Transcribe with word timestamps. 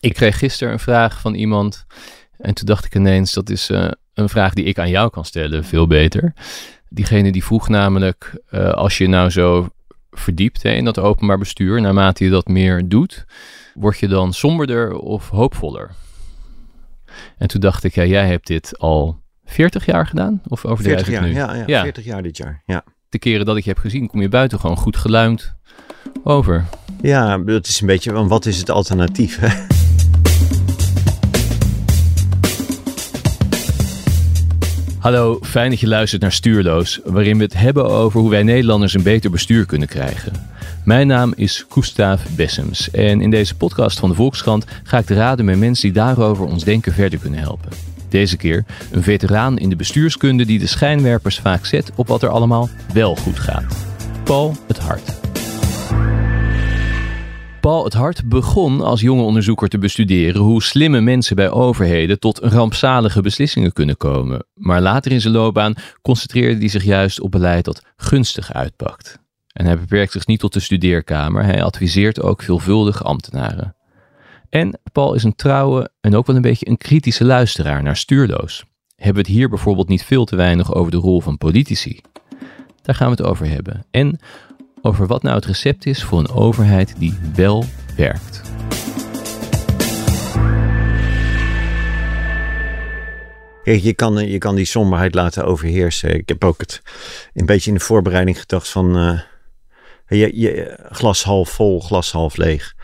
Ik 0.00 0.14
kreeg 0.14 0.38
gisteren 0.38 0.72
een 0.72 0.78
vraag 0.78 1.20
van 1.20 1.34
iemand. 1.34 1.86
En 2.38 2.54
toen 2.54 2.66
dacht 2.66 2.84
ik 2.84 2.94
ineens, 2.94 3.32
dat 3.32 3.50
is 3.50 3.70
uh, 3.70 3.90
een 4.14 4.28
vraag 4.28 4.54
die 4.54 4.64
ik 4.64 4.78
aan 4.78 4.90
jou 4.90 5.10
kan 5.10 5.24
stellen, 5.24 5.64
veel 5.64 5.86
beter. 5.86 6.34
Diegene 6.88 7.32
die 7.32 7.44
vroeg 7.44 7.68
namelijk, 7.68 8.42
uh, 8.50 8.70
als 8.70 8.98
je 8.98 9.08
nou 9.08 9.30
zo 9.30 9.68
verdiept 10.10 10.62
hè, 10.62 10.70
in 10.70 10.84
dat 10.84 10.98
openbaar 10.98 11.38
bestuur, 11.38 11.80
naarmate 11.80 12.24
je 12.24 12.30
dat 12.30 12.46
meer 12.46 12.88
doet, 12.88 13.24
word 13.74 13.98
je 13.98 14.08
dan 14.08 14.32
somberder 14.32 14.98
of 14.98 15.28
hoopvoller? 15.28 15.90
En 17.38 17.48
toen 17.48 17.60
dacht 17.60 17.84
ik, 17.84 17.94
ja, 17.94 18.04
jij 18.04 18.26
hebt 18.26 18.46
dit 18.46 18.78
al 18.78 19.20
40 19.44 19.86
jaar 19.86 20.06
gedaan? 20.06 20.42
Of 20.48 20.64
over 20.64 20.84
40 20.84 21.10
jaar, 21.10 21.22
nu? 21.22 21.32
Ja, 21.34 21.54
ja, 21.54 21.62
ja, 21.66 21.82
40 21.82 22.04
jaar 22.04 22.22
dit 22.22 22.36
jaar, 22.36 22.62
ja. 22.66 22.84
De 23.08 23.18
keren 23.18 23.46
dat 23.46 23.56
ik 23.56 23.64
je 23.64 23.70
heb 23.70 23.78
gezien, 23.78 24.06
kom 24.06 24.20
je 24.20 24.28
buiten 24.28 24.60
gewoon 24.60 24.76
goed 24.76 24.96
geluimd 24.96 25.54
over. 26.22 26.64
Ja, 27.00 27.38
dat 27.38 27.66
is 27.66 27.80
een 27.80 27.86
beetje, 27.86 28.12
want 28.12 28.28
wat 28.28 28.46
is 28.46 28.58
het 28.58 28.70
alternatief? 28.70 29.38
Hè? 29.38 29.74
Hallo, 35.06 35.38
fijn 35.42 35.70
dat 35.70 35.80
je 35.80 35.88
luistert 35.88 36.22
naar 36.22 36.32
Stuurloos, 36.32 37.00
waarin 37.04 37.36
we 37.36 37.42
het 37.42 37.56
hebben 37.58 37.88
over 37.88 38.20
hoe 38.20 38.30
wij 38.30 38.42
Nederlanders 38.42 38.94
een 38.94 39.02
beter 39.02 39.30
bestuur 39.30 39.66
kunnen 39.66 39.88
krijgen. 39.88 40.32
Mijn 40.84 41.06
naam 41.06 41.32
is 41.36 41.64
Gustav 41.68 42.22
Bessems 42.36 42.90
en 42.90 43.20
in 43.20 43.30
deze 43.30 43.56
podcast 43.56 43.98
van 43.98 44.08
de 44.08 44.14
Volkskrant 44.14 44.64
ga 44.82 44.98
ik 44.98 45.06
te 45.06 45.14
raden 45.14 45.44
met 45.44 45.58
mensen 45.58 45.82
die 45.82 46.02
daarover 46.02 46.44
ons 46.44 46.64
denken 46.64 46.92
verder 46.92 47.18
kunnen 47.18 47.40
helpen. 47.40 47.70
Deze 48.08 48.36
keer 48.36 48.64
een 48.90 49.02
veteraan 49.02 49.58
in 49.58 49.68
de 49.68 49.76
bestuurskunde 49.76 50.46
die 50.46 50.58
de 50.58 50.66
schijnwerpers 50.66 51.38
vaak 51.38 51.66
zet 51.66 51.90
op 51.94 52.08
wat 52.08 52.22
er 52.22 52.28
allemaal 52.28 52.68
wel 52.92 53.16
goed 53.16 53.38
gaat. 53.38 53.76
Paul 54.24 54.56
het 54.66 54.78
Hart. 54.78 55.12
Paul 57.66 57.84
het 57.84 57.94
Hart 57.94 58.28
begon 58.28 58.80
als 58.80 59.00
jonge 59.00 59.22
onderzoeker 59.22 59.68
te 59.68 59.78
bestuderen 59.78 60.40
hoe 60.40 60.62
slimme 60.62 61.00
mensen 61.00 61.36
bij 61.36 61.50
overheden 61.50 62.18
tot 62.18 62.38
rampzalige 62.38 63.20
beslissingen 63.20 63.72
kunnen 63.72 63.96
komen. 63.96 64.46
Maar 64.54 64.80
later 64.80 65.12
in 65.12 65.20
zijn 65.20 65.32
loopbaan 65.32 65.74
concentreerde 66.02 66.58
hij 66.58 66.68
zich 66.68 66.84
juist 66.84 67.20
op 67.20 67.30
beleid 67.30 67.64
dat 67.64 67.82
gunstig 67.96 68.52
uitpakt. 68.52 69.18
En 69.52 69.66
hij 69.66 69.78
beperkt 69.78 70.12
zich 70.12 70.26
niet 70.26 70.40
tot 70.40 70.52
de 70.52 70.60
studeerkamer, 70.60 71.44
hij 71.44 71.62
adviseert 71.62 72.22
ook 72.22 72.42
veelvuldig 72.42 73.04
ambtenaren. 73.04 73.76
En 74.48 74.80
Paul 74.92 75.14
is 75.14 75.22
een 75.22 75.36
trouwe 75.36 75.90
en 76.00 76.16
ook 76.16 76.26
wel 76.26 76.36
een 76.36 76.42
beetje 76.42 76.68
een 76.68 76.78
kritische 76.78 77.24
luisteraar 77.24 77.82
naar 77.82 77.96
stuurloos. 77.96 78.64
Hebben 78.96 79.22
we 79.22 79.28
het 79.28 79.38
hier 79.38 79.48
bijvoorbeeld 79.48 79.88
niet 79.88 80.04
veel 80.04 80.24
te 80.24 80.36
weinig 80.36 80.74
over 80.74 80.90
de 80.90 80.96
rol 80.96 81.20
van 81.20 81.38
politici? 81.38 82.00
Daar 82.82 82.94
gaan 82.94 83.10
we 83.10 83.16
het 83.16 83.30
over 83.30 83.48
hebben. 83.48 83.86
En 83.90 84.18
over 84.86 85.06
wat 85.06 85.22
nou 85.22 85.34
het 85.34 85.44
recept 85.44 85.86
is 85.86 86.04
voor 86.04 86.18
een 86.18 86.30
overheid 86.30 86.94
die 86.98 87.18
wel 87.34 87.64
werkt. 87.96 88.40
Je 93.64 93.94
kan, 93.94 94.28
je 94.28 94.38
kan 94.38 94.54
die 94.54 94.64
somberheid 94.64 95.14
laten 95.14 95.44
overheersen. 95.44 96.14
Ik 96.14 96.28
heb 96.28 96.44
ook 96.44 96.60
het 96.60 96.82
een 97.34 97.46
beetje 97.46 97.70
in 97.70 97.76
de 97.76 97.82
voorbereiding 97.82 98.40
gedacht 98.40 98.68
van 98.68 98.98
uh, 98.98 99.20
je, 100.32 100.78
glas 100.90 101.24
half 101.24 101.50
vol, 101.50 101.80
glas 101.80 102.12
half 102.12 102.36
leeg. 102.36 102.74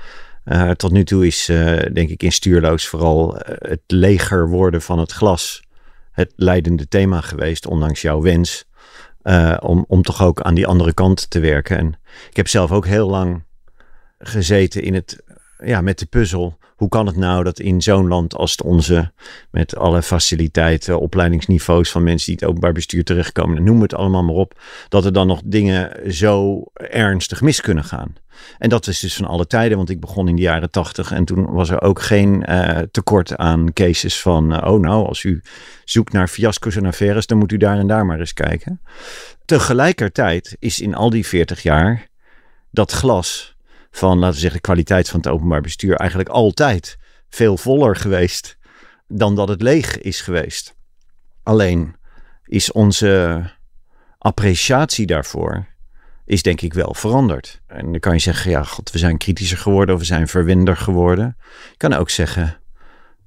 Uh, 0.45 0.71
tot 0.71 0.93
nu 0.93 1.05
toe 1.05 1.27
is, 1.27 1.49
uh, 1.49 1.79
denk 1.93 2.09
ik, 2.11 2.23
in 2.23 2.33
stuurloos 2.33 2.87
vooral 2.87 3.35
het 3.45 3.83
leger 3.87 4.49
worden 4.49 4.83
van 4.83 4.99
het 4.99 5.13
glas 5.13 5.63
het 6.13 6.33
leidende 6.37 6.89
thema 6.89 7.21
geweest, 7.21 7.67
ondanks 7.67 8.03
jouw 8.03 8.21
wens. 8.21 8.65
Uh, 9.25 9.57
om, 9.61 9.85
om 9.89 10.03
toch 10.03 10.23
ook 10.23 10.41
aan 10.41 10.55
die 10.55 10.67
andere 10.67 10.93
kant 10.93 11.31
te 11.31 11.41
werken. 11.41 11.79
En 11.79 11.99
ik 12.31 12.37
heb 12.37 12.49
zelf 12.49 12.73
ook 12.73 12.87
heel 12.87 13.09
lang 13.09 13.43
gezeten 14.19 14.83
in 14.83 14.95
het, 14.95 15.23
ja, 15.65 15.81
met 15.81 15.99
de 15.99 16.07
puzzel. 16.07 16.59
Hoe 16.77 16.89
kan 16.89 17.07
het 17.07 17.17
nou 17.17 17.45
dat 17.45 17.59
in 17.61 17.83
zo'n 17.83 18.09
land 18.09 18.35
als 18.35 18.51
het 18.51 18.63
onze, 18.63 19.13
met 19.51 19.77
alle 19.77 20.03
faciliteiten, 20.03 21.01
opleidingsniveaus 21.01 21.91
van 21.91 22.03
mensen 22.03 22.27
die 22.27 22.35
het 22.35 22.49
openbaar 22.49 22.73
bestuur 22.73 23.05
terechtkomen, 23.05 23.65
noem 23.65 23.83
het 23.83 23.95
allemaal 23.95 24.23
maar 24.23 24.35
op, 24.35 24.61
dat 24.89 25.05
er 25.05 25.13
dan 25.13 25.27
nog 25.27 25.41
dingen 25.45 26.13
zo 26.15 26.65
ernstig 26.75 27.41
mis 27.41 27.61
kunnen 27.61 27.85
gaan. 27.85 28.15
En 28.59 28.69
dat 28.69 28.87
is 28.87 29.01
dus 29.01 29.15
van 29.15 29.27
alle 29.27 29.47
tijden, 29.47 29.77
want 29.77 29.91
ik 29.91 30.01
begon 30.01 30.29
in 30.29 30.37
de 30.37 30.43
jaren 30.43 30.71
tachtig 30.71 31.13
en 31.13 31.25
toen 31.25 31.53
was 31.53 31.71
er 31.71 31.83
ook 31.83 32.03
geen 32.03 32.45
uh, 32.49 32.79
tekort 32.91 33.37
aan 33.37 33.73
cases 33.73 34.21
van, 34.21 34.53
uh, 34.53 34.73
oh 34.73 34.81
nou, 34.81 35.07
als 35.07 35.23
u 35.23 35.43
zoekt 35.85 36.13
naar 36.13 36.29
fiasco's 36.29 36.77
en 36.77 36.87
affaires, 36.87 37.27
dan 37.27 37.39
moet 37.39 37.53
u 37.53 37.57
daar 37.57 37.79
en 37.79 37.87
daar 37.87 38.07
maar 38.07 38.19
eens 38.19 38.35
kijken. 38.35 38.81
Tegelijkertijd 39.45 40.57
is 40.59 40.81
in 40.81 40.95
al 40.95 41.11
die 41.11 41.27
veertig 41.27 41.63
jaar 41.63 42.09
dat 42.71 42.93
glas 42.93 43.52
van, 43.93 44.19
laten 44.19 44.35
we 44.35 44.41
zeggen, 44.41 44.61
de 44.61 44.67
kwaliteit 44.67 45.09
van 45.09 45.21
het 45.21 45.29
openbaar 45.29 45.61
bestuur 45.61 45.97
eigenlijk 45.97 46.29
altijd 46.29 46.99
veel 47.29 47.57
voller 47.57 47.97
geweest 47.97 48.57
dan 49.09 49.35
dat 49.35 49.49
het 49.49 49.63
leeg 49.63 49.99
is 49.99 50.21
geweest. 50.21 50.75
Alleen 51.43 51.97
is 52.45 52.73
onze 52.73 53.43
appreciatie 54.19 55.07
daarvoor 55.07 55.67
is 56.25 56.43
denk 56.43 56.61
ik 56.61 56.75
wel 56.75 56.95
veranderd. 56.95 57.61
En 57.67 57.91
dan 57.91 58.01
kan 58.01 58.13
je 58.13 58.19
zeggen, 58.19 58.51
ja, 58.51 58.63
god, 58.63 58.91
we 58.91 58.99
zijn 58.99 59.19
kritischer 59.19 59.59
geworden 59.59 59.95
of 59.95 60.01
we 60.01 60.07
zijn 60.07 60.29
verwinder 60.29 60.77
geworden. 60.77 61.37
Je 61.71 61.77
kan 61.77 61.93
ook 61.93 62.11
zeggen, 62.11 62.61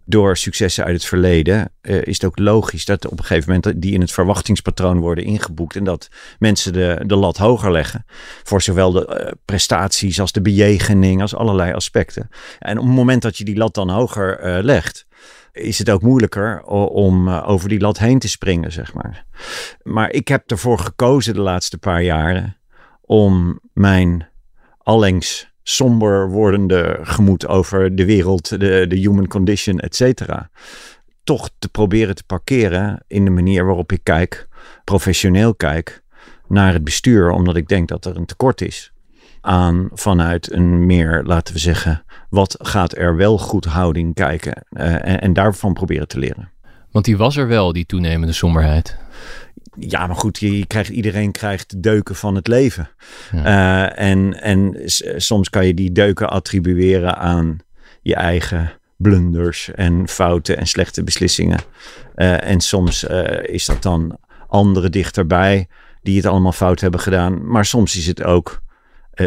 door 0.06 0.38
successen 0.38 0.84
uit 0.84 0.94
het 0.94 1.06
verleden 1.06 1.72
uh, 1.82 2.02
is 2.02 2.14
het 2.14 2.26
ook 2.26 2.40
logisch 2.40 2.86
dat 2.86 3.06
op 3.06 3.20
een 3.20 3.26
gegeven 3.26 3.54
moment 3.54 3.82
die 3.82 3.94
in 3.94 4.02
het 4.02 4.12
verwachtingspatroon 4.12 5.00
worden 5.00 5.24
ingeboekt 5.24 5.76
en 5.76 5.84
dat 5.84 6.10
mensen 6.40 6.74
de, 6.74 7.04
de 7.06 7.16
lat 7.16 7.38
hoger 7.38 7.72
leggen 7.72 8.06
voor 8.44 8.62
zowel 8.62 8.92
de 8.92 9.22
uh, 9.26 9.32
prestaties 9.46 10.20
als 10.20 10.32
de 10.32 10.42
bejegening 10.42 11.22
als 11.22 11.36
allerlei 11.36 11.74
aspecten. 11.74 12.30
En 12.60 12.78
op 12.78 12.86
het 12.86 12.96
moment 12.96 13.22
dat 13.22 13.38
je 13.38 13.44
die 13.44 13.58
lat 13.58 13.74
dan 13.74 13.90
hoger 13.90 14.58
uh, 14.58 14.64
legt, 14.64 15.08
is 15.52 15.80
het 15.80 15.90
ook 15.90 16.02
moeilijker 16.02 16.64
om 16.90 17.30
over 17.30 17.70
die 17.70 17.80
lat 17.80 17.98
heen 17.98 18.20
te 18.20 18.28
springen, 18.28 18.72
zeg 18.72 18.94
maar. 18.94 19.26
Maar 19.84 20.12
ik 20.12 20.28
heb 20.28 20.52
ervoor 20.52 20.80
gekozen 20.80 21.34
de 21.34 21.40
laatste 21.42 21.78
paar 21.78 22.02
jaren 22.02 22.58
om 23.02 23.60
mijn 23.74 24.30
allengs 24.78 25.54
somber 25.68 26.30
wordende 26.30 27.00
gemoed 27.02 27.48
over 27.48 27.96
de 27.96 28.06
wereld, 28.06 28.50
de, 28.50 28.86
de 28.88 28.96
human 28.96 29.28
condition, 29.28 29.80
et 29.80 29.96
cetera, 29.96 30.50
toch 31.24 31.50
te 31.60 31.70
proberen 31.70 32.16
te 32.16 32.24
parkeren 32.24 33.04
in 33.08 33.26
de 33.26 33.32
manier 33.32 33.66
waarop 33.66 33.92
ik 33.92 34.00
kijk, 34.04 34.48
professioneel 34.84 35.56
kijk, 35.56 36.04
naar 36.48 36.74
het 36.74 36.84
bestuur, 36.84 37.30
omdat 37.30 37.56
ik 37.56 37.68
denk 37.68 37.88
dat 37.88 38.06
er 38.06 38.16
een 38.16 38.26
tekort 38.26 38.62
is 38.62 38.94
aan 39.42 39.90
vanuit 39.94 40.52
een 40.52 40.86
meer, 40.86 41.24
laten 41.24 41.54
we 41.54 41.60
zeggen, 41.60 42.04
wat 42.30 42.56
gaat 42.62 42.98
er 42.98 43.16
wel 43.16 43.38
goed 43.38 43.66
houding 43.66 44.14
kijken 44.14 44.66
en, 44.70 45.22
en 45.22 45.34
daarvan 45.34 45.74
proberen 45.74 46.08
te 46.08 46.20
leren. 46.20 46.52
Want 46.96 47.08
die 47.08 47.18
was 47.18 47.38
er 47.38 47.48
wel, 47.48 47.74
die 47.74 47.86
toenemende 47.86 48.34
somberheid 48.34 48.98
ja, 49.80 50.08
maar 50.08 50.16
goed, 50.16 50.38
je, 50.38 50.66
krijgt, 50.66 50.90
iedereen 50.90 51.32
krijgt 51.32 51.84
deuken 51.84 52.16
van 52.16 52.36
het 52.36 52.48
leven. 52.48 52.90
Uh, 53.34 54.00
en 54.00 54.42
en 54.42 54.82
soms 55.16 55.50
kan 55.50 55.68
je 55.68 55.74
die 55.74 55.92
deuken 55.92 56.30
attribueren 56.30 57.18
aan 57.18 57.58
je 58.02 58.16
eigen 58.16 58.72
blunders 58.96 59.72
en 59.72 60.08
fouten 60.08 60.58
en 60.58 60.68
slechte 60.68 61.04
beslissingen. 61.04 61.60
Uh, 62.16 62.50
en 62.50 62.60
soms 62.60 63.04
uh, 63.04 63.44
is 63.44 63.66
dat 63.66 63.82
dan 63.82 64.18
anderen 64.48 64.92
dichterbij 64.92 65.68
die 66.02 66.18
het 66.18 66.26
allemaal 66.26 66.52
fout 66.52 66.80
hebben 66.80 67.00
gedaan. 67.00 67.48
Maar 67.48 67.66
soms 67.66 67.98
is 67.98 68.08
het 68.08 68.24
ook 68.24 68.62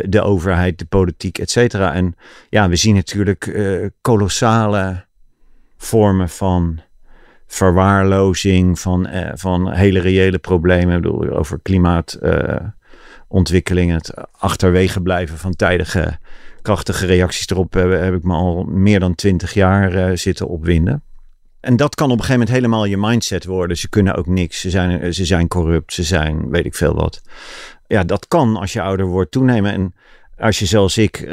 de 0.08 0.22
overheid, 0.22 0.78
de 0.78 0.86
politiek, 0.86 1.38
et 1.38 1.50
cetera. 1.50 1.94
En 1.94 2.16
ja, 2.50 2.68
we 2.68 2.76
zien 2.76 2.94
natuurlijk 2.94 3.58
kolossale 4.00 5.04
vormen 5.76 6.28
van 6.28 6.80
verwaarlozing 7.48 8.80
van, 8.80 9.06
eh, 9.06 9.30
van 9.34 9.72
hele 9.72 10.00
reële 10.00 10.38
problemen. 10.38 10.96
Ik 10.96 11.02
bedoel, 11.02 11.30
over 11.30 11.60
klimaatontwikkeling, 11.62 13.90
uh, 13.90 13.96
het 13.96 14.14
achterwege 14.38 15.00
blijven 15.00 15.38
van 15.38 15.56
tijdige 15.56 16.18
krachtige 16.62 17.06
reacties 17.06 17.48
erop 17.48 17.72
heb, 17.72 17.90
heb 17.90 18.14
ik 18.14 18.22
me 18.22 18.34
al 18.34 18.64
meer 18.64 19.00
dan 19.00 19.14
twintig 19.14 19.54
jaar 19.54 20.18
zitten 20.18 20.48
opwinden. 20.48 21.02
En 21.60 21.76
dat 21.76 21.94
kan 21.94 22.06
op 22.06 22.12
een 22.12 22.24
gegeven 22.24 22.40
moment 22.40 22.56
helemaal 22.56 22.84
je 22.84 22.96
mindset 22.96 23.44
worden. 23.44 23.76
Ze 23.76 23.88
kunnen 23.88 24.14
ook 24.14 24.26
niks. 24.26 24.60
Ze 24.60 24.70
zijn, 24.70 25.14
ze 25.14 25.24
zijn 25.24 25.48
corrupt. 25.48 25.92
Ze 25.92 26.02
zijn 26.02 26.50
weet 26.50 26.64
ik 26.64 26.74
veel 26.74 26.94
wat. 26.94 27.22
Ja, 27.86 28.04
dat 28.04 28.28
kan 28.28 28.56
als 28.56 28.72
je 28.72 28.82
ouder 28.82 29.06
wordt 29.06 29.30
toenemen. 29.30 29.72
En 29.72 29.94
als 30.38 30.58
je 30.58 30.66
zoals 30.66 30.98
ik 30.98 31.28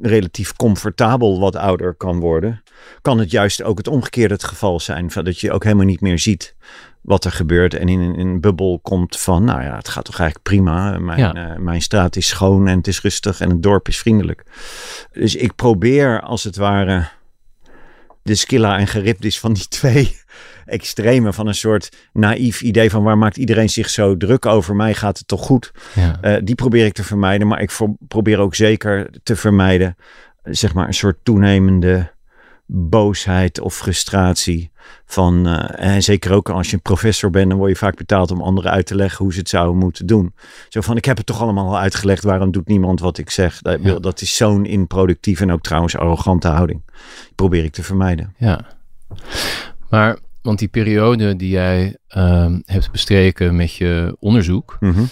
relatief 0.00 0.56
comfortabel 0.56 1.40
wat 1.40 1.56
ouder 1.56 1.94
kan 1.94 2.20
worden, 2.20 2.62
kan 3.02 3.18
het 3.18 3.30
juist 3.30 3.62
ook 3.62 3.78
het 3.78 3.88
omgekeerde 3.88 4.34
het 4.34 4.44
geval 4.44 4.80
zijn. 4.80 5.10
Van 5.10 5.24
dat 5.24 5.40
je 5.40 5.52
ook 5.52 5.64
helemaal 5.64 5.86
niet 5.86 6.00
meer 6.00 6.18
ziet 6.18 6.56
wat 7.02 7.24
er 7.24 7.32
gebeurt 7.32 7.74
en 7.74 7.88
in, 7.88 8.00
in 8.00 8.26
een 8.26 8.40
bubbel 8.40 8.78
komt 8.82 9.18
van, 9.18 9.44
nou 9.44 9.62
ja, 9.62 9.76
het 9.76 9.88
gaat 9.88 10.04
toch 10.04 10.18
eigenlijk 10.18 10.48
prima. 10.48 10.98
Mijn, 10.98 11.18
ja. 11.18 11.50
uh, 11.50 11.56
mijn 11.56 11.82
straat 11.82 12.16
is 12.16 12.28
schoon 12.28 12.68
en 12.68 12.76
het 12.76 12.86
is 12.86 13.00
rustig 13.00 13.40
en 13.40 13.50
het 13.50 13.62
dorp 13.62 13.88
is 13.88 13.98
vriendelijk. 13.98 14.44
Dus 15.12 15.36
ik 15.36 15.54
probeer 15.54 16.20
als 16.20 16.44
het 16.44 16.56
ware 16.56 17.08
de 18.28 18.34
skilla 18.34 18.78
en 18.78 18.86
geribdis 18.86 19.40
van 19.40 19.52
die 19.52 19.68
twee 19.78 20.16
extreme 20.66 21.32
van 21.32 21.46
een 21.46 21.54
soort 21.54 21.88
naïef 22.12 22.62
idee 22.62 22.90
van 22.90 23.02
waar 23.02 23.18
maakt 23.18 23.36
iedereen 23.36 23.68
zich 23.68 23.90
zo 23.90 24.16
druk 24.16 24.46
over 24.46 24.76
mij 24.76 24.94
gaat 24.94 25.18
het 25.18 25.28
toch 25.28 25.44
goed. 25.44 25.72
Ja. 25.94 26.18
Uh, 26.22 26.36
die 26.44 26.54
probeer 26.54 26.86
ik 26.86 26.92
te 26.92 27.04
vermijden, 27.04 27.46
maar 27.46 27.60
ik 27.60 27.70
probeer 28.08 28.38
ook 28.38 28.54
zeker 28.54 29.10
te 29.22 29.36
vermijden 29.36 29.96
zeg 30.42 30.74
maar 30.74 30.86
een 30.86 30.94
soort 30.94 31.18
toenemende 31.22 32.12
boosheid 32.70 33.60
of 33.60 33.74
frustratie. 33.76 34.70
Van, 35.06 35.46
eh, 35.46 35.94
en 35.94 36.02
zeker 36.02 36.32
ook 36.32 36.48
als 36.50 36.68
je 36.70 36.74
een 36.76 36.82
professor 36.82 37.30
bent, 37.30 37.48
dan 37.48 37.58
word 37.58 37.70
je 37.70 37.76
vaak 37.76 37.96
betaald 37.96 38.30
om 38.30 38.40
anderen 38.42 38.70
uit 38.70 38.86
te 38.86 38.94
leggen 38.94 39.24
hoe 39.24 39.32
ze 39.32 39.38
het 39.38 39.48
zouden 39.48 39.76
moeten 39.76 40.06
doen. 40.06 40.34
Zo 40.68 40.80
van, 40.80 40.96
ik 40.96 41.04
heb 41.04 41.16
het 41.16 41.26
toch 41.26 41.40
allemaal 41.42 41.66
al 41.66 41.78
uitgelegd, 41.78 42.22
waarom 42.24 42.50
doet 42.50 42.68
niemand 42.68 43.00
wat 43.00 43.18
ik 43.18 43.30
zeg? 43.30 43.58
Dat, 43.62 43.78
Ja. 43.82 43.98
dat 43.98 44.20
is 44.20 44.36
zo'n 44.36 44.64
improductieve 44.66 45.42
en 45.42 45.52
ook 45.52 45.62
trouwens 45.62 45.96
arrogante 45.96 46.48
houding. 46.48 46.82
Die 47.24 47.34
probeer 47.34 47.64
ik 47.64 47.72
te 47.72 47.82
vermijden. 47.82 48.34
Ja. 48.38 48.66
Maar, 49.90 50.18
want 50.42 50.58
die 50.58 50.68
periode 50.68 51.36
die 51.36 51.50
jij 51.50 51.96
ehm, 52.08 52.58
hebt 52.64 52.90
bestreken 52.90 53.56
met 53.56 53.74
je 53.74 54.16
onderzoek, 54.20 54.76
Mhm. 54.80 55.02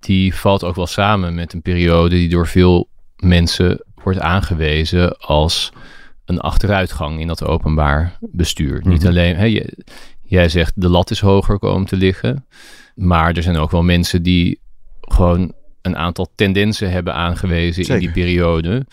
die 0.00 0.34
valt 0.34 0.64
ook 0.64 0.74
wel 0.76 0.86
samen 0.86 1.34
met 1.34 1.52
een 1.52 1.62
periode 1.62 2.08
die 2.16 2.28
door 2.28 2.46
veel 2.46 2.88
mensen 3.16 3.84
wordt 4.02 4.18
aangewezen 4.20 5.18
als 5.18 5.72
een 6.30 6.40
achteruitgang 6.40 7.20
in 7.20 7.26
dat 7.26 7.44
openbaar 7.44 8.18
bestuur. 8.20 8.80
Niet 8.84 8.98
Mhm. 9.00 9.08
alleen, 9.08 9.36
hè, 9.36 9.44
je- 9.44 9.76
jij 10.22 10.48
zegt 10.48 10.72
de 10.80 10.88
lat 10.88 11.10
is 11.10 11.20
hoger 11.20 11.58
komen 11.58 11.86
te 11.86 11.96
liggen, 11.96 12.46
maar 12.94 13.32
er 13.36 13.42
zijn 13.42 13.56
ook 13.56 13.70
wel 13.70 13.82
mensen 13.82 14.22
die 14.22 14.60
gewoon 15.00 15.52
een 15.82 15.96
aantal 15.96 16.32
tendensen 16.34 16.90
hebben 16.90 17.14
aangewezen 17.14 17.84
in 17.94 17.98
die 17.98 18.10
periode. 18.10 18.86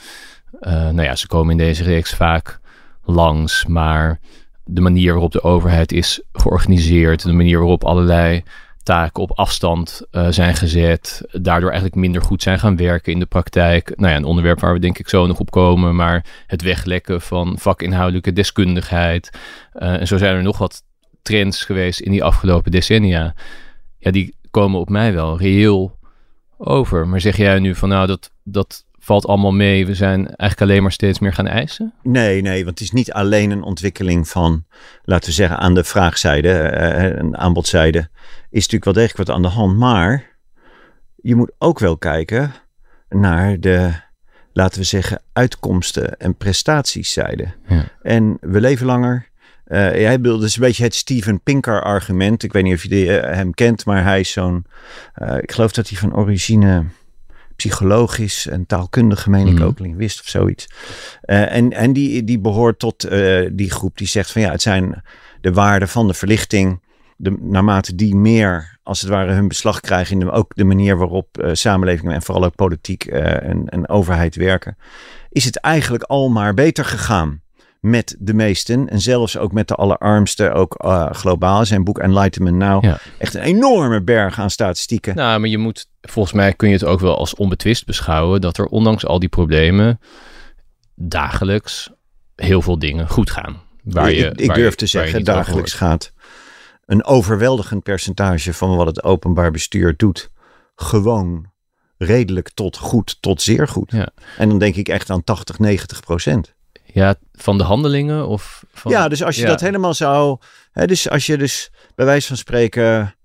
Eh, 0.59 0.71
nou 0.73 1.01
ja, 1.01 1.15
ze 1.15 1.27
komen 1.27 1.51
in 1.51 1.57
deze 1.57 1.83
reeks 1.83 2.13
vaak 2.13 2.59
langs, 3.03 3.65
maar 3.65 4.19
de 4.63 4.81
manier 4.81 5.11
waarop 5.11 5.31
de 5.31 5.43
overheid 5.43 5.91
is 5.91 6.21
georganiseerd, 6.31 7.23
de 7.23 7.33
manier 7.33 7.57
waarop 7.57 7.83
allerlei 7.85 8.43
taken 8.87 9.23
op 9.23 9.31
afstand 9.31 10.01
eh, 10.11 10.27
zijn 10.29 10.55
gezet, 10.55 11.21
daardoor 11.31 11.69
eigenlijk 11.69 11.99
minder 11.99 12.21
goed 12.21 12.41
zijn 12.41 12.59
gaan 12.59 12.77
werken 12.77 13.11
in 13.11 13.19
de 13.19 13.25
praktijk. 13.25 13.93
Nou 13.95 14.11
ja, 14.11 14.17
een 14.17 14.23
onderwerp 14.23 14.59
waar 14.59 14.73
we 14.73 14.79
denk 14.79 14.97
ik 14.97 15.09
zo 15.09 15.27
nog 15.27 15.39
op 15.39 15.51
komen, 15.51 15.95
maar 15.95 16.25
het 16.45 16.61
weglekken 16.61 17.21
van 17.21 17.55
vakinhoudelijke 17.59 18.33
deskundigheid. 18.33 19.29
Eh, 19.73 19.99
en 19.99 20.07
zo 20.07 20.17
zijn 20.17 20.35
er 20.35 20.43
nog 20.43 20.57
wat 20.57 20.83
trends 21.21 21.65
geweest 21.65 21.99
in 21.99 22.11
die 22.11 22.23
afgelopen 22.23 22.71
decennia. 22.71 23.35
Ja, 23.97 24.11
die 24.11 24.35
komen 24.51 24.79
op 24.79 24.89
mij 24.89 25.13
wel 25.13 25.37
reëel 25.37 25.97
over. 26.57 27.07
Maar 27.07 27.21
zeg 27.21 27.37
jij 27.37 27.59
nu 27.59 27.75
van 27.75 27.89
nou, 27.89 28.07
dat, 28.07 28.31
dat 28.43 28.85
valt 29.07 29.27
allemaal 29.27 29.51
mee. 29.51 29.85
We 29.85 29.93
zijn 29.93 30.25
eigenlijk 30.25 30.61
alleen 30.61 30.81
maar 30.81 30.91
steeds 30.91 31.19
meer 31.19 31.33
gaan 31.33 31.47
eisen? 31.47 31.93
Nee, 32.03 32.41
nee, 32.41 32.65
want 32.65 32.79
het 32.79 32.87
is 32.87 32.93
niet 32.93 33.11
alleen 33.11 33.51
een 33.51 33.63
ontwikkeling 33.63 34.27
van, 34.27 34.65
laten 35.03 35.29
we 35.29 35.35
zeggen, 35.35 35.57
aan 35.57 35.73
de 35.73 35.83
vraagzijde, 35.83 36.51
eh, 36.51 37.17
een 37.17 37.37
aanbodzijde, 37.37 38.09
is 38.49 38.67
natuurlijk 38.67 38.85
wel 38.85 38.93
degelijk 38.93 39.27
wat 39.27 39.35
aan 39.35 39.41
de 39.41 39.47
hand. 39.47 39.77
Maar 39.77 40.37
je 41.15 41.35
moet 41.35 41.51
ook 41.57 41.79
wel 41.79 41.97
kijken 41.97 42.53
naar 43.09 43.59
de, 43.59 43.91
laten 44.53 44.79
we 44.79 44.85
zeggen, 44.85 45.21
uitkomsten 45.33 46.17
en 46.19 46.35
prestatieszijde. 46.35 47.47
Ja. 47.67 47.83
En 48.01 48.37
we 48.41 48.61
leven 48.61 48.85
langer. 48.85 49.29
Eh 49.65 49.99
jij 49.99 50.21
bedoelt, 50.21 50.41
dus 50.41 50.55
een 50.55 50.61
beetje 50.61 50.83
het 50.83 50.95
Steven 50.95 51.41
Pinker 51.41 51.83
argument. 51.83 52.43
Ik 52.43 52.53
weet 52.53 52.63
niet 52.63 52.73
of 52.73 52.83
je 52.83 52.89
die, 52.89 53.17
eh, 53.17 53.35
hem 53.35 53.53
kent, 53.53 53.85
maar 53.85 54.03
hij 54.03 54.19
is 54.19 54.31
zo'n, 54.31 54.65
eh, 55.13 55.37
ik 55.37 55.51
geloof 55.51 55.71
dat 55.71 55.89
hij 55.89 55.97
van 55.97 56.15
origine 56.15 56.83
psychologisch 57.57 58.47
en 58.47 58.65
taalkundige, 58.65 59.29
meen 59.29 59.47
ik 59.47 59.53
Mhm. 59.53 59.63
ook, 59.63 59.79
linguist 59.79 60.19
of 60.19 60.27
zoiets. 60.27 60.67
Eh, 61.21 61.55
en 61.55 61.71
en 61.73 61.93
die, 61.93 62.23
die 62.23 62.39
behoort 62.39 62.79
tot 62.79 63.03
eh, 63.03 63.49
die 63.53 63.71
groep 63.71 63.97
die 63.97 64.07
zegt 64.07 64.31
van 64.31 64.41
ja, 64.41 64.51
het 64.51 64.61
zijn 64.61 65.03
de 65.41 65.53
waarden 65.53 65.87
van 65.87 66.07
de 66.07 66.13
verlichting. 66.13 66.85
De, 67.19 67.37
naarmate 67.39 67.95
die 67.95 68.15
meer, 68.15 68.79
als 68.83 69.01
het 69.01 69.09
ware, 69.09 69.31
hun 69.33 69.47
beslag 69.47 69.79
krijgen 69.79 70.19
in 70.19 70.25
de, 70.25 70.31
ook 70.31 70.51
de 70.55 70.63
manier 70.63 70.97
waarop 70.97 71.37
eh, 71.37 71.49
samenleving 71.53 72.11
en 72.11 72.21
vooral 72.21 72.45
ook 72.45 72.55
politiek 72.55 73.05
en, 73.05 73.69
en 73.69 73.89
overheid 73.89 74.35
werken, 74.35 74.77
is 75.29 75.45
het 75.45 75.59
eigenlijk 75.59 76.03
al 76.03 76.29
maar 76.29 76.53
beter 76.53 76.85
gegaan 76.85 77.41
met 77.81 78.15
de 78.19 78.33
meesten 78.33 78.89
en 78.89 78.99
zelfs 79.01 79.37
ook 79.37 79.51
met 79.51 79.67
de 79.67 79.75
allerarmsten, 79.75 80.53
ook 80.53 80.75
eh, 80.75 81.11
globaal. 81.11 81.65
Zijn 81.65 81.83
boek 81.83 81.99
Enlightenment 81.99 82.55
Now, 82.57 82.83
Ja. 82.83 82.97
echt 83.17 83.33
een 83.33 83.41
enorme 83.41 84.01
berg 84.03 84.39
aan 84.39 84.49
statistieken. 84.49 85.15
Nou, 85.15 85.39
maar 85.39 85.49
je 85.49 85.57
moet, 85.57 85.89
volgens 86.01 86.33
mij 86.35 86.53
kun 86.53 86.67
je 86.67 86.73
het 86.73 86.83
ook 86.83 86.99
wel 86.99 87.17
als 87.17 87.35
onbetwist 87.35 87.85
beschouwen 87.85 88.41
dat 88.41 88.57
er 88.57 88.65
ondanks 88.65 89.05
al 89.05 89.19
die 89.19 89.29
problemen 89.29 89.99
dagelijks 90.95 91.89
heel 92.35 92.61
veel 92.61 92.79
dingen 92.79 93.09
goed 93.09 93.31
gaan. 93.31 93.61
Waar 93.83 94.11
je, 94.11 94.25
ik, 94.25 94.39
ik 94.39 94.47
waar 94.47 94.55
durf 94.55 94.69
je- 94.71 94.75
te 94.77 94.85
zeggen, 94.85 95.23
dagelijks 95.23 95.73
gaat 95.73 96.11
een 96.85 97.03
overweldigend 97.05 97.83
percentage 97.83 98.53
van 98.53 98.75
wat 98.75 98.85
het 98.87 99.03
openbaar 99.03 99.51
bestuur 99.51 99.93
doet, 99.97 100.29
gewoon 100.75 101.51
redelijk 101.97 102.49
tot 102.53 102.77
goed, 102.77 103.17
tot 103.21 103.41
zeer 103.41 103.67
goed. 103.67 103.91
Ja. 103.91 104.09
En 104.37 104.49
dan 104.49 104.57
denk 104.59 104.75
ik 104.75 104.87
echt 104.89 105.09
aan 105.09 105.23
80, 105.23 105.59
90 105.59 105.99
procent. 105.99 106.55
Ja, 106.97 107.15
van 107.31 107.57
de 107.57 107.63
handelingen 107.63 108.27
of 108.27 108.63
van... 108.73 108.91
Ja, 108.91 109.07
dus 109.07 109.23
als 109.23 109.35
je 109.35 109.41
ja. 109.41 109.47
dat 109.47 109.59
helemaal 109.59 109.93
zou. 109.93 110.37
Hè, 110.71 110.87
dus 110.87 111.09
als 111.09 111.25
je 111.25 111.37
dus 111.37 111.71
bij 111.95 112.05
wijze 112.05 112.27
van 112.27 112.37
spreken 112.37 113.15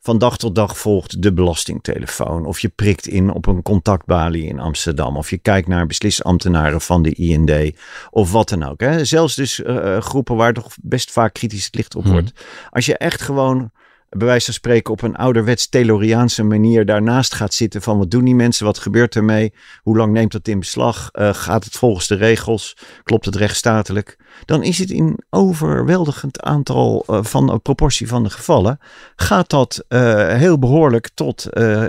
van 0.00 0.18
dag 0.18 0.36
tot 0.36 0.54
dag 0.54 0.78
volgt 0.78 1.22
de 1.22 1.32
belastingtelefoon. 1.32 2.46
Of 2.46 2.60
je 2.60 2.68
prikt 2.68 3.06
in 3.06 3.32
op 3.32 3.46
een 3.46 3.62
contactbalie 3.62 4.46
in 4.46 4.60
Amsterdam. 4.60 5.16
Of 5.16 5.30
je 5.30 5.38
kijkt 5.38 5.68
naar 5.68 5.86
beslisambtenaren 5.86 6.80
van 6.80 7.02
de 7.02 7.14
IND. 7.14 7.76
Of 8.10 8.32
wat 8.32 8.48
dan 8.48 8.62
ook. 8.62 8.80
Hè. 8.80 9.04
Zelfs 9.04 9.34
dus 9.34 9.62
eh, 9.62 9.96
eh, 9.96 10.02
groepen 10.02 10.36
waar 10.36 10.52
toch 10.52 10.74
best 10.82 11.10
vaak 11.10 11.32
kritisch 11.32 11.64
het 11.64 11.74
licht 11.74 11.94
op 11.94 12.04
Mhm. 12.04 12.12
wordt. 12.12 12.32
Als 12.70 12.86
je 12.86 12.96
echt 12.96 13.20
gewoon 13.20 13.70
bij 14.08 14.26
wijze 14.26 14.44
van 14.44 14.54
spreken 14.54 14.92
op 14.92 15.02
een 15.02 15.16
ouderwets 15.16 15.68
Tayloriaanse 15.68 16.42
manier 16.42 16.86
daarnaast 16.86 17.34
gaat 17.34 17.54
zitten 17.54 17.82
van 17.82 17.98
wat 17.98 18.10
doen 18.10 18.24
die 18.24 18.34
mensen, 18.34 18.64
wat 18.64 18.78
gebeurt 18.78 19.16
ermee, 19.16 19.52
hoe 19.82 19.96
lang 19.96 20.12
neemt 20.12 20.32
dat 20.32 20.48
in 20.48 20.58
beslag, 20.58 21.08
Eh, 21.12 21.34
gaat 21.34 21.64
het 21.64 21.72
volgens 21.72 22.06
de 22.06 22.14
regels, 22.14 22.76
klopt 23.02 23.24
het 23.24 23.36
rechtsstatelijk, 23.36 24.16
dan 24.44 24.62
is 24.62 24.78
het 24.78 24.90
in 24.90 25.18
overweldigend 25.30 26.40
aantal 26.40 27.04
eh, 27.06 27.24
van 27.24 27.50
een 27.50 27.62
proportie 27.62 28.08
van 28.08 28.22
de 28.22 28.30
gevallen, 28.30 28.78
gaat 29.16 29.50
dat 29.50 29.84
eh, 29.88 30.28
heel 30.28 30.58
behoorlijk 30.58 31.10
tot 31.14 31.46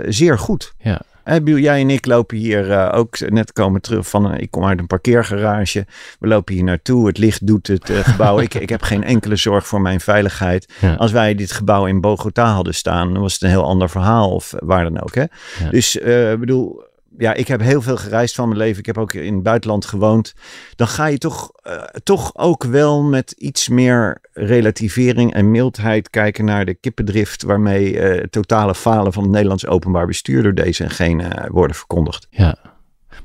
zeer 0.08 0.38
goed. 0.38 0.74
Ja. 0.78 1.00
Biel, 1.24 1.58
jij 1.58 1.80
en 1.80 1.90
ik 1.90 2.06
lopen 2.06 2.36
hier 2.36 2.72
eh, 2.72 2.98
ook 2.98 3.30
net 3.30 3.52
komen 3.52 3.80
terug 3.80 4.08
van, 4.08 4.34
ik 4.34 4.50
kom 4.50 4.64
uit 4.64 4.78
een 4.78 4.86
parkeergarage. 4.86 5.86
We 6.18 6.28
lopen 6.28 6.54
hier 6.54 6.64
naartoe, 6.64 7.06
het 7.06 7.18
licht 7.18 7.46
doet 7.46 7.66
het 7.66 7.90
eh, 7.90 7.98
gebouw. 7.98 8.40
ik, 8.50 8.54
ik 8.54 8.68
heb 8.68 8.82
geen 8.82 9.04
enkele 9.04 9.36
zorg 9.36 9.66
voor 9.66 9.80
mijn 9.80 10.00
veiligheid. 10.00 10.72
Ja. 10.80 10.94
Als 10.94 11.12
wij 11.12 11.34
dit 11.34 11.52
gebouw 11.52 11.86
in 11.86 12.00
Bogota 12.00 12.52
hadden 12.52 12.74
staan, 12.74 13.12
dan 13.12 13.22
was 13.22 13.32
het 13.32 13.42
een 13.42 13.48
heel 13.48 13.64
ander 13.64 13.90
verhaal 13.90 14.30
of 14.30 14.54
waar 14.58 14.84
dan 14.84 15.02
ook. 15.02 15.14
Hè? 15.14 15.24
Ja. 15.64 15.70
Dus 15.70 15.98
eh, 15.98 16.32
ik 16.32 16.40
bedoel, 16.40 16.82
ja, 17.18 17.34
ik 17.34 17.48
heb 17.48 17.60
heel 17.60 17.82
veel 17.82 17.96
gereisd 17.96 18.34
van 18.34 18.48
mijn 18.48 18.60
leven. 18.60 18.78
Ik 18.78 18.86
heb 18.86 18.98
ook 18.98 19.12
in 19.12 19.34
het 19.34 19.42
buitenland 19.42 19.86
gewoond. 19.86 20.34
Dan 20.76 20.88
ga 20.88 21.06
je 21.06 21.18
toch, 21.18 21.50
eh, 21.62 21.82
toch 22.02 22.36
ook 22.36 22.64
wel 22.64 23.02
met 23.02 23.30
iets 23.30 23.68
meer 23.68 24.20
relativering 24.32 25.34
en 25.34 25.50
mildheid 25.50 26.10
kijken 26.10 26.44
naar 26.44 26.64
de 26.64 26.74
kippendrift 26.74 27.42
waarmee 27.42 28.00
eh, 28.00 28.26
totale 28.26 28.74
falen 28.74 29.12
van 29.12 29.22
het 29.22 29.32
Nederlands 29.32 29.66
openbaar 29.66 30.06
bestuur 30.06 30.42
door 30.42 30.54
deze 30.54 30.84
en 30.84 30.90
gene 30.90 31.24
eh, 31.24 31.50
worden 31.50 31.76
verkondigd. 31.76 32.26
ja. 32.30 32.56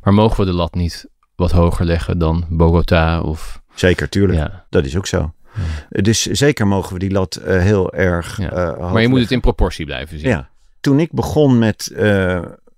Maar 0.04 0.14
mogen 0.14 0.40
we 0.40 0.52
de 0.52 0.58
lat 0.58 0.74
niet 0.74 1.06
wat 1.36 1.52
hoger 1.52 1.86
leggen 1.86 2.18
dan 2.18 2.46
Bogota 2.50 3.22
of... 3.22 3.62
Zeker, 3.74 4.10
tuurlijk. 4.10 4.40
Ja. 4.40 4.66
Dat 4.70 4.86
is 4.86 4.98
ook 4.98 5.08
zo. 5.08 5.34
Dus 5.90 6.22
zeker 6.26 6.68
mogen 6.68 6.94
we 6.94 7.00
die 7.00 7.12
lat 7.12 7.40
heel 7.44 7.94
erg. 7.94 8.38
Ja. 8.38 8.76
Maar 8.80 9.02
je 9.02 9.08
moet 9.08 9.20
het 9.20 9.32
in 9.32 9.40
proportie 9.40 9.86
blijven 9.86 10.20
zien. 10.20 10.30
Ja. 10.30 10.50
Toen 10.80 11.00
ik 11.00 11.12
begon 11.12 11.60
met 11.60 11.92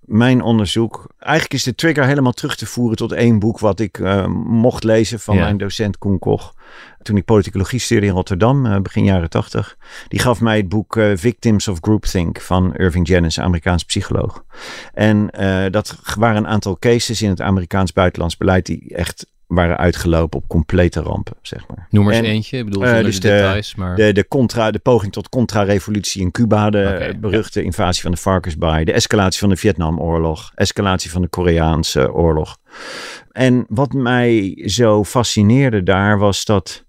mijn 0.08 0.42
onderzoek. 0.42 1.06
Eigenlijk 1.18 1.54
is 1.54 1.62
de 1.62 1.74
trigger 1.74 2.04
helemaal 2.04 2.32
terug 2.32 2.56
te 2.56 2.66
voeren 2.66 2.96
tot 2.96 3.12
één 3.12 3.38
boek. 3.38 3.58
wat 3.58 3.80
ik 3.80 3.98
eh, 3.98 4.26
mocht 4.44 4.84
lezen 4.84 5.20
van 5.20 5.36
Ja. 5.36 5.42
mijn 5.42 5.56
docent 5.58 5.98
Koen 5.98 6.18
Koch. 6.18 6.54
Toen 7.02 7.16
ik 7.16 7.24
politicologie 7.24 7.78
studeerde 7.78 8.06
in 8.08 8.12
Rotterdam, 8.14 8.66
eh, 8.66 8.80
begin 8.80 9.04
jaren 9.04 9.30
tachtig. 9.30 9.76
Die 10.08 10.20
gaf 10.20 10.40
mij 10.40 10.56
het 10.56 10.68
boek 10.68 10.96
eh, 10.96 11.10
Victims 11.14 11.68
of 11.68 11.78
Groupthink 11.80 12.40
van 12.40 12.74
Irving 12.74 13.06
Janis, 13.08 13.40
Amerikaans 13.40 13.84
psycholoog. 13.84 14.44
En 14.94 15.26
dat 15.70 15.98
waren 16.18 16.36
een 16.36 16.46
aantal 16.46 16.78
cases 16.78 17.22
in 17.22 17.28
het 17.28 17.40
Amerikaans 17.40 17.92
buitenlands 17.92 18.36
beleid. 18.36 18.66
die 18.66 18.94
echt 18.94 19.26
waren 19.48 19.76
uitgelopen 19.76 20.38
op 20.38 20.48
complete 20.48 21.00
rampen, 21.00 21.36
zeg 21.42 21.68
maar. 21.68 21.86
Noem 21.90 22.06
er 22.06 22.12
eens 22.12 22.26
En, 22.26 22.32
eentje. 22.32 22.58
Ik 22.58 22.64
bedoel, 22.64 22.84
eh, 22.84 23.04
dus 23.04 23.20
de 23.20 23.28
de- 23.28 23.34
details, 23.34 23.74
maar... 23.74 23.96
De, 23.96 24.12
de, 24.12 24.28
contra, 24.28 24.70
de 24.70 24.78
poging 24.78 25.12
tot 25.12 25.28
contra-revolutie 25.28 26.22
in 26.22 26.30
Cuba, 26.30 26.70
de 26.70 27.16
beruchte 27.20 27.62
invasie 27.62 28.02
van 28.02 28.10
de 28.10 28.16
varkensbaai, 28.16 28.84
de 28.84 28.92
escalatie 28.92 29.40
van 29.40 29.48
de 29.48 29.56
Vietnamoorlog, 29.56 30.52
escalatie 30.54 31.10
van 31.10 31.22
de 31.22 31.28
Koreaanse 31.28 32.12
oorlog. 32.12 32.56
En 33.32 33.66
wat 33.68 33.92
mij 33.92 34.62
zo 34.66 35.04
fascineerde 35.04 35.82
daar 35.82 36.18
was 36.18 36.44
dat 36.44 36.84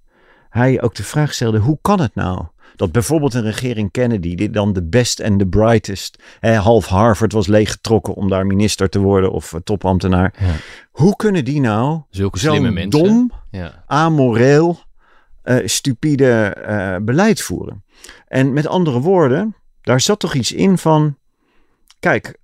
hij 0.49 0.81
ook 0.81 0.95
de 0.95 1.03
vraag 1.03 1.33
stelde: 1.33 1.57
hoe 1.57 1.77
kan 1.81 2.01
het 2.01 2.15
nou? 2.15 2.45
Dat 2.79 2.91
bijvoorbeeld 2.91 3.33
een 3.33 3.43
regering 3.43 3.91
Kennedy, 3.91 4.35
die 4.35 4.49
dan 4.49 4.73
de 4.73 4.83
best 4.83 5.19
en 5.19 5.37
de 5.37 5.47
brightest, 5.47 6.23
hè, 6.39 6.55
half 6.55 6.85
Harvard 6.85 7.31
was 7.31 7.47
leeggetrokken 7.47 8.13
om 8.13 8.29
daar 8.29 8.45
minister 8.45 8.89
te 8.89 8.99
worden 8.99 9.31
of 9.31 9.53
eh, 9.53 9.59
topambtenaar. 9.63 10.33
Ja. 10.39 10.45
Hoe 10.91 11.15
kunnen 11.15 11.45
die 11.45 11.61
nou 11.61 12.01
Zulke 12.09 12.39
slimme 12.39 12.71
mensen. 12.71 13.03
dom, 13.03 13.31
Ja. 13.51 13.83
amoreel, 13.87 14.79
eh, 15.41 15.67
stupide 15.67 16.31
eh, 16.31 16.95
beleid 17.01 17.41
voeren. 17.41 17.83
En 18.27 18.53
met 18.53 18.67
andere 18.67 18.99
woorden, 18.99 19.55
daar 19.81 20.01
zat 20.01 20.19
toch 20.19 20.33
iets 20.33 20.51
in 20.51 20.77
van, 20.77 21.17
kijk, 21.99 22.37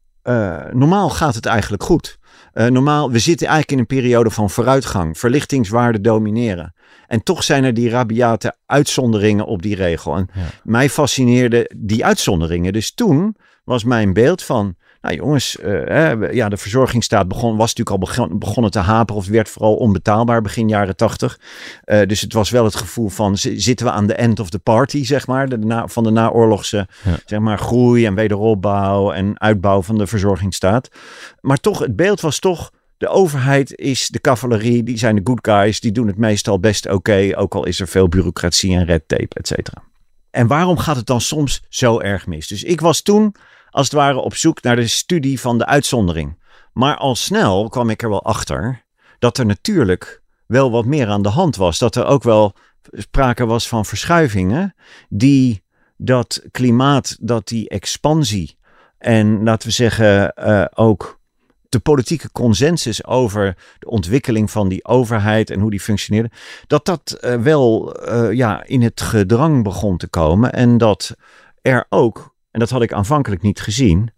normaal 0.72 1.10
gaat 1.10 1.36
het 1.36 1.46
eigenlijk 1.46 1.84
goed. 1.84 2.20
Uh, 2.58 2.66
normaal, 2.66 3.12
we 3.12 3.20
zitten 3.20 3.48
eigenlijk 3.48 3.72
in 3.72 3.80
een 3.80 4.02
periode 4.02 4.30
van 4.30 4.50
vooruitgang. 4.50 5.18
Verlichtingswaarden 5.18 6.02
domineren. 6.02 6.74
En 7.08 7.24
toch 7.24 7.44
zijn 7.44 7.64
er 7.64 7.74
die 7.74 7.90
rabiate 7.90 8.56
uitzonderingen 8.66 9.46
op 9.46 9.62
die 9.62 9.76
regel. 9.76 10.16
En 10.16 10.30
mij 10.64 10.90
fascineerde 10.90 11.72
die 11.78 12.06
uitzonderingen. 12.06 12.74
Dus 12.74 12.94
toen 12.94 13.36
was 13.64 13.84
mijn 13.84 14.14
beeld 14.14 14.44
van 14.44 14.76
nou 15.06 15.18
jongens, 15.18 15.58
uh, 15.64 16.34
ja, 16.34 16.50
de 16.50 16.58
verzorgingsstaat 16.58 17.28
begon, 17.28 17.58
was 17.58 17.74
natuurlijk 17.74 17.90
al 17.90 17.98
begon, 17.98 18.40
begonnen 18.40 18.72
te 18.72 18.80
haperen. 18.80 19.22
Of 19.22 19.28
werd 19.28 19.50
vooral 19.50 19.76
onbetaalbaar 19.76 20.42
begin 20.42 20.70
jaren 20.70 20.96
tachtig. 20.96 21.40
Uh, 21.86 22.02
dus 22.06 22.22
het 22.22 22.34
was 22.34 22.50
wel 22.50 22.64
het 22.64 22.76
gevoel 22.76 23.10
van, 23.10 23.38
zitten 23.38 23.86
we 23.86 23.92
aan 23.92 24.08
de 24.08 24.14
end 24.14 24.40
of 24.40 24.50
the 24.50 24.60
party, 24.60 25.06
zeg 25.06 25.28
maar. 25.28 25.50
De, 25.50 25.58
na, 25.58 25.88
van 25.88 26.04
de 26.04 26.12
naoorlogse 26.12 26.88
zeg 27.26 27.40
maar, 27.40 27.58
groei 27.58 28.06
en 28.06 28.16
wederopbouw 28.16 29.12
en 29.12 29.40
uitbouw 29.40 29.82
van 29.82 29.98
de 29.98 30.08
verzorgingsstaat. 30.08 30.90
Maar 31.42 31.58
toch, 31.58 31.80
het 31.80 31.96
beeld 31.96 32.22
was 32.22 32.40
toch... 32.40 32.72
De 32.98 33.08
overheid 33.08 33.78
is 33.78 34.08
de 34.08 34.22
cavalerie, 34.22 34.84
die 34.84 34.98
zijn 34.98 35.16
de 35.16 35.22
good 35.24 35.40
guys, 35.42 35.80
die 35.80 35.92
doen 35.92 36.08
het 36.08 36.18
meestal 36.18 36.60
best 36.60 36.90
oké, 36.90 37.32
ook 37.36 37.56
al 37.56 37.66
is 37.66 37.80
er 37.80 37.88
veel 37.88 38.08
bureaucratie 38.08 38.76
en 38.76 38.86
red 38.86 39.08
tape, 39.08 39.28
et 39.30 39.48
cetera. 39.48 39.84
En 40.32 40.48
waarom 40.48 40.78
gaat 40.78 40.96
het 40.96 41.06
dan 41.06 41.22
soms 41.22 41.64
zo 41.70 42.00
erg 42.00 42.28
mis? 42.28 42.48
Dus 42.48 42.64
ik 42.64 42.82
was 42.82 43.02
toen 43.02 43.36
als 43.76 43.86
het 43.86 43.96
ware 43.96 44.18
op 44.18 44.36
zoek 44.36 44.62
naar 44.62 44.76
de 44.76 44.88
studie 44.88 45.40
van 45.40 45.58
de 45.58 45.66
uitzondering. 45.66 46.44
Maar 46.74 46.98
al 46.98 47.16
snel 47.16 47.70
kwam 47.70 47.90
ik 47.90 48.04
er 48.04 48.10
wel 48.10 48.24
achter 48.24 48.86
dat 49.20 49.38
er 49.38 49.46
natuurlijk 49.46 50.22
wel 50.46 50.72
wat 50.72 50.86
meer 50.86 51.08
aan 51.08 51.22
de 51.22 51.30
hand 51.30 51.56
was. 51.56 51.80
Dat 51.80 51.96
er 51.96 52.06
ook 52.06 52.24
wel 52.24 52.54
sprake 52.92 53.46
was 53.46 53.68
van 53.68 53.86
verschuivingen 53.86 54.76
die 55.10 55.64
dat 55.98 56.42
klimaat, 56.52 57.18
dat 57.20 57.48
die 57.48 57.70
expansie 57.70 58.58
en 58.98 59.44
laten 59.44 59.68
we 59.68 59.74
zeggen 59.74 60.34
uh, 60.40 60.66
ook 60.74 61.20
de 61.70 61.80
politieke 61.80 62.32
consensus 62.32 63.06
over 63.06 63.58
de 63.80 63.90
ontwikkeling 63.90 64.52
van 64.52 64.68
die 64.68 64.86
overheid 64.86 65.50
en 65.50 65.60
hoe 65.60 65.72
die 65.72 65.80
functioneerde, 65.80 66.32
dat 66.68 66.86
dat 66.86 67.18
uh, 67.22 67.36
wel 67.42 67.98
uh, 68.10 68.32
ja, 68.32 68.64
in 68.64 68.82
het 68.82 69.02
gedrang 69.02 69.64
begon 69.64 69.98
te 69.98 70.08
komen 70.08 70.54
en 70.54 70.78
dat 70.78 71.16
er 71.62 71.86
ook 71.90 72.35
en 72.56 72.62
dat 72.62 72.70
had 72.70 72.82
ik 72.82 72.94
aanvankelijk 72.94 73.42
niet 73.42 73.60
gezien, 73.60 74.10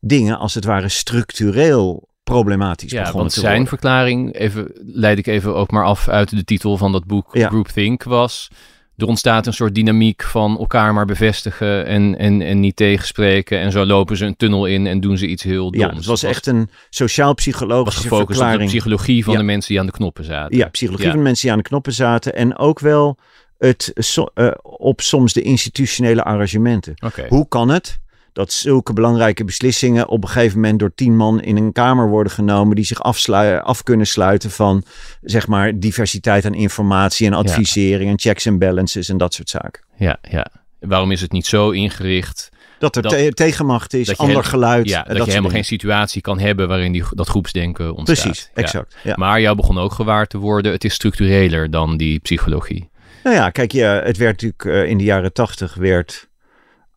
dingen 0.00 0.38
als 0.38 0.54
het 0.54 0.64
ware 0.64 0.88
structureel 0.88 2.08
problematisch 2.22 2.90
ja, 2.90 3.02
begonnen 3.02 3.32
te 3.32 3.40
zijn 3.40 3.66
verklaring, 3.66 4.34
even, 4.34 4.70
leid 4.74 5.18
ik 5.18 5.26
even 5.26 5.54
ook 5.54 5.70
maar 5.70 5.84
af 5.84 6.08
uit 6.08 6.30
de 6.30 6.44
titel 6.44 6.76
van 6.76 6.92
dat 6.92 7.06
boek, 7.06 7.36
ja. 7.36 7.48
Groupthink, 7.48 8.02
was... 8.02 8.48
Er 8.96 9.06
ontstaat 9.06 9.46
een 9.46 9.52
soort 9.52 9.74
dynamiek 9.74 10.22
van 10.22 10.58
elkaar 10.58 10.94
maar 10.94 11.04
bevestigen 11.04 11.86
en, 11.86 12.18
en, 12.18 12.42
en 12.42 12.60
niet 12.60 12.76
tegenspreken. 12.76 13.58
En 13.58 13.72
zo 13.72 13.84
lopen 13.84 14.16
ze 14.16 14.24
een 14.24 14.36
tunnel 14.36 14.66
in 14.66 14.86
en 14.86 15.00
doen 15.00 15.18
ze 15.18 15.26
iets 15.26 15.42
heel 15.42 15.70
doms. 15.70 15.84
Ja, 15.84 15.94
het 15.94 16.04
was 16.04 16.22
echt 16.22 16.46
een 16.46 16.70
sociaal-psychologische 16.90 18.08
verklaring. 18.08 18.54
op 18.54 18.60
de 18.60 18.66
psychologie 18.66 19.24
van 19.24 19.36
de 19.36 19.42
mensen 19.42 19.70
die 19.70 19.80
aan 19.80 19.86
de 19.86 19.92
knoppen 19.92 20.24
zaten. 20.24 20.56
Ja, 20.56 20.68
psychologie 20.68 21.08
van 21.08 21.16
de 21.16 21.22
mensen 21.22 21.42
die 21.42 21.52
aan 21.52 21.58
de 21.58 21.68
knoppen 21.68 21.92
zaten. 21.92 22.34
En 22.34 22.58
ook 22.58 22.78
wel 22.80 23.18
het 23.58 23.92
uh, 24.34 24.50
op 24.62 25.00
soms 25.00 25.32
de 25.32 25.42
institutionele 25.42 26.24
arrangementen. 26.24 26.94
Hoe 27.28 27.48
kan 27.48 27.68
het 27.68 28.00
dat 28.38 28.52
zulke 28.52 28.92
belangrijke 28.92 29.44
beslissingen 29.44 30.08
op 30.08 30.22
een 30.22 30.28
gegeven 30.28 30.60
moment 30.60 30.78
door 30.78 30.94
tien 30.94 31.16
man 31.16 31.40
in 31.40 31.56
een 31.56 31.72
kamer 31.72 32.08
worden 32.08 32.32
genomen 32.32 32.76
die 32.76 32.84
zich 32.84 33.02
af 33.02 33.82
kunnen 33.82 34.06
sluiten 34.06 34.50
van 34.50 34.82
zeg 35.22 35.46
maar 35.46 35.78
diversiteit 35.78 36.44
aan 36.44 36.54
informatie 36.54 37.26
en 37.26 37.32
advisering 37.32 38.10
en 38.10 38.18
checks 38.18 38.46
en 38.46 38.58
balances 38.58 39.08
en 39.08 39.18
dat 39.18 39.34
soort 39.34 39.50
zaken. 39.50 39.84
Ja, 39.96 40.18
ja. 40.30 40.46
Waarom 40.80 41.10
is 41.10 41.20
het 41.20 41.32
niet 41.32 41.46
zo 41.46 41.70
ingericht? 41.70 42.48
Dat 42.78 42.96
er 42.96 43.34
tegenmacht 43.34 43.94
is, 43.94 44.16
ander 44.16 44.44
geluid. 44.44 44.88
Ja, 44.88 45.02
dat, 45.02 45.16
je 45.16 45.30
helemaal 45.30 45.50
geen 45.50 45.64
situatie 45.64 46.20
kan 46.20 46.38
hebben 46.38 46.68
waarin 46.68 46.92
die, 46.92 47.04
dat 47.10 47.28
groepsdenken 47.28 47.94
ontstaat. 47.94 48.22
Precies, 48.22 48.50
exact. 48.54 48.96
Ja. 49.02 49.14
Maar 49.16 49.40
jou 49.40 49.56
begon 49.56 49.78
ook 49.78 49.92
gewaar 49.92 50.26
te 50.26 50.38
worden, 50.38 50.72
het 50.72 50.84
is 50.84 50.94
structureler 50.94 51.70
dan 51.70 51.96
die 51.96 52.18
psychologie. 52.18 52.87
Nou 53.22 53.36
ja, 53.36 53.50
kijk, 53.50 53.72
ja, 53.72 54.02
het 54.02 54.16
werd 54.16 54.42
natuurlijk 54.42 54.64
uh, 54.64 54.90
in 54.90 54.98
de 54.98 55.04
jaren 55.04 55.32
tachtig 55.32 55.74
werd 55.74 56.28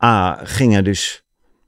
A, 0.04 0.40
gingen 0.44 0.84
dus, 0.84 1.24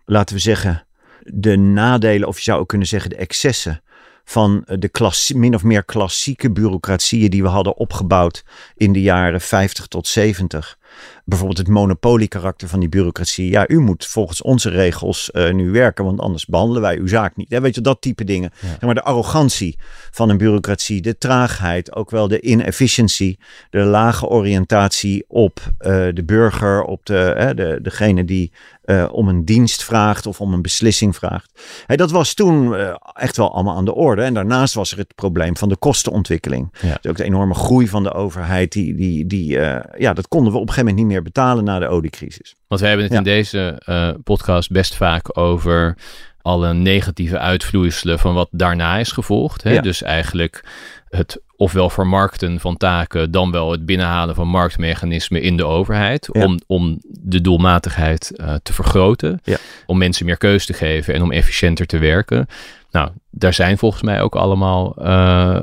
laten 0.06 0.36
we 0.36 0.42
zeggen, 0.42 0.86
de 1.20 1.58
nadelen, 1.58 2.28
of 2.28 2.36
je 2.36 2.44
zou 2.44 2.60
ook 2.60 2.68
kunnen 2.68 2.88
zeggen 2.88 3.10
de 3.10 3.16
excessen 3.16 3.84
van 4.24 4.64
de 4.66 4.90
klas, 4.90 5.32
min 5.34 5.56
of 5.56 5.64
meer 5.64 5.86
klassieke 5.86 6.52
bureaucratieën 6.52 7.30
die 7.30 7.42
we 7.42 7.50
hadden 7.50 7.78
opgebouwd 7.78 8.44
in 8.76 8.94
de 8.94 9.02
jaren 9.02 9.42
50 9.42 9.88
tot 9.88 10.08
70 10.08 10.78
bijvoorbeeld 11.26 11.58
het 11.58 11.68
monopoliekarakter 11.68 12.68
van 12.68 12.80
die 12.80 12.90
bureaucratie. 12.90 13.50
Ja, 13.50 13.68
u 13.68 13.80
moet 13.80 14.06
volgens 14.06 14.42
onze 14.42 14.70
regels 14.70 15.30
uh, 15.34 15.52
nu 15.54 15.72
werken, 15.72 16.06
want 16.06 16.20
anders 16.20 16.46
behandelen 16.46 16.82
wij 16.82 16.98
uw 16.98 17.08
zaak 17.08 17.36
niet. 17.36 17.60
Weet 17.60 17.76
je, 17.76 17.82
dat 17.82 18.02
type 18.02 18.24
dingen. 18.24 18.52
Ja. 18.62 18.86
maar 18.86 18.96
de 18.96 19.04
arrogantie 19.04 19.78
van 20.12 20.30
een 20.30 20.38
bureaucratie, 20.38 21.02
de 21.02 21.18
traagheid, 21.18 21.96
ook 21.96 22.12
wel 22.12 22.28
de 22.28 22.42
inefficiency, 22.42 23.36
de 23.70 23.80
lage 23.80 24.28
oriëntatie 24.28 25.26
op 25.28 25.60
uh, 25.60 26.08
de 26.14 26.24
burger, 26.26 26.84
op 26.84 27.06
de, 27.06 27.52
de, 27.56 27.80
degene 27.82 28.26
die 28.26 28.52
uh, 28.86 29.06
om 29.12 29.28
een 29.28 29.46
dienst 29.46 29.84
vraagt 29.84 30.26
of 30.26 30.42
om 30.42 30.54
een 30.54 30.62
beslissing 30.62 31.16
vraagt. 31.16 31.62
Hey, 31.86 31.98
dat 31.98 32.12
was 32.12 32.34
toen 32.34 32.76
echt 33.14 33.38
wel 33.38 33.54
allemaal 33.54 33.76
aan 33.76 33.86
de 33.86 33.94
orde. 33.94 34.22
En 34.22 34.34
daarnaast 34.34 34.74
was 34.74 34.92
er 34.92 34.98
het 34.98 35.16
probleem 35.16 35.58
van 35.58 35.70
de 35.70 35.78
kostenontwikkeling. 35.78 36.74
Ja. 36.82 36.98
Dus 37.02 37.12
ook 37.12 37.18
de 37.18 37.24
enorme 37.24 37.54
groei 37.54 37.88
van 37.88 38.04
de 38.04 38.14
overheid, 38.14 38.72
die, 38.72 38.96
die, 38.96 39.28
die, 39.28 39.50
ja, 39.98 40.14
dat 40.14 40.28
konden 40.28 40.52
we 40.52 40.60
op 40.60 40.68
een 40.68 40.74
gegeven 40.74 40.90
moment 40.90 40.98
niet 40.98 41.14
meer 41.14 41.24
betalen 41.24 41.64
na 41.64 41.80
de 41.80 41.88
oliecrisis. 41.88 42.56
Want 42.68 42.82
we 42.82 42.88
hebben 42.88 43.06
het 43.06 43.16
in 43.16 43.24
deze 43.24 43.82
podcast 44.24 44.72
best 44.72 44.96
vaak 44.96 45.38
over 45.38 45.98
alle 46.42 46.74
negatieve 46.74 47.40
uitvloeiselen 47.40 48.20
van 48.20 48.34
wat 48.34 48.48
daarna 48.52 48.98
is 48.98 49.12
gevolgd. 49.12 49.64
Hè? 49.64 49.72
Ja. 49.72 49.82
Dus 49.82 50.02
eigenlijk 50.02 50.66
het 51.10 51.42
ofwel 51.64 51.90
vermarkten 51.90 52.60
van 52.60 52.78
taken, 52.78 53.32
dan 53.32 53.52
wel 53.52 53.72
het 53.72 53.86
binnenhalen 53.86 54.36
van 54.36 54.48
marktmechanismen 54.48 55.42
in 55.42 55.58
de 55.58 55.66
overheid. 55.66 56.30
Ja. 56.32 56.44
Om, 56.44 56.60
om 56.68 56.98
de 57.02 57.42
doelmatigheid 57.42 58.32
uh, 58.36 58.54
te 58.64 58.74
vergroten. 58.74 59.40
Ja. 59.44 59.58
Om 59.86 59.98
mensen 59.98 60.26
meer 60.26 60.38
keus 60.38 60.66
te 60.66 60.74
geven 60.74 61.14
en 61.14 61.22
om 61.22 61.32
efficiënter 61.32 61.86
te 61.86 61.98
werken. 61.98 62.48
Nou, 62.92 63.10
daar 63.30 63.54
zijn 63.54 63.78
volgens 63.78 64.02
mij 64.02 64.22
ook 64.22 64.36
allemaal 64.36 64.96
uh, 65.00 65.62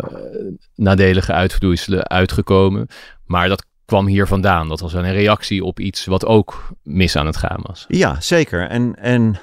nadelige 0.74 1.32
uitvloeiselen 1.32 2.08
uitgekomen. 2.08 2.86
Maar 3.24 3.48
dat 3.48 3.64
kwam 3.84 4.06
hier 4.06 4.26
vandaan. 4.26 4.68
Dat 4.68 4.80
was 4.80 4.92
een 4.92 5.12
reactie 5.12 5.64
op 5.64 5.80
iets 5.80 6.04
wat 6.04 6.26
ook 6.26 6.68
mis 6.82 7.16
aan 7.16 7.26
het 7.26 7.36
gaan 7.36 7.60
was. 7.62 7.84
Ja, 7.88 8.20
zeker. 8.20 8.68
En, 8.68 8.94
en 8.94 9.40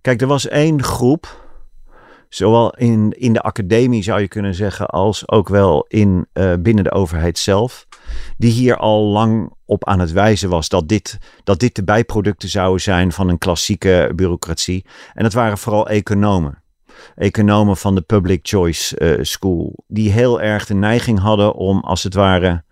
kijk, 0.00 0.20
er 0.20 0.26
was 0.26 0.48
één 0.48 0.82
groep, 0.82 1.45
zowel 2.36 2.74
in, 2.74 3.14
in 3.18 3.32
de 3.32 3.40
academie 3.40 4.02
zou 4.02 4.20
je 4.20 4.28
kunnen 4.28 4.54
zeggen, 4.54 4.86
als 4.86 5.28
ook 5.28 5.48
wel 5.48 5.84
in, 5.88 6.26
uh, 6.34 6.52
binnen 6.58 6.84
de 6.84 6.92
overheid 6.92 7.38
zelf, 7.38 7.86
die 8.36 8.52
hier 8.52 8.76
al 8.76 9.02
lang 9.02 9.52
op 9.64 9.84
aan 9.84 9.98
het 9.98 10.12
wijzen 10.12 10.48
was 10.48 10.68
dat 10.68 10.88
dit, 10.88 11.18
dat 11.44 11.60
dit 11.60 11.74
de 11.74 11.84
bijproducten 11.84 12.48
zouden 12.48 12.80
zijn 12.80 13.12
van 13.12 13.28
een 13.28 13.38
klassieke 13.38 14.12
bureaucratie. 14.14 14.84
En 15.14 15.22
dat 15.22 15.32
waren 15.32 15.58
vooral 15.58 15.88
economen 15.88 16.64
economen 17.14 17.76
van 17.76 17.94
de 17.94 18.00
Public 18.00 18.40
Choice 18.42 19.00
uh, 19.00 19.24
School, 19.24 19.84
die 19.86 20.12
heel 20.12 20.40
erg 20.40 20.66
de 20.66 20.74
neiging 20.74 21.18
hadden 21.18 21.54
om 21.54 21.80
als 21.80 22.02
het 22.02 22.14
ware 22.14 22.64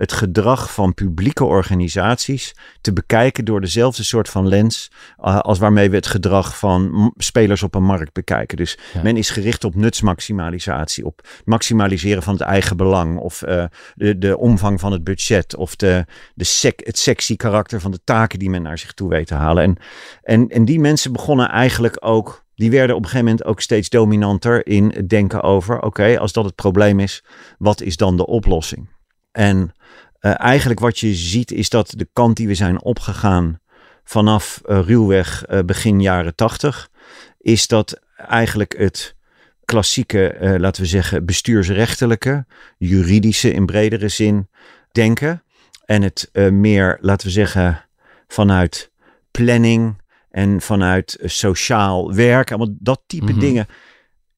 het 0.00 0.12
gedrag 0.12 0.72
van 0.72 0.94
publieke 0.94 1.44
organisaties 1.44 2.54
te 2.80 2.92
bekijken 2.92 3.44
door 3.44 3.60
dezelfde 3.60 4.02
soort 4.02 4.28
van 4.28 4.48
lens 4.48 4.90
uh, 5.18 5.38
als 5.38 5.58
waarmee 5.58 5.90
we 5.90 5.96
het 5.96 6.06
gedrag 6.06 6.58
van 6.58 7.12
spelers 7.16 7.62
op 7.62 7.74
een 7.74 7.84
markt 7.84 8.12
bekijken. 8.12 8.56
Dus 8.56 8.78
men 9.02 9.16
is 9.16 9.30
gericht 9.30 9.64
op 9.64 9.74
nutsmaximalisatie, 9.74 11.04
op 11.04 11.28
maximaliseren 11.44 12.22
van 12.22 12.32
het 12.32 12.42
eigen 12.42 12.76
belang 12.76 13.18
of 13.18 13.42
uh, 13.42 13.64
de, 13.94 14.18
de 14.18 14.38
omvang 14.38 14.80
van 14.80 14.92
het 14.92 15.04
budget 15.04 15.56
of 15.56 15.76
de, 15.76 16.04
de 16.34 16.44
sec, 16.44 16.80
het 16.84 16.98
sexy 16.98 17.36
karakter 17.36 17.80
van 17.80 17.90
de 17.90 18.00
taken 18.04 18.38
die 18.38 18.50
men 18.50 18.62
naar 18.62 18.78
zich 18.78 18.92
toe 18.92 19.08
weet 19.08 19.26
te 19.26 19.34
halen. 19.34 19.62
En, 19.62 19.76
en, 20.22 20.48
en 20.48 20.64
die 20.64 20.80
mensen 20.80 21.12
begonnen 21.12 21.48
eigenlijk 21.48 21.96
ook 22.00 22.44
die 22.54 22.70
werden 22.70 22.96
op 22.96 23.02
een 23.02 23.08
gegeven 23.08 23.30
moment 23.30 23.44
ook 23.44 23.60
steeds 23.60 23.88
dominanter 23.88 24.66
in 24.66 24.92
het 24.94 25.08
denken 25.08 25.42
over: 25.42 25.80
oké, 25.80 26.18
als 26.18 26.32
dat 26.32 26.44
het 26.44 26.54
probleem 26.54 27.00
is, 27.00 27.24
wat 27.58 27.80
is 27.80 27.96
dan 27.96 28.16
de 28.16 28.26
oplossing? 28.26 28.88
En 29.32 29.74
uh, 30.20 30.40
eigenlijk 30.40 30.80
wat 30.80 30.98
je 30.98 31.14
ziet 31.14 31.52
is 31.52 31.68
dat 31.68 31.92
de 31.96 32.08
kant 32.12 32.36
die 32.36 32.46
we 32.46 32.54
zijn 32.54 32.82
opgegaan 32.82 33.60
vanaf 34.04 34.60
uh, 34.66 34.80
ruwweg 34.86 35.44
uh, 35.48 35.58
begin 35.60 36.00
jaren 36.00 36.34
tachtig, 36.34 36.90
is 37.38 37.66
dat 37.66 38.00
eigenlijk 38.16 38.74
het 38.78 39.16
klassieke, 39.64 40.56
laten 40.58 40.82
we 40.82 40.88
zeggen, 40.88 41.24
bestuursrechtelijke, 41.24 42.46
juridische 42.78 43.52
in 43.52 43.66
bredere 43.66 44.08
zin 44.08 44.48
denken. 44.92 45.42
En 45.84 46.02
het 46.02 46.30
meer, 46.50 46.98
laten 47.00 47.26
we 47.26 47.32
zeggen, 47.32 47.84
vanuit 48.28 48.90
planning 49.30 50.02
en 50.30 50.60
vanuit 50.60 51.18
sociaal 51.24 52.14
werk, 52.14 52.50
allemaal 52.50 52.76
dat 52.78 53.02
type 53.06 53.24
mm 53.24 53.30
-hmm. 53.30 53.40
dingen 53.40 53.66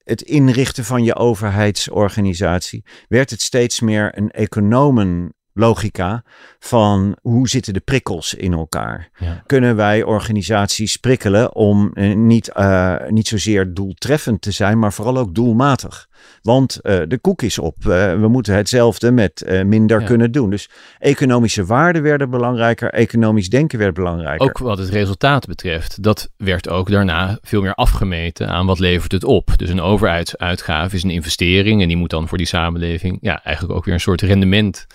het 0.05 0.23
inrichten 0.23 0.85
van 0.85 1.05
je 1.05 1.15
overheidsorganisatie, 1.15 2.85
werd 3.09 3.31
het 3.31 3.43
steeds 3.43 3.81
meer 3.81 4.19
een 4.19 4.31
economen 4.31 5.35
logica 5.55 6.23
van 6.59 7.17
hoe 7.21 7.49
zitten 7.49 7.73
de 7.73 7.81
prikkels 7.81 8.35
in 8.35 8.53
elkaar. 8.53 9.11
Ja. 9.19 9.43
Kunnen 9.47 9.77
wij 9.77 10.03
organisaties 10.03 10.97
prikkelen 10.97 11.55
om 11.55 11.91
eh, 11.95 12.15
niet, 12.15 12.49
eh, 12.49 12.97
niet 13.09 13.29
zozeer 13.29 13.75
doeltreffend 13.75 14.41
te 14.43 14.51
zijn, 14.51 14.79
maar 14.79 14.93
vooral 14.93 15.19
ook 15.19 15.35
doelmatig. 15.35 16.11
Want 16.43 16.81
eh, 16.81 17.01
de 17.09 17.19
koek 17.19 17.43
is 17.43 17.59
op. 17.59 17.75
We 17.83 18.27
moeten 18.29 18.55
hetzelfde 18.55 19.11
met 19.11 19.63
minder 19.65 20.01
Ja. 20.01 20.07
kunnen 20.07 20.33
doen. 20.33 20.51
Dus 20.51 20.71
economische 20.99 21.65
waarden 21.65 22.03
werden 22.03 22.31
belangrijker, 22.31 22.91
economisch 22.91 23.49
denken 23.49 23.79
werd 23.79 23.95
belangrijker. 23.95 24.49
Ook 24.49 24.59
wat 24.59 24.79
het 24.79 24.89
resultaat 24.89 25.47
betreft, 25.47 26.03
dat 26.03 26.31
werd 26.37 26.69
ook 26.69 26.91
daarna 26.91 27.39
veel 27.43 27.63
meer 27.63 27.75
afgemeten 27.75 28.49
aan 28.49 28.67
wat 28.67 28.79
levert 28.79 29.13
het 29.13 29.25
op. 29.25 29.51
Dus 29.57 29.71
een 29.71 29.81
overheidsuitgave 29.81 30.97
is 30.97 31.03
een 31.03 31.11
investering 31.11 31.83
en 31.83 31.89
die 31.89 31.97
moet 31.97 32.11
dan 32.11 32.29
voor 32.29 32.39
die 32.39 32.47
samenleving 32.47 33.19
ja, 33.21 33.45
eigenlijk 33.45 33.77
ook 33.77 33.85
weer 33.85 33.95
een 33.95 34.01
soort 34.01 34.23
rendement 34.23 34.87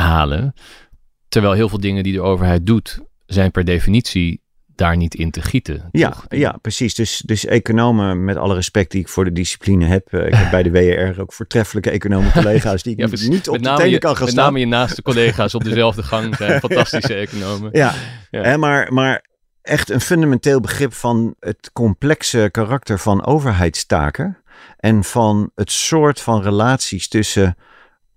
halen. 0.00 0.54
Terwijl 1.28 1.52
heel 1.54 1.68
veel 1.68 1.80
dingen 1.80 2.02
die 2.02 2.12
de 2.12 2.20
overheid 2.20 2.66
doet, 2.66 3.00
zijn 3.26 3.50
per 3.50 3.64
definitie 3.64 4.44
daar 4.74 4.96
niet 4.96 5.14
in 5.14 5.30
te 5.30 5.42
gieten. 5.42 5.88
Ja, 5.90 6.10
toch? 6.10 6.26
ja, 6.28 6.58
precies. 6.62 6.94
Dus, 6.94 7.22
dus 7.24 7.44
economen, 7.44 8.24
met 8.24 8.36
alle 8.36 8.54
respect 8.54 8.90
die 8.90 9.00
ik 9.00 9.08
voor 9.08 9.24
de 9.24 9.32
discipline 9.32 9.86
heb. 9.86 10.12
eh, 10.12 10.26
ik 10.26 10.34
heb 10.34 10.50
bij 10.50 10.62
de 10.62 10.70
WR 10.70 11.20
ook 11.20 11.32
voortreffelijke 11.32 11.90
economen 11.90 12.32
collega's 12.32 12.82
die 12.82 12.92
ik 12.92 12.98
Ja, 13.20 13.28
niet 13.28 13.48
op 13.48 13.62
de 13.62 13.74
tenen 13.74 13.98
kan 13.98 14.16
gaan 14.16 14.24
met 14.24 14.32
staan. 14.32 14.44
name 14.44 14.58
je 14.58 14.66
naaste 14.66 15.02
collega's 15.02 15.54
op 15.54 15.64
dezelfde 15.64 16.02
gang 16.02 16.34
zijn 16.36 16.60
fantastische 16.60 17.14
economen. 17.14 17.68
Ja, 17.72 17.94
Ja. 18.30 18.42
Hè, 18.42 18.58
maar, 18.58 18.92
maar 18.92 19.24
echt 19.62 19.90
een 19.90 20.00
fundamenteel 20.00 20.60
begrip 20.60 20.92
van 20.92 21.34
het 21.40 21.70
complexe 21.72 22.48
karakter 22.50 22.98
van 22.98 23.24
overheidstaken. 23.24 24.38
En 24.76 25.04
van 25.04 25.50
het 25.54 25.72
soort 25.72 26.20
van 26.20 26.42
relaties 26.42 27.08
tussen, 27.08 27.56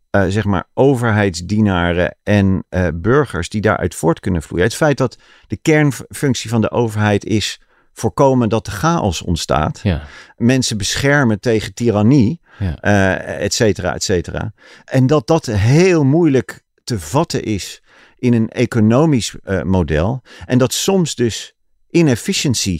eh, 0.09 0.25
zeg 0.27 0.45
maar, 0.45 0.67
overheidsdienaren 0.73 2.15
en 2.23 2.65
eh, 2.69 2.87
burgers 2.93 3.49
die 3.49 3.61
daaruit 3.61 3.95
voort 3.95 4.19
kunnen 4.19 4.41
vloeien. 4.41 4.65
Het 4.65 4.75
feit 4.75 4.97
dat 4.97 5.17
de 5.47 5.57
kernfunctie 5.57 6.49
van 6.49 6.61
de 6.61 6.71
overheid 6.71 7.25
is 7.25 7.61
voorkomen 7.93 8.49
dat 8.49 8.65
de 8.65 8.71
chaos 8.71 9.21
ontstaat. 9.21 9.79
Ja, 9.83 10.01
Mensen 10.37 10.77
beschermen 10.77 11.39
tegen 11.39 11.73
tirannie 11.73 12.41
ja. 12.59 12.77
eh 12.79 13.43
et 13.43 13.53
cetera, 13.53 13.93
et 13.93 14.03
cetera. 14.03 14.53
En 14.85 15.07
dat 15.07 15.27
dat 15.27 15.45
heel 15.45 16.03
moeilijk 16.05 16.61
te 16.83 16.99
vatten 16.99 17.43
is 17.43 17.83
in 18.17 18.33
een 18.33 18.49
economisch 18.49 19.35
model. 19.63 20.21
En 20.45 20.57
dat 20.57 20.73
soms 20.73 21.15
dus 21.15 21.53
inefficiency 21.89 22.79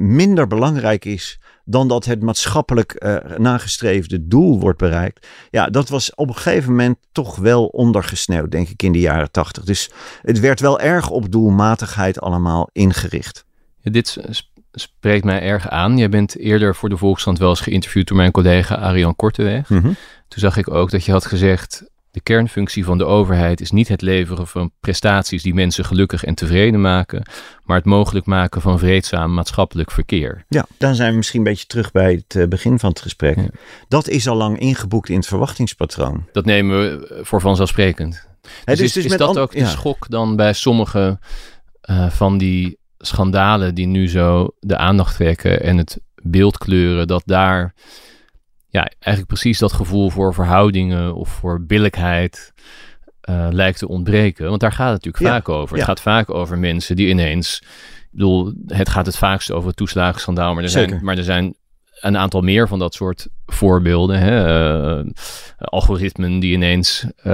minder 0.00 0.46
belangrijk 0.46 1.04
is 1.04 1.40
dan 1.70 1.88
dat 1.88 2.04
het 2.04 2.22
maatschappelijk 2.22 2.92
eh, 2.92 3.38
nagestreefde 3.38 4.26
doel 4.26 4.60
wordt 4.60 4.78
bereikt. 4.78 5.26
Ja, 5.50 5.66
dat 5.66 5.88
was 5.88 6.14
op 6.14 6.28
een 6.28 6.34
gegeven 6.34 6.70
moment 6.70 6.98
toch 7.12 7.36
wel 7.36 7.66
ondergesneeuwd, 7.66 8.50
denk 8.50 8.68
ik, 8.68 8.82
in 8.82 8.92
de 8.92 9.00
jaren 9.00 9.30
tachtig. 9.30 9.64
Dus 9.64 9.90
het 10.22 10.40
werd 10.40 10.60
wel 10.60 10.80
erg 10.80 11.10
op 11.10 11.32
doelmatigheid 11.32 12.20
allemaal 12.20 12.68
ingericht. 12.72 13.44
Ja, 13.80 13.90
dit 13.90 14.16
spreekt 14.72 15.24
mij 15.24 15.42
erg 15.42 15.68
aan. 15.68 15.98
Jij 15.98 16.08
bent 16.08 16.38
eerder 16.38 16.74
voor 16.74 16.88
de 16.88 16.96
Volkskrant 16.96 17.38
wel 17.38 17.48
eens 17.48 17.60
geïnterviewd 17.60 18.08
door 18.08 18.16
mijn 18.16 18.30
collega 18.30 18.74
Arian 18.74 19.16
Korteweg. 19.16 19.66
Toen 19.66 20.40
zag 20.40 20.56
ik 20.56 20.70
ook 20.70 20.90
dat 20.90 21.04
je 21.04 21.12
had 21.12 21.26
gezegd... 21.26 21.84
de 22.10 22.20
kernfunctie 22.20 22.84
van 22.84 22.98
de 22.98 23.04
overheid 23.04 23.60
is 23.60 23.70
niet 23.70 23.88
het 23.88 24.02
leveren 24.02 24.46
van 24.46 24.72
prestaties... 24.80 25.42
die 25.42 25.54
mensen 25.54 25.84
gelukkig 25.84 26.24
en 26.24 26.34
tevreden 26.34 26.80
maken... 26.80 27.22
maar 27.64 27.76
het 27.76 27.84
mogelijk 27.84 28.26
maken 28.26 28.60
van 28.60 28.78
vreedzaam 28.78 29.34
maatschappelijk 29.34 29.90
verkeer. 29.90 30.44
Ja, 30.48 30.66
dan 30.78 30.94
zijn 30.94 31.10
we 31.10 31.16
misschien 31.16 31.38
een 31.38 31.44
beetje 31.44 31.66
terug 31.66 31.92
bij 31.92 32.12
het 32.12 32.36
eh, 32.36 32.48
begin 32.48 32.78
van 32.78 32.90
het 32.90 33.00
gesprek. 33.00 33.36
Ja. 33.36 33.48
Dat 33.88 34.08
is 34.08 34.28
al 34.28 34.36
lang 34.36 34.58
ingeboekt 34.58 35.08
in 35.08 35.16
het 35.16 35.26
verwachtingspatroon. 35.26 36.26
Dat 36.32 36.44
nemen 36.44 36.80
we 36.80 37.06
eh, 37.06 37.24
voor 37.24 37.40
vanzelfsprekend. 37.40 38.28
Hè, 38.64 38.74
Dus, 38.74 38.96
is, 38.96 39.04
is 39.04 39.16
dat 39.16 39.38
ook 39.38 39.52
de 39.52 39.58
ja. 39.58 39.66
schok 39.66 40.08
dan 40.08 40.36
bij 40.36 40.52
sommige 40.52 41.18
eh, 41.80 42.10
van 42.10 42.38
die 42.38 42.78
schandalen 42.98 43.74
die 43.74 43.86
nu 43.86 44.08
zo 44.08 44.48
de 44.58 44.76
aandacht 44.76 45.16
trekken 45.16 45.62
en 45.62 45.76
het 45.76 46.00
beeld 46.22 46.58
kleuren, 46.58 47.06
dat 47.06 47.22
daar 47.24 47.74
ja, 48.70 48.80
eigenlijk 48.98 49.26
precies 49.26 49.58
dat 49.58 49.72
gevoel 49.72 50.10
voor 50.10 50.34
verhoudingen 50.34 51.14
of 51.14 51.28
voor 51.28 51.60
billijkheid 51.62 52.52
eh, 53.20 53.46
lijkt 53.50 53.78
te 53.78 53.88
ontbreken. 53.88 54.48
Want 54.48 54.60
daar 54.60 54.72
gaat 54.72 54.92
het 54.92 55.04
natuurlijk 55.04 55.24
Ja, 55.24 55.30
vaak 55.30 55.48
over. 55.48 55.76
ja. 55.76 55.82
Het 55.82 55.90
gaat 55.90 56.00
vaak 56.00 56.30
over 56.30 56.58
mensen 56.58 56.96
die 56.96 57.08
ineens, 57.08 57.62
ik 58.00 58.08
bedoel, 58.10 58.52
het 58.66 58.88
gaat 58.88 59.06
het 59.06 59.16
vaakst 59.16 59.52
over 59.52 59.68
het 59.68 59.76
toeslagenschandaal, 59.76 60.54
maar 60.54 60.62
er, 60.62 60.68
zijn, 60.68 60.88
Zeker. 60.88 61.04
maar 61.04 61.16
er 61.16 61.24
zijn 61.24 61.54
een 62.00 62.16
aantal 62.16 62.40
meer 62.40 62.68
van 62.68 62.78
dat 62.78 62.94
soort 62.94 63.28
voorbeelden. 63.46 64.18
Hè? 64.18 64.44
Eh, 64.98 65.04
algoritmen 65.58 66.40
die 66.40 66.52
ineens 66.54 67.06
eh, 67.16 67.32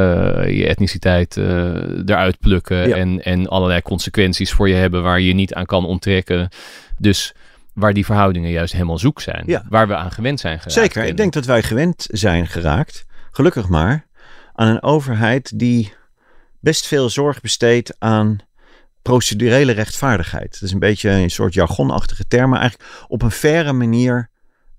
je 0.58 0.66
etniciteit 0.66 1.36
eruit 2.06 2.38
plukken 2.38 2.88
Ja. 2.88 2.96
en, 2.96 3.24
en 3.24 3.46
allerlei 3.48 3.82
consequenties 3.82 4.52
voor 4.52 4.68
je 4.68 4.74
hebben 4.74 5.02
waar 5.02 5.20
je 5.20 5.26
je 5.26 5.34
niet 5.34 5.54
aan 5.54 5.66
kan 5.66 5.84
onttrekken. 5.84 6.48
Dus 6.98 7.34
waar 7.76 7.92
die 7.92 8.04
verhoudingen 8.04 8.50
juist 8.50 8.72
helemaal 8.72 8.98
zoek 8.98 9.20
zijn. 9.20 9.42
Ja. 9.46 9.64
Waar 9.68 9.88
we 9.88 9.96
aan 9.96 10.12
gewend 10.12 10.40
zijn 10.40 10.56
geraakt. 10.58 10.72
Zeker, 10.72 11.02
En- 11.02 11.08
ik 11.08 11.16
denk 11.16 11.32
dat 11.32 11.44
wij 11.44 11.62
gewend 11.62 12.06
zijn 12.10 12.46
geraakt, 12.46 13.06
gelukkig 13.30 13.68
maar, 13.68 14.06
aan 14.52 14.68
een 14.68 14.82
overheid 14.82 15.58
die 15.58 15.92
best 16.60 16.86
veel 16.86 17.08
zorg 17.10 17.40
besteedt 17.40 17.94
aan 17.98 18.38
procedurele 19.02 19.72
rechtvaardigheid. 19.72 20.52
Dat 20.52 20.62
is 20.62 20.72
een 20.72 20.78
beetje 20.78 21.10
een 21.10 21.30
soort 21.30 21.54
jargonachtige 21.54 22.26
term, 22.26 22.50
maar 22.50 22.60
eigenlijk 22.60 22.90
op 23.08 23.22
een 23.22 23.30
faire 23.30 23.72
manier 23.72 24.30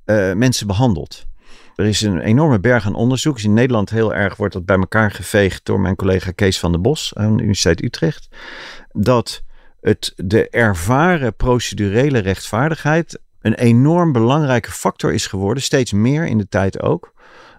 eh, 0.05 0.33
mensen 0.33 0.67
behandelt. 0.67 1.25
Er 1.75 1.85
is 1.85 2.01
een 2.01 2.19
enorme 2.19 2.59
berg 2.59 2.85
aan 2.85 2.95
onderzoek. 2.95 3.35
Dus 3.35 3.43
in 3.43 3.53
Nederland 3.53 3.89
heel 3.89 4.13
erg 4.13 4.35
wordt 4.35 4.53
dat 4.53 4.65
bij 4.65 4.77
elkaar 4.77 5.11
geveegd 5.11 5.65
door 5.65 5.79
mijn 5.79 5.95
collega 5.95 6.31
Kees 6.31 6.59
van 6.59 6.71
der 6.71 6.81
Bos 6.81 7.11
aan 7.15 7.31
de 7.35 7.41
Universiteit 7.41 7.83
Utrecht. 7.83 8.27
Dat 8.91 9.43
het, 9.81 10.13
de 10.15 10.49
ervaren 10.49 11.35
procedurele 11.35 12.19
rechtvaardigheid 12.19 13.19
een 13.41 13.53
enorm 13.53 14.11
belangrijke 14.11 14.71
factor 14.71 15.13
is 15.13 15.27
geworden, 15.27 15.63
steeds 15.63 15.91
meer 15.91 16.25
in 16.25 16.37
de 16.37 16.47
tijd 16.47 16.81
ook, 16.81 17.13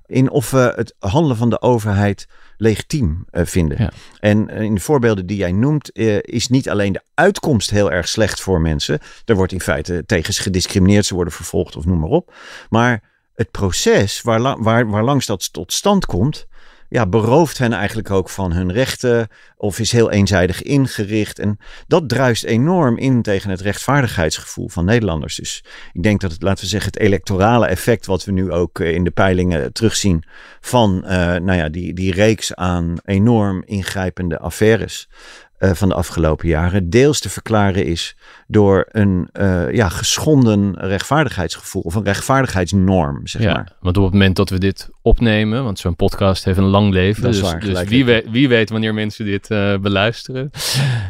in 0.07 0.31
of 0.31 0.50
we 0.50 0.72
het 0.76 0.94
handelen 0.98 1.37
van 1.37 1.50
de 1.50 1.61
overheid 1.61 2.28
legitiem 2.57 3.24
eh, 3.31 3.44
vinden. 3.44 3.83
Ja. 3.83 3.90
En 4.20 4.48
eh, 4.48 4.62
in 4.62 4.74
de 4.74 4.81
voorbeelden 4.81 5.26
die 5.26 5.37
jij 5.37 5.52
noemt, 5.52 5.92
eh, 5.92 6.18
is 6.20 6.48
niet 6.48 6.70
alleen 6.70 6.92
de 6.92 7.02
uitkomst 7.14 7.70
heel 7.70 7.92
erg 7.92 8.09
slecht 8.09 8.40
voor 8.40 8.61
mensen. 8.61 8.98
Er 9.24 9.35
wordt 9.35 9.52
in 9.52 9.61
feite 9.61 10.02
tegen 10.07 10.35
ze 10.35 10.42
gediscrimineerd, 10.42 11.07
ze 11.07 11.14
worden 11.14 11.33
vervolgd 11.33 11.76
of 11.76 11.85
noem 11.85 11.98
maar 11.98 12.09
op. 12.09 12.35
Maar 12.68 13.02
het 13.35 13.50
proces 13.50 14.22
waar, 14.22 14.62
waar, 14.62 14.90
waar 14.90 15.04
langs 15.04 15.26
dat 15.26 15.52
tot 15.52 15.72
stand 15.72 16.07
komt, 16.07 16.46
ja, 16.88 17.07
berooft 17.07 17.59
hen 17.59 17.72
eigenlijk 17.72 18.11
ook 18.11 18.29
van 18.29 18.53
hun 18.53 18.72
rechten 18.72 19.29
of 19.57 19.79
is 19.79 19.92
heel 19.92 20.11
eenzijdig 20.11 20.62
ingericht. 20.62 21.38
En 21.38 21.59
dat 21.87 22.09
druist 22.09 22.44
enorm 22.44 22.98
in 22.98 23.22
tegen 23.22 23.51
het 23.51 23.61
rechtvaardigheidsgevoel 23.61 24.68
van 24.68 24.85
Nederlanders. 24.85 25.37
Dus 25.37 25.64
ik 25.92 26.03
denk 26.03 26.20
dat 26.20 26.33
het, 26.33 26.42
laten 26.42 26.64
we 26.64 26.70
zeggen, 26.70 26.90
het 26.92 27.01
electorale 27.01 27.66
effect 27.66 28.07
wat 28.07 28.24
we 28.24 28.33
nu 28.33 28.53
ook 28.53 28.81
eh, 28.81 28.94
in 28.94 29.05
de 29.05 29.11
peilingen 29.11 29.72
terugzien 29.72 30.24
van 30.61 31.05
eh, 31.05 31.16
nou 31.18 31.53
ja, 31.53 31.68
die, 31.68 31.94
die 31.94 32.12
reeks 32.12 32.55
aan 32.55 32.94
enorm 33.05 33.62
ingrijpende 33.66 34.38
affaires 34.38 35.09
eh, 35.58 35.70
van 35.72 35.88
de 35.88 35.94
afgelopen 35.94 36.48
jaren 36.48 36.90
deels 36.90 37.20
te 37.20 37.28
verklaren 37.28 37.84
is 37.84 38.16
door 38.46 38.86
een 38.88 39.28
eh, 39.32 39.72
ja, 39.72 39.88
geschonden 39.88 40.74
rechtvaardigheidsgevoel 40.74 41.82
of 41.82 41.94
een 41.94 42.04
rechtvaardigheidsnorm, 42.04 43.26
zeg 43.26 43.42
ja, 43.42 43.52
maar. 43.52 43.72
want 43.80 43.96
op 43.96 44.04
het 44.04 44.12
moment 44.12 44.36
dat 44.36 44.50
we 44.50 44.58
dit 44.58 44.88
opnemen, 45.02 45.64
want 45.64 45.78
zo'n 45.78 45.96
podcast 45.96 46.44
heeft 46.44 46.58
een 46.58 46.64
lang 46.64 46.92
leven, 46.92 47.22
Dat 47.22 47.32
dus, 47.32 47.40
waar, 47.40 47.60
dus 47.60 47.84
wie, 47.84 48.04
wie 48.30 48.48
weet 48.48 48.70
wanneer 48.70 48.94
mensen 48.94 49.24
dit 49.24 49.50
eh, 49.50 49.76
beluisteren. 49.78 50.44
Op 50.44 50.52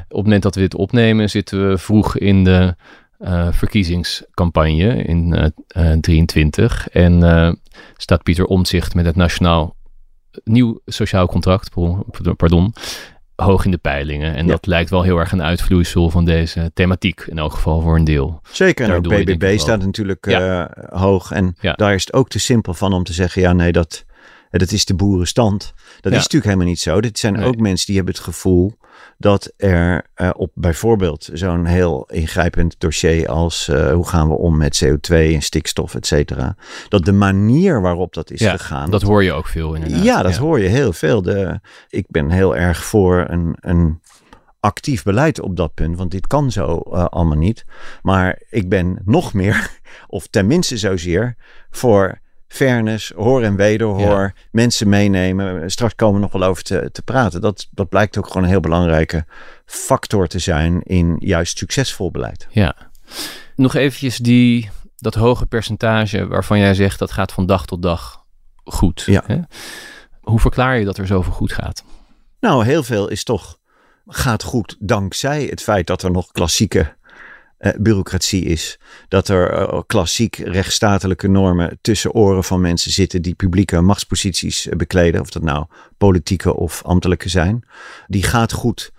het 0.08 0.22
moment 0.22 0.42
dat 0.42 0.54
we 0.54 0.60
dit 0.60 0.74
opnemen, 0.74 1.30
zitten 1.30 1.68
we 1.68 1.78
vroeg 1.78 2.16
in 2.18 2.44
de 2.44 2.74
verkiezingscampagne 3.50 5.02
in 5.02 5.34
eh, 5.68 5.92
eh, 5.92 5.98
23 6.00 6.88
en 6.88 7.60
staat 7.96 8.22
Pieter 8.22 8.44
Omtzigt 8.44 8.94
met 8.94 9.04
het 9.04 9.16
Nationaal 9.16 9.76
Nieuw 10.44 10.80
Sociaal 10.86 11.26
Contract, 11.26 11.70
pardon, 12.36 12.74
hoog 13.42 13.64
in 13.64 13.70
de 13.70 13.78
peilingen. 13.78 14.34
En 14.34 14.44
Ja. 14.44 14.50
dat 14.50 14.66
lijkt 14.66 14.90
wel 14.90 15.02
heel 15.02 15.18
erg 15.18 15.32
een 15.32 15.42
uitvloeisel 15.42 16.10
van 16.10 16.24
deze 16.24 16.70
thematiek, 16.74 17.20
in 17.20 17.38
elk 17.38 17.52
geval 17.52 17.80
voor 17.80 17.96
een 17.96 18.04
deel. 18.04 18.40
Zeker, 18.50 18.84
en 18.88 18.94
ook 18.96 19.08
BBB 19.08 19.58
staat 19.58 19.84
natuurlijk 19.84 20.26
Ja. 20.28 20.68
eh, 20.70 21.00
hoog. 21.00 21.30
En 21.32 21.56
Ja. 21.60 21.72
daar 21.72 21.94
is 21.94 22.04
het 22.04 22.12
ook 22.14 22.28
te 22.28 22.38
simpel 22.38 22.74
van 22.74 22.92
om 22.92 23.04
te 23.04 23.12
zeggen, 23.12 23.42
ja 23.42 23.52
nee, 23.52 23.72
dat, 23.72 24.04
eh, 24.50 24.60
dat 24.60 24.72
is 24.72 24.84
de 24.84 24.94
boerenstand. 24.94 25.72
Dat 26.00 26.12
is 26.12 26.18
natuurlijk 26.18 26.44
helemaal 26.44 26.66
niet 26.66 26.80
zo. 26.80 27.00
Dit 27.00 27.18
zijn 27.18 27.32
Nee. 27.32 27.44
ook 27.46 27.56
mensen 27.56 27.86
die 27.86 27.96
hebben 27.96 28.14
het 28.14 28.22
gevoel 28.24 28.76
dat 29.18 29.52
er 29.56 30.04
eh, 30.14 30.30
op 30.36 30.50
bijvoorbeeld 30.54 31.28
zo'n 31.32 31.64
heel 31.64 32.06
ingrijpend 32.10 32.80
dossier 32.80 33.28
als 33.28 33.68
eh, 33.68 33.92
hoe 33.92 34.08
gaan 34.08 34.28
we 34.28 34.34
om 34.34 34.56
met 34.56 34.84
CO2 34.84 35.14
en 35.14 35.42
stikstof, 35.42 35.94
et 35.94 36.06
cetera. 36.06 36.56
Dat 36.88 37.04
de 37.04 37.12
manier 37.12 37.80
waarop 37.80 38.14
dat 38.14 38.30
is 38.30 38.40
Ja, 38.40 38.56
gegaan. 38.56 38.90
Dat 38.90 39.02
hoor 39.02 39.24
je 39.24 39.32
ook 39.32 39.46
veel 39.46 39.74
inderdaad. 39.74 40.04
Ja, 40.04 40.22
dat 40.22 40.36
hoor 40.36 40.60
je 40.60 40.68
heel 40.68 40.92
veel. 40.92 41.22
De, 41.22 41.60
ik 41.88 42.04
ben 42.08 42.30
heel 42.30 42.56
erg 42.56 42.84
voor 42.84 43.26
een, 43.28 43.56
een 43.60 44.00
actief 44.60 45.02
beleid 45.02 45.40
op 45.40 45.56
dat 45.56 45.74
punt, 45.74 45.96
want 45.96 46.10
dit 46.10 46.26
kan 46.26 46.50
zo 46.50 46.76
eh, 46.76 47.04
allemaal 47.04 47.36
niet. 47.36 47.64
Maar 48.02 48.42
ik 48.50 48.68
ben 48.68 48.98
nog 49.04 49.34
meer, 49.34 49.70
of 50.06 50.26
tenminste 50.26 50.76
zozeer, 50.76 51.36
voor 51.70 52.18
fairness, 52.48 53.12
hoor 53.16 53.42
en 53.42 53.56
wederhoor, 53.56 54.32
mensen 54.50 54.88
meenemen. 54.88 55.70
Straks 55.70 55.94
komen 55.94 56.14
we 56.14 56.20
nog 56.20 56.32
wel 56.32 56.48
over 56.48 56.62
te, 56.62 56.88
te 56.92 57.02
praten. 57.02 57.40
Dat, 57.40 57.68
dat 57.70 57.88
blijkt 57.88 58.18
ook 58.18 58.26
gewoon 58.26 58.42
een 58.42 58.48
heel 58.48 58.60
belangrijke 58.60 59.24
factor 59.66 60.26
te 60.26 60.38
zijn 60.38 60.82
in 60.82 61.16
juist 61.18 61.58
succesvol 61.58 62.10
beleid. 62.10 62.46
Ja. 62.50 62.76
Nog 63.56 63.74
eventjes 63.74 64.16
die, 64.16 64.70
dat 64.96 65.14
hoge 65.14 65.46
percentage 65.46 66.26
waarvan 66.26 66.58
jij 66.58 66.74
zegt 66.74 66.98
dat 66.98 67.12
gaat 67.12 67.32
van 67.32 67.46
dag 67.46 67.66
tot 67.66 67.82
dag 67.82 68.24
goed. 68.64 69.02
Ja. 69.06 69.22
Hè? 69.26 69.38
Hoe 70.20 70.40
verklaar 70.40 70.78
je 70.78 70.84
dat 70.84 70.98
er 70.98 71.06
zoveel 71.06 71.32
goed 71.32 71.52
gaat? 71.52 71.84
Nou, 72.40 72.64
heel 72.64 72.82
veel 72.82 73.08
is 73.08 73.24
toch 73.24 73.58
gaat 74.06 74.42
goed 74.42 74.76
dankzij 74.78 75.44
het 75.44 75.62
feit 75.62 75.86
dat 75.86 76.02
er 76.02 76.10
nog 76.10 76.32
klassieke 76.32 76.96
uh, 77.58 77.72
bureaucratie 77.78 78.44
is. 78.44 78.78
Dat 79.08 79.28
er 79.28 79.52
uh, 79.52 79.80
klassiek 79.86 80.36
rechtsstatelijke 80.36 81.28
normen 81.28 81.78
tussen 81.80 82.12
oren 82.12 82.44
van 82.44 82.60
mensen 82.60 82.90
zitten 82.90 83.22
die 83.22 83.34
publieke 83.34 83.80
machtsposities 83.80 84.66
uh, 84.66 84.72
bekleden. 84.76 85.20
Of 85.20 85.30
dat 85.30 85.42
nou 85.42 85.66
politieke 85.98 86.54
of 86.54 86.82
ambtelijke 86.82 87.28
zijn. 87.28 87.64
Die 88.06 88.22
gaat 88.22 88.52
goed 88.52 88.92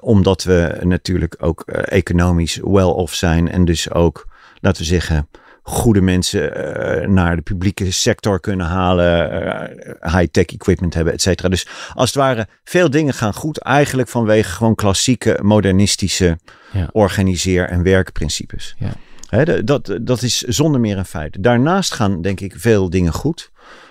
omdat 0.00 0.42
we 0.42 0.78
natuurlijk 0.82 1.36
ook 1.38 1.60
economisch 1.70 2.60
well-off 2.62 3.14
zijn. 3.14 3.50
En 3.50 3.64
dus 3.64 3.90
ook, 3.90 4.28
laten 4.60 4.82
we 4.82 4.88
zeggen, 4.88 5.28
goede 5.68 6.00
mensen 6.00 6.42
uh, 6.42 7.08
naar 7.08 7.36
de 7.36 7.42
publieke 7.42 7.90
sector 7.90 8.40
kunnen 8.40 8.66
halen, 8.66 9.32
uh, 9.32 10.14
high-tech 10.14 10.46
equipment 10.46 10.94
hebben, 10.94 11.12
et 11.12 11.22
cetera. 11.22 11.48
Dus 11.48 11.66
als 11.94 12.08
het 12.08 12.18
ware, 12.18 12.46
veel 12.64 12.90
dingen 12.90 13.14
gaan 13.14 13.34
goed 13.34 13.58
eigenlijk 13.58 14.08
vanwege 14.08 14.50
gewoon 14.50 14.74
klassieke 14.74 15.38
modernistische 15.42 16.38
ja. 16.72 16.88
organiseer- 16.92 17.68
en 17.68 17.82
werkprincipes. 17.82 18.74
Ja. 18.78 18.92
He, 19.28 19.64
dat, 19.64 19.98
dat 20.00 20.22
is 20.22 20.40
zonder 20.40 20.80
meer 20.80 20.98
een 20.98 21.04
feit. 21.04 21.42
Daarnaast 21.42 21.92
gaan 21.92 22.22
denk 22.22 22.40
ik 22.40 22.54
veel 22.56 22.90
dingen 22.90 23.12
goed 23.12 23.50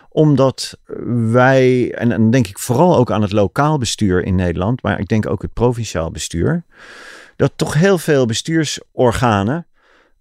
omdat 0.10 0.78
wij, 1.32 1.94
en 1.94 2.10
dan 2.10 2.32
denk 2.32 2.48
ik 2.48 2.60
vooral 2.60 2.98
ook 2.98 3.12
aan 3.12 3.22
het 3.22 3.32
lokaal 3.32 3.78
bestuur 3.78 4.24
in 4.24 4.36
Nederland, 4.36 4.82
maar 4.82 5.00
ik 5.00 5.08
denk 5.08 5.30
ook 5.30 5.42
het 5.42 5.54
provinciaal 5.54 6.12
bestuur, 6.12 6.64
dat 7.36 7.52
toch 7.56 7.74
heel 7.74 7.98
veel 7.98 8.26
bestuursorganen 8.26 9.66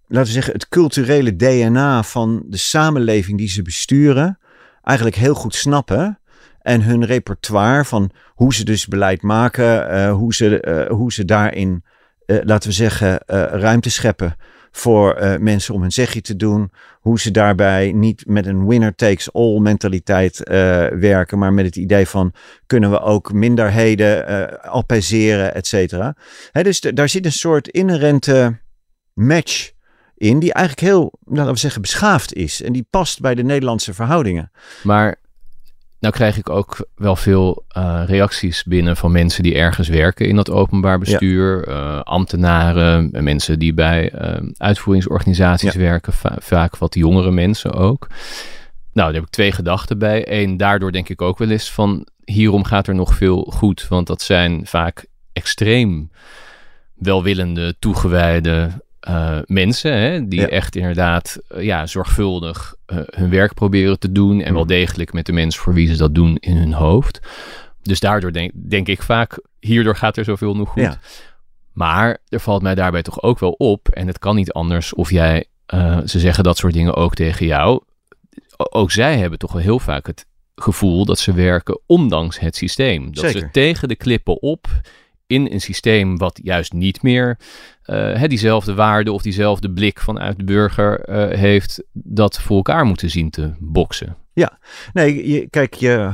laten 0.07 0.27
we 0.27 0.33
zeggen, 0.33 0.53
het 0.53 0.67
culturele 0.69 1.35
DNA 1.35 2.03
van 2.03 2.43
de 2.47 2.57
samenleving 2.57 3.37
die 3.37 3.49
ze 3.49 3.61
besturen, 3.61 4.39
eigenlijk 4.83 5.17
heel 5.17 5.33
goed 5.33 5.55
snappen. 5.55 6.19
En 6.61 6.81
hun 6.81 7.05
repertoire 7.05 7.85
van 7.85 8.11
hoe 8.27 8.53
ze 8.53 8.63
dus 8.63 8.87
beleid 8.87 9.21
maken, 9.21 9.95
uh, 9.95 10.11
hoe, 10.11 10.33
ze, 10.33 10.65
uh, 10.67 10.95
hoe 10.97 11.13
ze 11.13 11.25
daarin, 11.25 11.83
uh, 12.25 12.37
laten 12.43 12.69
we 12.69 12.75
zeggen, 12.75 13.19
ruimte 13.51 13.89
scheppen 13.89 14.35
voor 14.71 15.37
mensen 15.39 15.73
om 15.73 15.81
hun 15.81 15.91
zegje 15.91 16.21
te 16.21 16.35
doen. 16.35 16.71
Hoe 16.99 17.19
ze 17.19 17.31
daarbij 17.31 17.91
niet 17.91 18.23
met 18.27 18.45
een 18.45 18.67
winner 18.67 18.95
takes 18.95 19.33
all 19.33 19.59
mentaliteit 19.59 20.39
werken, 20.99 21.37
maar 21.37 21.53
met 21.53 21.65
het 21.65 21.75
idee 21.75 22.07
van 22.07 22.33
kunnen 22.65 22.91
we 22.91 22.99
ook 22.99 23.33
minderheden 23.33 24.61
appeseren, 24.61 25.53
et 25.53 25.67
cetera. 25.67 26.15
Dus 26.51 26.81
daar 26.81 27.09
zit 27.09 27.25
een 27.25 27.31
soort 27.31 27.67
inherente 27.67 28.59
match 29.13 29.71
in 30.17 30.39
die 30.39 30.53
eigenlijk 30.53 30.87
heel, 30.87 31.13
laten 31.25 31.53
we 31.53 31.59
zeggen, 31.59 31.81
beschaafd 31.81 32.33
is. 32.33 32.61
En 32.61 32.73
die 32.73 32.87
past 32.89 33.19
bij 33.19 33.35
de 33.35 33.43
Nederlandse 33.43 33.93
verhoudingen. 33.93 34.51
Maar 34.83 35.15
nou 35.99 36.13
krijg 36.13 36.37
ik 36.37 36.49
ook 36.49 36.87
wel 36.95 37.15
veel 37.15 37.65
uh, 37.77 38.03
reacties 38.05 38.63
binnen 38.63 38.97
van 38.97 39.11
mensen 39.11 39.43
die 39.43 39.55
ergens 39.55 39.87
werken 39.87 40.27
in 40.27 40.35
dat 40.35 40.49
openbaar 40.49 40.99
bestuur. 40.99 41.69
Ja. 41.69 41.75
Uh, 41.75 42.01
ambtenaren, 42.01 43.09
mensen 43.11 43.59
die 43.59 43.73
bij 43.73 44.13
uh, 44.13 44.49
uitvoeringsorganisaties 44.57 45.73
ja. 45.73 45.79
werken, 45.79 46.13
va 46.13 46.35
vaak 46.39 46.77
wat 46.77 46.95
jongere 46.95 47.31
mensen 47.31 47.73
ook. 47.73 48.07
Nou, 48.93 49.07
daar 49.07 49.13
heb 49.13 49.23
ik 49.23 49.29
twee 49.29 49.51
gedachten 49.51 49.97
bij. 49.97 50.31
Eén, 50.41 50.57
daardoor 50.57 50.91
denk 50.91 51.09
ik 51.09 51.21
ook 51.21 51.37
wel 51.37 51.49
eens 51.49 51.71
van 51.71 52.07
hierom 52.23 52.63
gaat 52.63 52.87
er 52.87 52.95
nog 52.95 53.15
veel 53.15 53.51
goed. 53.53 53.87
Want 53.87 54.07
dat 54.07 54.21
zijn 54.21 54.65
vaak 54.65 55.05
extreem 55.33 56.11
welwillende, 56.95 57.75
toegewijde 57.79 58.83
uh, 59.09 59.39
mensen 59.45 59.97
hè, 59.97 60.27
die 60.27 60.39
ja. 60.39 60.47
echt 60.47 60.75
inderdaad 60.75 61.37
uh, 61.51 61.63
ja, 61.63 61.85
zorgvuldig 61.85 62.75
uh, 62.87 62.99
hun 63.05 63.29
werk 63.29 63.53
proberen 63.53 63.99
te 63.99 64.11
doen 64.11 64.41
en 64.41 64.53
wel 64.53 64.65
degelijk 64.65 65.13
met 65.13 65.25
de 65.25 65.31
mensen 65.31 65.61
voor 65.61 65.73
wie 65.73 65.87
ze 65.87 65.97
dat 65.97 66.15
doen 66.15 66.35
in 66.35 66.57
hun 66.57 66.73
hoofd. 66.73 67.19
Dus 67.81 67.99
daardoor 67.99 68.31
denk, 68.31 68.51
denk 68.53 68.87
ik 68.87 69.01
vaak, 69.01 69.39
hierdoor 69.59 69.95
gaat 69.95 70.17
er 70.17 70.23
zoveel 70.23 70.55
nog 70.55 70.69
goed. 70.69 70.81
Ja. 70.81 70.99
Maar 71.73 72.17
er 72.29 72.39
valt 72.39 72.61
mij 72.61 72.75
daarbij 72.75 73.01
toch 73.01 73.21
ook 73.21 73.39
wel 73.39 73.51
op, 73.51 73.89
en 73.89 74.07
het 74.07 74.19
kan 74.19 74.35
niet 74.35 74.51
anders 74.51 74.93
of 74.93 75.11
jij, 75.11 75.45
ze 76.05 76.19
zeggen 76.19 76.43
dat 76.43 76.57
soort 76.57 76.73
dingen 76.73 76.95
ook 76.95 77.15
tegen 77.15 77.45
jou. 77.45 77.83
Ook 78.57 78.91
zij 78.91 79.17
hebben 79.17 79.39
toch 79.39 79.51
wel 79.51 79.61
heel 79.61 79.79
vaak 79.79 80.07
het 80.07 80.25
gevoel 80.55 81.05
dat 81.05 81.19
ze 81.19 81.33
werken 81.33 81.79
ondanks 81.85 82.39
het 82.39 82.55
systeem. 82.55 83.13
Dat 83.13 83.23
Zeker. 83.23 83.39
ze 83.39 83.49
tegen 83.51 83.87
de 83.87 83.95
klippen 83.95 84.41
op 84.41 84.67
in 85.27 85.47
een 85.51 85.61
systeem 85.61 86.17
wat 86.17 86.39
juist 86.43 86.73
niet 86.73 87.01
meer 87.01 87.37
uh, 87.87 88.23
diezelfde 88.23 88.73
waarde 88.73 89.11
of 89.11 89.21
diezelfde 89.21 89.71
blik 89.71 89.99
vanuit 89.99 90.37
de 90.37 90.43
burger 90.43 91.09
uh, 91.09 91.37
heeft, 91.37 91.83
dat 91.93 92.39
voor 92.39 92.55
elkaar 92.55 92.85
moeten 92.85 93.09
zien 93.09 93.29
te 93.29 93.53
boksen. 93.59 94.17
Ja, 94.33 94.57
nee, 94.93 95.31
je, 95.31 95.49
kijk, 95.49 95.73
je, 95.73 96.13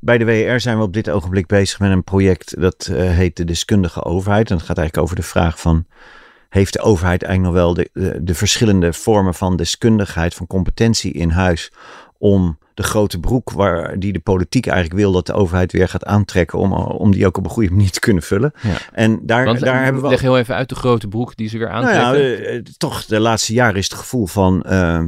bij 0.00 0.18
de 0.18 0.24
WR 0.24 0.58
zijn 0.58 0.76
we 0.76 0.82
op 0.82 0.92
dit 0.92 1.10
ogenblik 1.10 1.46
bezig 1.46 1.78
met 1.78 1.90
een 1.90 2.04
project 2.04 2.60
dat 2.60 2.88
uh, 2.90 3.10
heet 3.10 3.36
de 3.36 3.44
deskundige 3.44 4.04
overheid. 4.04 4.50
En 4.50 4.56
dat 4.56 4.66
gaat 4.66 4.78
eigenlijk 4.78 5.06
over 5.06 5.22
de 5.22 5.28
vraag 5.28 5.60
van, 5.60 5.86
heeft 6.48 6.72
de 6.72 6.80
overheid 6.80 7.22
eigenlijk 7.22 7.54
nog 7.54 7.64
wel 7.64 7.74
de, 7.74 8.20
de 8.22 8.34
verschillende 8.34 8.92
vormen 8.92 9.34
van 9.34 9.56
deskundigheid, 9.56 10.34
van 10.34 10.46
competentie 10.46 11.12
in 11.12 11.30
huis 11.30 11.72
om 12.18 12.58
de 12.78 12.84
grote 12.84 13.20
broek 13.20 13.50
waar 13.50 13.98
die 13.98 14.12
de 14.12 14.20
politiek 14.20 14.66
eigenlijk 14.66 15.00
wil 15.00 15.12
dat 15.12 15.26
de 15.26 15.32
overheid 15.32 15.72
weer 15.72 15.88
gaat 15.88 16.04
aantrekken 16.04 16.58
om, 16.58 16.72
om 16.72 17.12
die 17.12 17.26
ook 17.26 17.36
op 17.36 17.44
een 17.44 17.50
goede 17.50 17.70
manier 17.70 17.90
te 17.90 18.00
kunnen 18.00 18.22
vullen. 18.22 18.52
Ja. 18.62 18.76
En 18.92 19.20
daar, 19.22 19.44
Want, 19.44 19.60
daar 19.60 19.84
hebben 19.84 20.02
we. 20.02 20.08
Leg 20.08 20.20
heel 20.20 20.38
even 20.38 20.54
uit 20.54 20.68
de 20.68 20.74
grote 20.74 21.08
broek 21.08 21.36
die 21.36 21.48
ze 21.48 21.58
weer 21.58 21.68
aantrekken. 21.68 22.02
Nou 22.02 22.18
ja, 22.18 22.50
uh, 22.50 22.62
toch 22.76 23.04
de 23.04 23.20
laatste 23.20 23.52
jaren 23.52 23.76
is 23.76 23.88
het 23.88 23.98
gevoel 23.98 24.26
van 24.26 24.64
uh, 24.66 25.02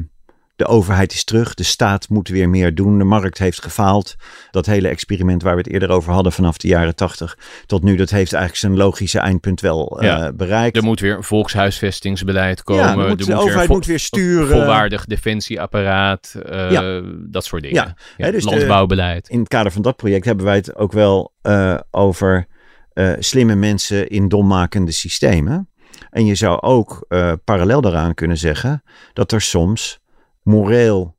de 0.61 0.67
overheid 0.67 1.13
is 1.13 1.25
terug, 1.25 1.55
de 1.55 1.63
staat 1.63 2.09
moet 2.09 2.29
weer 2.29 2.49
meer 2.49 2.75
doen, 2.75 2.99
de 2.99 3.05
markt 3.05 3.39
heeft 3.39 3.63
gefaald. 3.63 4.17
Dat 4.51 4.67
hele 4.67 4.89
experiment 4.89 5.43
waar 5.43 5.55
we 5.55 5.61
het 5.61 5.71
eerder 5.71 5.91
over 5.91 6.13
hadden 6.13 6.33
vanaf 6.33 6.57
de 6.57 6.69
jaren 6.69 6.95
tachtig 6.95 7.39
tot 7.67 7.83
nu, 7.83 7.97
dat 7.97 8.11
heeft 8.11 8.33
eigenlijk 8.33 8.63
zijn 8.63 8.77
logische 8.77 9.19
eindpunt 9.19 9.61
wel 9.61 10.03
uh, 10.03 10.09
ja. 10.09 10.33
bereikt. 10.33 10.77
Er 10.77 10.83
moet 10.83 11.01
weer 11.01 11.17
een 11.17 11.23
volkshuisvestingsbeleid 11.23 12.63
komen. 12.63 12.85
Ja, 12.85 12.95
moet, 12.95 13.19
de 13.19 13.25
moet 13.25 13.43
overheid 13.43 13.67
weer 13.67 13.77
moet 13.77 13.87
weer 13.87 13.99
sturen. 13.99 14.49
Volwaardig 14.49 15.05
defensieapparaat, 15.05 16.35
uh, 16.51 16.71
Ja. 16.71 17.03
dat 17.31 17.45
soort 17.45 17.63
dingen. 17.63 17.95
Ja. 18.17 18.31
De- 18.31 18.43
landbouwbeleid. 18.43 19.29
in 19.29 19.39
het 19.39 19.49
kader 19.49 19.73
van 19.73 19.83
dat 19.83 19.97
project 19.97 20.25
hebben 20.25 20.45
wij 20.45 20.57
het 20.57 20.77
ook 20.77 20.93
wel 20.93 21.33
eh, 21.43 21.79
over 21.91 22.47
eh, 22.93 23.13
slimme 23.19 23.55
mensen 23.55 24.09
in 24.09 24.29
dommakende 24.29 24.93
systemen. 24.93 25.69
En 26.11 26.27
je 26.27 26.35
zou 26.35 26.61
ook 26.61 27.05
eh, 27.09 27.33
parallel 27.45 27.81
daaraan 27.81 28.15
kunnen 28.15 28.39
zeggen 28.39 28.83
dat 29.13 29.33
er 29.33 29.41
soms 29.41 30.00
moreel 30.43 31.17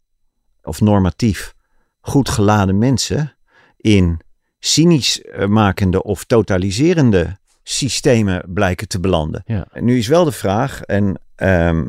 of 0.64 0.82
normatief 0.82 1.54
goed 2.02 2.30
geladen 2.30 2.78
mensen 2.78 3.36
in 3.78 4.20
cynisch 4.60 5.22
eh, 5.22 5.48
makende 5.48 6.04
of 6.04 6.24
totaliserende 6.24 7.40
systemen 7.64 8.44
blijken 8.48 8.88
te 8.88 9.00
belanden. 9.00 9.44
Ja. 9.46 9.68
Nu 9.74 9.98
is 9.98 10.08
wel 10.08 10.24
de 10.24 10.32
vraag, 10.32 10.82
en 10.82 11.22
ehm, 11.36 11.88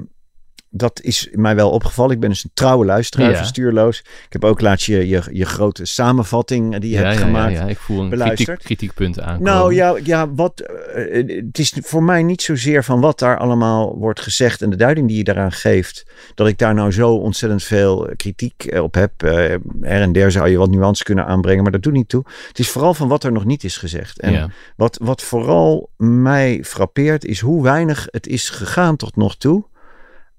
dat 0.74 1.00
is 1.02 1.28
mij 1.32 1.54
wel 1.54 1.70
opgevallen. 1.70 2.14
Ik 2.14 2.20
ben 2.20 2.28
dus 2.28 2.44
een 2.44 2.50
trouwe 2.54 2.84
luisteraar 2.84 3.30
Ja. 3.30 3.36
van 3.36 3.46
Stuurloos. 3.46 3.98
Ik 3.98 4.32
heb 4.32 4.44
ook 4.44 4.60
laatst 4.60 4.86
je, 4.86 5.08
je, 5.08 5.22
je 5.30 5.44
grote 5.44 5.84
samenvatting 5.84 6.78
die 6.78 6.90
je 6.90 6.96
ja, 6.96 7.02
hebt 7.02 7.18
ja, 7.18 7.24
gemaakt. 7.24 7.52
Ja, 7.52 7.60
ja, 7.60 7.66
ik 7.66 7.78
voel 7.78 8.02
een 8.02 8.10
kritiek, 8.10 8.58
kritiekpunt 8.58 9.20
aankomen. 9.20 9.52
Nou 9.52 9.74
ja, 9.74 9.96
ja 10.02 10.32
wat, 10.34 10.60
eh, 10.60 11.26
het 11.26 11.58
is 11.58 11.74
voor 11.80 12.02
mij 12.02 12.22
niet 12.22 12.42
zozeer 12.42 12.84
van 12.84 13.00
wat 13.00 13.18
daar 13.18 13.38
allemaal 13.38 13.98
wordt 13.98 14.20
gezegd 14.20 14.62
en 14.62 14.70
de 14.70 14.76
duiding 14.76 15.08
die 15.08 15.16
je 15.16 15.24
daaraan 15.24 15.52
geeft, 15.52 16.06
dat 16.34 16.46
ik 16.46 16.58
daar 16.58 16.74
nou 16.74 16.92
zo 16.92 17.14
ontzettend 17.14 17.62
veel 17.62 18.10
kritiek 18.16 18.64
eh, 18.64 18.82
op 18.82 18.94
heb. 18.94 19.22
Eh, 19.22 19.32
her 19.80 20.00
en 20.00 20.12
der 20.12 20.30
zou 20.30 20.48
je 20.48 20.58
wat 20.58 20.70
nuance 20.70 21.04
kunnen 21.04 21.26
aanbrengen, 21.26 21.62
maar 21.62 21.72
dat 21.72 21.82
doet 21.82 21.92
niet 21.92 22.08
toe. 22.08 22.24
Het 22.48 22.58
is 22.58 22.70
vooral 22.70 22.94
van 22.94 23.08
wat 23.08 23.24
er 23.24 23.32
nog 23.32 23.44
niet 23.44 23.64
is 23.64 23.76
gezegd. 23.76 24.20
En 24.20 24.52
wat, 24.76 24.98
wat 25.02 25.22
vooral 25.22 25.90
mij 25.96 26.60
frappeert 26.64 27.24
is 27.24 27.40
hoe 27.40 27.62
weinig 27.62 28.06
het 28.10 28.26
is 28.26 28.48
gegaan 28.48 28.96
tot 28.96 29.16
nog 29.16 29.36
toe. 29.36 29.70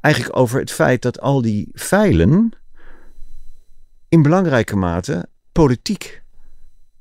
Eigenlijk 0.03 0.37
over 0.37 0.59
het 0.59 0.71
feit 0.71 1.01
dat 1.01 1.19
al 1.21 1.41
die 1.41 1.69
feilen 1.73 2.51
in 4.09 4.21
belangrijke 4.21 4.75
mate 4.75 5.25
politiek 5.51 6.21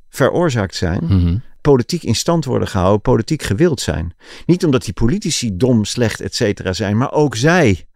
veroorzaakt 0.09 0.75
zijn 0.75 1.05
Mhm. 1.05 1.37
politiek 1.61 2.03
in 2.03 2.15
stand 2.15 2.45
worden 2.45 2.69
gehouden, 2.69 3.01
politiek 3.01 3.43
gewild 3.43 3.81
zijn. 3.81 4.15
Niet 4.47 4.65
omdat 4.65 4.85
die 4.85 4.93
politici 4.93 5.57
dom, 5.57 5.85
slecht, 5.85 6.21
et 6.21 6.35
cetera 6.35 6.73
zijn, 6.73 6.97
maar 6.97 7.13
ook 7.13 7.37
zij 7.37 7.87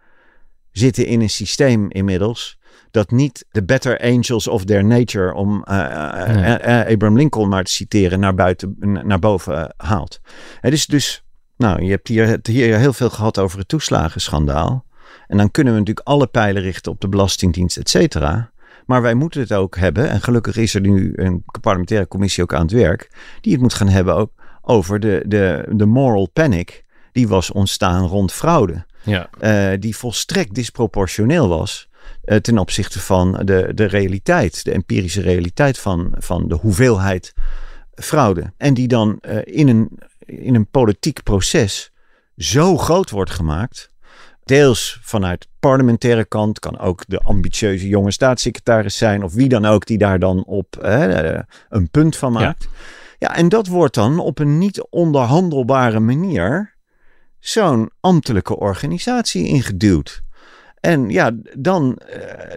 zitten 0.73 1.07
in 1.07 1.21
een 1.21 1.31
systeem 1.31 1.91
inmiddels 1.91 2.59
dat 2.91 3.11
niet 3.11 3.47
de 3.51 3.65
better 3.65 3.99
angels 4.01 4.49
of 4.49 4.65
their 4.65 4.85
nature, 4.85 5.35
om 5.35 5.63
eh, 5.65 5.85
eh, 6.23 6.35
Nee. 6.35 6.55
eh, 6.55 6.93
Abraham 6.93 7.17
Lincoln 7.17 7.49
maar 7.49 7.65
te 7.65 7.73
citeren, 7.73 8.21
naar, 8.21 8.35
buiten, 8.35 8.77
naar 9.05 9.19
boven 9.19 9.75
haalt. 9.77 10.21
Het 10.61 10.73
is 10.73 10.87
dus, 10.87 11.25
nou, 11.57 11.83
je 11.83 11.91
hebt 11.91 12.09
hier, 12.09 12.39
hier 12.43 12.79
heel 12.79 12.93
veel 12.93 13.11
gehad 13.11 13.39
over 13.39 13.59
het 13.59 13.69
toeslagenschandaal. 13.69 14.85
En 15.27 15.37
dan 15.37 15.51
kunnen 15.51 15.73
we 15.73 15.79
natuurlijk 15.79 16.07
alle 16.07 16.27
pijlen 16.27 16.63
richten 16.63 16.93
op 16.93 17.01
de 17.01 17.09
Belastingdienst, 17.09 17.77
et 17.77 17.89
cetera. 17.89 18.51
Maar 18.87 19.03
wij 19.03 19.15
moeten 19.15 19.41
het 19.41 19.53
ook 19.53 19.77
hebben, 19.77 20.09
en 20.09 20.21
gelukkig 20.21 20.57
is 20.57 20.75
er 20.75 20.81
nu 20.81 21.13
een 21.15 21.45
parlementaire 21.61 22.09
commissie 22.09 22.43
ook 22.43 22.55
aan 22.55 22.63
het 22.63 22.73
werk, 22.73 23.11
die 23.41 23.53
het 23.53 23.61
moet 23.61 23.75
gaan 23.75 23.89
hebben 23.89 24.15
ook 24.15 24.33
over 24.63 25.01
de, 25.01 25.25
de, 25.27 25.65
de 25.71 25.87
moral 25.87 26.29
panic 26.33 26.85
die 27.13 27.29
was 27.29 27.51
ontstaan 27.51 28.07
rond 28.07 28.33
fraude. 28.33 28.85
Ja. 29.03 29.29
Uh, 29.41 29.81
die 29.81 29.97
volstrekt 29.97 30.55
disproportioneel 30.55 31.49
was 31.49 31.89
uh, 32.25 32.37
ten 32.37 32.59
opzichte 32.59 33.01
van 33.01 33.41
de, 33.45 33.71
de 33.75 33.85
realiteit, 33.85 34.65
de 34.65 34.73
empirische 34.73 35.21
realiteit 35.21 35.79
van, 35.79 36.15
van 36.19 36.49
de 36.49 36.55
hoeveelheid 36.55 37.35
fraude. 37.95 38.53
En 38.57 38.75
die 38.75 38.89
dan 38.89 39.19
uh, 39.21 39.39
in, 39.45 39.69
een, 39.69 39.99
in 40.19 40.55
een 40.55 40.71
politiek 40.71 41.23
proces 41.23 41.93
zo 42.37 42.77
groot 42.77 43.11
wordt 43.11 43.31
gemaakt. 43.31 43.91
Deels 44.47 44.99
vanuit 45.03 45.49
parlementaire 45.61 46.25
kant 46.25 46.59
kan 46.59 46.79
ook 46.79 47.05
de 47.07 47.21
ambitieuze 47.21 47.89
jonge 47.89 48.11
staatssecretaris 48.11 48.97
zijn, 48.97 49.23
of 49.23 49.35
wie 49.35 49.49
dan 49.49 49.65
ook 49.65 49.87
die 49.87 49.99
daar 49.99 50.19
dan 50.19 50.45
op 50.45 50.77
een 51.69 51.91
punt 51.91 52.17
van 52.17 52.33
maakt. 52.33 52.63
Ja. 53.19 53.29
ja, 53.29 53.37
en 53.37 53.49
dat 53.49 53.67
wordt 53.67 53.95
dan 53.95 54.19
op 54.19 54.39
een 54.39 54.59
niet 54.59 54.87
onderhandelbare 54.91 56.01
manier 56.01 56.75
zo'n 57.39 57.91
ambtelijke 58.01 58.57
organisatie 58.59 59.47
ingeduwd. 59.47 60.23
En 60.81 61.09
ja, 61.11 61.31
dan, 61.59 61.99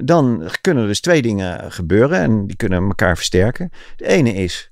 dan 0.03 0.49
kunnen 0.61 0.87
dus 0.87 1.01
twee 1.01 1.21
dingen 1.21 1.71
gebeuren 1.71 2.19
en 2.19 2.47
die 2.47 2.55
kunnen 2.55 2.83
elkaar 2.83 3.15
versterken. 3.15 3.71
De 3.95 4.07
ene 4.07 4.33
is 4.33 4.68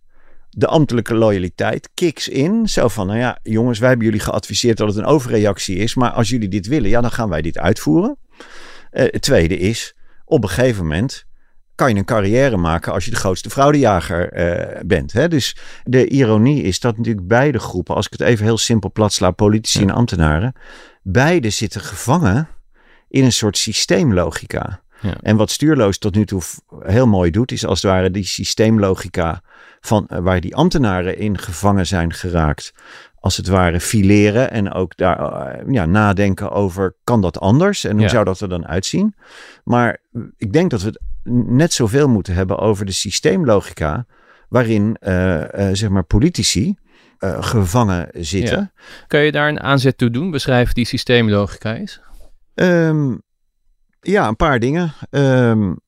de 0.58 0.68
ambtelijke 0.68 1.16
loyaliteit 1.16 1.90
kicks 1.94 2.28
in. 2.28 2.70
Zo 2.70 2.88
van, 2.88 3.08
nou 3.08 3.20
ja, 3.20 3.40
jongens, 3.44 3.80
wij 3.80 3.88
hebben 3.90 4.06
jullie 4.06 4.22
geadviseerd 4.22 4.78
dat 4.78 4.88
het 4.88 4.98
een 4.98 5.06
overreactie 5.06 5.76
is. 5.76 5.96
Maar 5.96 6.12
als 6.12 6.30
jullie 6.30 6.48
dit 6.48 6.68
willen, 6.68 6.90
ja, 6.90 7.02
dan 7.02 7.12
gaan 7.12 7.30
wij 7.30 7.42
dit 7.42 7.58
uitvoeren. 7.58 8.18
Uh, 8.40 8.44
het 8.92 9.22
tweede 9.22 9.58
is, 9.58 9.96
op 10.26 10.44
een 10.44 10.50
gegeven 10.50 10.84
moment 10.84 11.26
kan 11.76 11.90
je 11.90 11.96
een 11.96 12.06
carrière 12.06 12.58
maken 12.58 12.94
als 12.94 13.06
je 13.06 13.12
de 13.12 13.18
grootste 13.18 13.50
fraudejager 13.50 14.38
uh, 14.38 14.82
bent. 14.86 15.14
Hè? 15.14 15.28
Dus 15.28 15.58
de 15.84 16.08
ironie 16.08 16.64
is 16.64 16.80
dat 16.80 16.98
natuurlijk 16.98 17.28
beide 17.28 17.60
groepen, 17.60 17.96
als 17.96 18.06
ik 18.06 18.12
het 18.12 18.22
even 18.22 18.46
heel 18.46 18.58
simpel 18.58 18.92
plat 18.92 19.14
sla, 19.14 19.32
politici 19.32 19.80
ja. 19.80 19.88
en 19.88 19.94
ambtenaren, 19.94 20.54
beide 21.02 21.50
zitten 21.50 21.82
gevangen 21.82 22.48
in 23.10 23.24
een 23.24 23.32
soort 23.32 23.58
systeemlogica. 23.58 24.82
Ja. 25.02 25.16
En 25.22 25.36
wat 25.36 25.52
stuurloos 25.52 25.98
tot 25.98 26.16
nu 26.16 26.26
toe 26.26 26.42
heel 26.80 27.08
mooi 27.08 27.32
doet, 27.32 27.52
is 27.52 27.66
als 27.66 27.82
het 27.82 27.92
ware 27.92 28.12
die 28.12 28.26
systeemlogica 28.26 29.42
van 29.80 30.08
uh, 30.10 30.20
waar 30.20 30.42
die 30.42 30.56
ambtenaren 30.56 31.18
in 31.18 31.38
gevangen 31.38 31.88
zijn 31.88 32.14
geraakt, 32.14 32.74
als 33.20 33.38
het 33.38 33.48
ware 33.48 33.80
fileren 33.80 34.52
en 34.52 34.74
ook 34.74 34.98
daar 34.98 35.20
uh, 35.20 35.74
ja, 35.74 35.86
nadenken 35.86 36.52
over 36.52 36.96
kan 37.04 37.22
dat 37.22 37.40
anders 37.40 37.84
en 37.84 37.92
hoe 37.92 38.02
Ja. 38.02 38.08
zou 38.10 38.26
dat 38.26 38.40
er 38.40 38.50
dan 38.50 38.68
uitzien. 38.68 39.16
Maar 39.64 39.98
ik 40.38 40.54
denk 40.54 40.72
dat 40.72 40.82
we 40.82 40.88
het 40.88 41.02
net 41.48 41.74
zoveel 41.74 42.08
moeten 42.08 42.34
hebben 42.34 42.58
over 42.58 42.86
de 42.86 42.92
systeemlogica 42.92 44.06
waarin 44.50 44.98
uh, 45.02 45.44
zeg 45.72 45.90
maar 45.90 46.04
politici 46.04 46.76
uh, 47.20 47.44
gevangen 47.44 48.10
zitten. 48.14 48.58
Ja. 48.58 48.72
Kun 49.08 49.20
je 49.20 49.32
daar 49.32 49.50
een 49.50 49.62
aanzet 49.62 49.98
toe 49.98 50.10
doen? 50.10 50.32
Beschrijf 50.32 50.74
die 50.74 50.86
systeemlogica 50.86 51.74
is. 51.74 52.02
Um, 52.56 53.22
ja, 54.02 54.28
een 54.28 54.36
paar 54.36 54.60
dingen. 54.60 54.94
Um, 55.10 55.80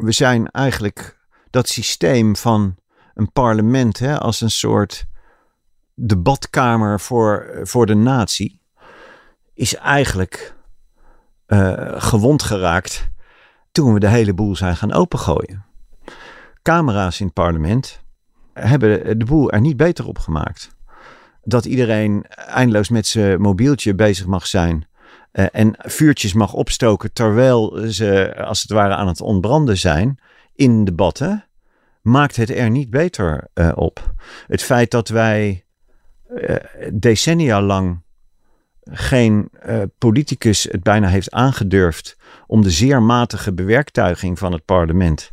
we 0.00 0.12
zijn 0.12 0.50
eigenlijk 0.50 1.20
dat 1.52 1.68
systeem 1.68 2.36
van 2.36 2.76
een 3.14 3.32
parlement 3.32 3.98
hè, 3.98 4.18
als 4.18 4.40
een 4.40 4.50
soort 4.50 5.06
debatkamer 5.94 7.00
voor, 7.00 7.60
voor 7.62 7.86
de 7.86 7.94
natie 7.94 8.60
is 9.54 9.74
eigenlijk 9.74 10.54
uh, 11.46 11.92
gewond 12.02 12.42
geraakt 12.42 13.08
toen 13.72 13.92
we 13.92 14.00
de 14.00 14.08
hele 14.08 14.34
boel 14.34 14.56
zijn 14.56 14.76
gaan 14.76 14.92
opengooien. 14.92 15.64
Camera's 16.62 17.20
in 17.20 17.26
het 17.26 17.34
parlement 17.34 18.00
hebben 18.52 19.18
de 19.18 19.24
boel 19.24 19.50
er 19.50 19.60
niet 19.60 19.76
beter 19.76 20.06
op 20.06 20.18
gemaakt. 20.18 20.70
Dat 21.42 21.64
iedereen 21.64 22.26
eindeloos 22.28 22.88
met 22.88 23.06
zijn 23.06 23.40
mobieltje 23.40 23.94
bezig 23.94 24.26
mag 24.26 24.46
zijn 24.46 24.86
uh, 25.32 25.46
en 25.52 25.74
vuurtjes 25.78 26.32
mag 26.32 26.52
opstoken 26.52 27.12
terwijl 27.12 27.84
ze 27.88 28.34
als 28.44 28.62
het 28.62 28.70
ware 28.70 28.94
aan 28.94 29.06
het 29.06 29.20
ontbranden 29.20 29.78
zijn 29.78 30.18
in 30.54 30.84
debatten, 30.84 31.44
maakt 32.02 32.36
het 32.36 32.50
er 32.50 32.70
niet 32.70 32.90
beter 32.90 33.48
uh, 33.54 33.72
op. 33.74 34.14
Het 34.46 34.62
feit 34.62 34.90
dat 34.90 35.08
wij 35.08 35.64
uh, 36.36 36.56
decennia 36.92 37.62
lang 37.62 38.02
geen 38.84 39.48
uh, 39.66 39.82
politicus 39.98 40.64
het 40.64 40.82
bijna 40.82 41.08
heeft 41.08 41.30
aangedurfd 41.30 42.16
om 42.46 42.62
de 42.62 42.70
zeer 42.70 43.02
matige 43.02 43.52
bewerktuiging 43.52 44.38
van 44.38 44.52
het 44.52 44.64
parlement 44.64 45.32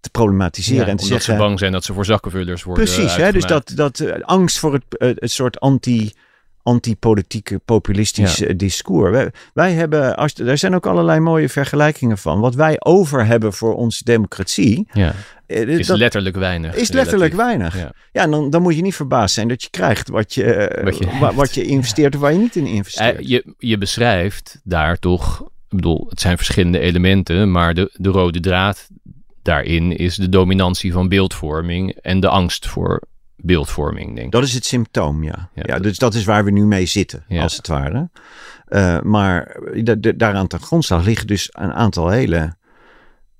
te 0.00 0.10
problematiseren. 0.10 0.84
Ja, 0.84 0.90
en 0.90 0.96
te 0.96 1.02
omdat 1.02 1.18
zeggen, 1.18 1.34
ze 1.34 1.46
bang 1.46 1.58
zijn 1.58 1.72
dat 1.72 1.84
ze 1.84 1.92
voor 1.92 2.04
zakkenvullers 2.04 2.62
worden 2.62 2.84
Precies, 2.84 3.16
hè, 3.16 3.32
dus 3.32 3.44
dat, 3.44 3.72
dat 3.74 4.22
angst 4.22 4.58
voor 4.58 4.72
het, 4.72 4.84
het 5.18 5.30
soort 5.30 5.60
anti 5.60 6.12
anti-politieke 6.68 7.60
populistisch 7.64 8.36
ja. 8.36 8.52
discours. 8.52 9.10
Wij, 9.10 9.30
wij, 9.54 9.72
hebben, 9.72 10.16
als, 10.16 10.34
er 10.34 10.58
zijn 10.58 10.74
ook 10.74 10.86
allerlei 10.86 11.20
mooie 11.20 11.48
vergelijkingen 11.48 12.18
van. 12.18 12.40
Wat 12.40 12.54
wij 12.54 12.76
over 12.78 13.26
hebben 13.26 13.52
voor 13.52 13.74
onze 13.74 14.04
democratie. 14.04 14.86
Ja. 14.92 15.14
Is 15.46 15.86
dat, 15.86 15.98
letterlijk 15.98 16.36
weinig. 16.36 16.74
Is 16.74 16.90
letterlijk 16.90 17.32
relatief. 17.32 17.58
weinig. 17.58 17.78
Ja, 17.78 17.92
ja 18.12 18.22
en 18.22 18.30
dan, 18.30 18.50
dan 18.50 18.62
moet 18.62 18.76
je 18.76 18.82
niet 18.82 18.94
verbaasd 18.94 19.34
zijn 19.34 19.48
dat 19.48 19.62
je 19.62 19.70
krijgt 19.70 20.08
wat 20.08 20.34
je, 20.34 20.78
wat 20.84 20.98
je, 20.98 21.18
wa, 21.20 21.34
wat 21.34 21.54
je 21.54 21.64
investeert 21.64 22.14
of 22.14 22.20
waar 22.20 22.32
je 22.32 22.38
niet 22.38 22.56
in 22.56 22.66
investeert. 22.66 23.20
Uh, 23.20 23.28
je, 23.28 23.54
je 23.58 23.78
beschrijft 23.78 24.60
daar 24.64 24.98
toch, 24.98 25.40
ik 25.40 25.76
bedoel, 25.76 26.06
het 26.08 26.20
zijn 26.20 26.36
verschillende 26.36 26.78
elementen, 26.78 27.50
maar 27.50 27.74
de, 27.74 27.90
de 27.94 28.08
rode 28.08 28.40
draad 28.40 28.88
daarin 29.42 29.96
is 29.96 30.16
de 30.16 30.28
dominantie 30.28 30.92
van 30.92 31.08
beeldvorming 31.08 31.98
en 32.02 32.20
de 32.20 32.28
angst 32.28 32.66
voor 32.66 33.02
beeldvorming, 33.42 34.14
denk 34.14 34.26
ik. 34.26 34.32
Dat 34.32 34.42
is 34.42 34.54
het 34.54 34.64
symptoom, 34.64 35.24
ja. 35.24 35.50
ja, 35.54 35.62
ja 35.66 35.78
dus 35.78 35.98
dat 35.98 36.14
is 36.14 36.24
waar 36.24 36.44
we 36.44 36.50
nu 36.50 36.66
mee 36.66 36.86
zitten, 36.86 37.24
ja. 37.28 37.42
als 37.42 37.56
het 37.56 37.66
ware. 37.66 38.10
Uh, 38.68 39.00
maar 39.00 39.56
daaraan 40.16 40.46
ten 40.46 40.60
grondslag 40.60 41.04
liggen 41.04 41.26
dus 41.26 41.48
een 41.52 41.72
aantal 41.72 42.08
hele 42.08 42.56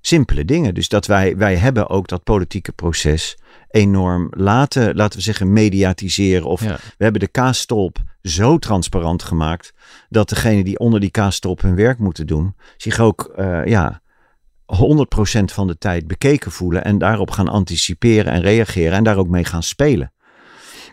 simpele 0.01 0.45
dingen. 0.45 0.73
Dus 0.73 0.89
dat 0.89 1.05
wij, 1.05 1.37
wij 1.37 1.55
hebben 1.55 1.89
ook 1.89 2.07
dat 2.07 2.23
politieke 2.23 2.71
proces 2.71 3.37
enorm 3.69 4.27
laten, 4.31 4.95
laten 4.95 5.17
we 5.17 5.23
zeggen, 5.23 5.53
mediatiseren. 5.53 6.47
Of 6.47 6.63
ja. 6.63 6.75
we 6.97 7.03
hebben 7.03 7.21
de 7.21 7.27
kaasstolp 7.27 7.97
zo 8.21 8.57
transparant 8.57 9.23
gemaakt 9.23 9.73
dat 10.09 10.29
degene 10.29 10.63
die 10.63 10.79
onder 10.79 10.99
die 10.99 11.11
kaasstolp 11.11 11.61
hun 11.61 11.75
werk 11.75 11.99
moeten 11.99 12.27
doen, 12.27 12.55
zich 12.77 12.99
ook, 12.99 13.33
uh, 13.37 13.65
ja, 13.65 14.01
100% 14.75 15.43
van 15.45 15.67
de 15.67 15.77
tijd 15.77 16.07
bekeken 16.07 16.51
voelen 16.51 16.83
en 16.83 16.97
daarop 16.97 17.31
gaan 17.31 17.47
anticiperen 17.47 18.33
en 18.33 18.41
reageren 18.41 18.93
en 18.93 19.03
daar 19.03 19.17
ook 19.17 19.27
mee 19.27 19.45
gaan 19.45 19.63
spelen. 19.63 20.13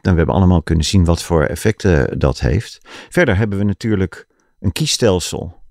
En 0.02 0.10
we 0.10 0.16
hebben 0.16 0.34
allemaal 0.34 0.62
kunnen 0.62 0.84
zien 0.84 1.04
wat 1.04 1.22
voor 1.22 1.44
effecten 1.44 2.18
dat 2.18 2.40
heeft. 2.40 2.78
Verder 3.08 3.36
hebben 3.36 3.58
we 3.58 3.64
natuurlijk 3.64 4.26
een 4.60 4.72
kiesstelsel 4.72 5.62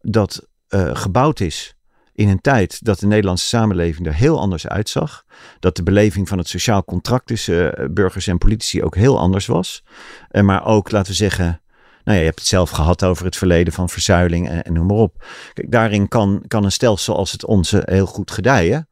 dat 0.00 0.48
uh, 0.68 0.96
gebouwd 0.96 1.40
is 1.40 1.76
in 2.14 2.28
een 2.28 2.40
tijd 2.40 2.84
dat 2.84 2.98
de 2.98 3.06
Nederlandse 3.06 3.46
samenleving 3.46 4.06
er 4.06 4.14
heel 4.14 4.40
anders 4.40 4.68
uitzag. 4.68 5.24
Dat 5.60 5.76
de 5.76 5.82
beleving 5.82 6.28
van 6.28 6.38
het 6.38 6.48
sociaal 6.48 6.84
contract 6.84 7.26
tussen 7.26 7.80
uh, 7.80 7.86
burgers 7.90 8.26
en 8.26 8.38
politici 8.38 8.82
ook 8.82 8.94
heel 8.94 9.18
anders 9.18 9.46
was. 9.46 9.84
Uh, 10.30 10.42
maar 10.42 10.66
ook, 10.66 10.90
laten 10.90 11.10
we 11.10 11.16
zeggen, 11.16 11.60
nou 12.04 12.16
ja, 12.16 12.22
je 12.22 12.24
hebt 12.24 12.38
het 12.38 12.48
zelf 12.48 12.70
gehad 12.70 13.04
over 13.04 13.24
het 13.24 13.36
verleden 13.36 13.72
van 13.72 13.88
verzuiling 13.88 14.48
en, 14.48 14.62
en 14.62 14.72
noem 14.72 14.86
maar 14.86 14.96
op. 14.96 15.24
Kijk, 15.52 15.70
daarin 15.70 16.08
kan, 16.08 16.44
kan 16.48 16.64
een 16.64 16.72
stelsel 16.72 17.16
als 17.16 17.32
het 17.32 17.44
onze 17.44 17.82
heel 17.84 18.06
goed 18.06 18.30
gedijen. 18.30 18.88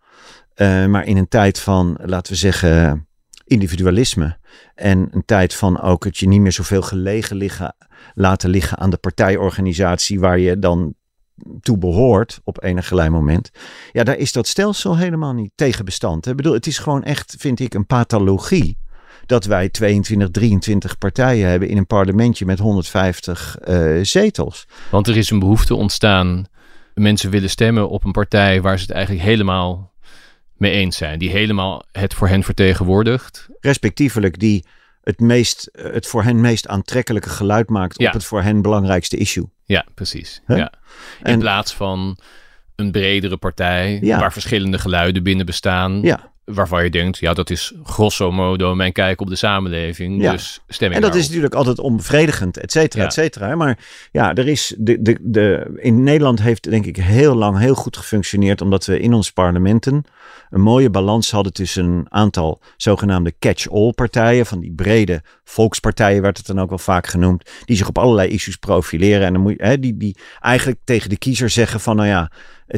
Uh, 0.56 0.86
maar 0.86 1.06
in 1.06 1.16
een 1.16 1.28
tijd 1.28 1.58
van, 1.60 1.98
laten 2.02 2.32
we 2.32 2.38
zeggen, 2.38 3.06
individualisme. 3.44 4.38
En 4.74 5.08
een 5.10 5.24
tijd 5.24 5.54
van 5.54 5.80
ook 5.80 6.04
het 6.04 6.18
je 6.18 6.28
niet 6.28 6.40
meer 6.40 6.52
zoveel 6.52 6.82
gelegen 6.82 7.36
liggen, 7.36 7.76
laten 8.14 8.50
liggen 8.50 8.78
aan 8.78 8.90
de 8.90 8.96
partijorganisatie 8.96 10.20
waar 10.20 10.38
je 10.38 10.58
dan 10.58 10.94
toe 11.60 11.78
behoort 11.78 12.40
op 12.44 12.62
enig 12.62 12.88
gelijk 12.88 13.10
moment. 13.10 13.50
Ja, 13.92 14.04
daar 14.04 14.16
is 14.16 14.32
dat 14.32 14.46
stelsel 14.46 14.96
helemaal 14.96 15.32
niet 15.32 15.52
tegen 15.54 15.84
bestand. 15.84 16.26
Ik 16.26 16.36
bedoel, 16.36 16.52
het 16.52 16.66
is 16.66 16.78
gewoon 16.78 17.02
echt, 17.02 17.34
vind 17.38 17.60
ik, 17.60 17.74
een 17.74 17.86
pathologie 17.86 18.78
dat 19.26 19.44
wij 19.44 19.68
22, 19.68 20.30
23 20.30 20.98
partijen 20.98 21.48
hebben 21.48 21.68
in 21.68 21.76
een 21.76 21.86
parlementje 21.86 22.44
met 22.44 22.58
150 22.58 23.56
uh, 23.68 23.98
zetels. 24.02 24.66
Want 24.90 25.06
er 25.06 25.16
is 25.16 25.30
een 25.30 25.38
behoefte 25.38 25.74
ontstaan. 25.74 26.46
Mensen 26.94 27.30
willen 27.30 27.50
stemmen 27.50 27.88
op 27.88 28.04
een 28.04 28.12
partij 28.12 28.60
waar 28.60 28.78
ze 28.78 28.84
het 28.84 28.94
eigenlijk 28.94 29.24
helemaal 29.24 29.92
mee 30.56 30.72
eens 30.72 30.96
zijn. 30.96 31.18
Die 31.18 31.30
helemaal 31.30 31.84
het 31.92 32.14
voor 32.14 32.28
hen 32.28 32.42
vertegenwoordigt. 32.42 33.48
Respectievelijk 33.60 34.38
die 34.38 34.64
het, 35.02 35.20
meest, 35.20 35.68
het 35.72 36.06
voor 36.06 36.22
hen 36.22 36.40
meest 36.40 36.68
aantrekkelijke 36.68 37.28
geluid 37.28 37.68
maakt 37.68 38.00
ja. 38.00 38.06
op 38.06 38.12
het 38.12 38.24
voor 38.24 38.42
hen 38.42 38.62
belangrijkste 38.62 39.16
issue. 39.16 39.50
Ja, 39.64 39.86
precies. 39.94 40.42
Huh? 40.46 40.56
Ja. 40.56 40.72
In 41.18 41.32
en, 41.32 41.38
plaats 41.38 41.74
van 41.74 42.18
een 42.76 42.90
bredere 42.90 43.36
partij 43.36 43.98
ja. 44.02 44.18
waar 44.18 44.32
verschillende 44.32 44.78
geluiden 44.78 45.22
binnen 45.22 45.46
bestaan. 45.46 46.02
Ja. 46.02 46.31
Waarvan 46.44 46.84
je 46.84 46.90
denkt, 46.90 47.18
ja, 47.18 47.32
dat 47.32 47.50
is 47.50 47.72
grosso 47.84 48.32
modo 48.32 48.74
mijn 48.74 48.92
kijk 48.92 49.20
op 49.20 49.28
de 49.28 49.36
samenleving. 49.36 50.22
Ja. 50.22 50.32
Dus 50.32 50.60
stem 50.68 50.88
ik 50.88 50.94
En 50.94 51.00
dat 51.00 51.10
daarop. 51.10 51.20
is 51.20 51.26
natuurlijk 51.26 51.54
altijd 51.54 51.78
onbevredigend, 51.78 52.56
et 52.58 52.72
cetera, 52.72 53.02
Ja. 53.02 53.08
et 53.08 53.14
cetera. 53.14 53.54
Maar 53.56 53.78
ja, 54.12 54.34
er 54.34 54.48
is 54.48 54.74
de, 54.78 55.02
de, 55.02 55.18
de, 55.20 55.72
in 55.76 56.02
Nederland 56.02 56.42
heeft 56.42 56.70
denk 56.70 56.86
ik 56.86 56.96
heel 56.96 57.34
lang 57.34 57.58
heel 57.58 57.74
goed 57.74 57.96
gefunctioneerd, 57.96 58.60
omdat 58.60 58.84
we 58.86 59.00
in 59.00 59.12
ons 59.12 59.32
parlementen 59.32 60.04
een 60.50 60.60
mooie 60.60 60.90
balans 60.90 61.30
hadden 61.30 61.52
tussen 61.52 61.84
een 61.84 62.06
aantal 62.08 62.60
zogenaamde 62.76 63.34
catch-all 63.38 63.92
partijen, 63.92 64.46
van 64.46 64.60
die 64.60 64.72
brede 64.72 65.22
volkspartijen 65.44 66.22
werd 66.22 66.36
het 66.36 66.46
dan 66.46 66.60
ook 66.60 66.68
wel 66.68 66.78
vaak 66.78 67.06
genoemd, 67.06 67.50
die 67.64 67.76
zich 67.76 67.88
op 67.88 67.98
allerlei 67.98 68.28
issues 68.28 68.56
profileren. 68.56 69.26
En 69.26 69.32
dan 69.32 69.42
moet 69.42 69.54
je, 69.58 69.64
hè, 69.64 69.78
die, 69.78 69.96
die 69.96 70.16
eigenlijk 70.40 70.80
tegen 70.84 71.08
de 71.08 71.18
kiezer 71.18 71.50
zeggen 71.50 71.80
van, 71.80 71.96
nou 71.96 72.08
ja, 72.08 72.30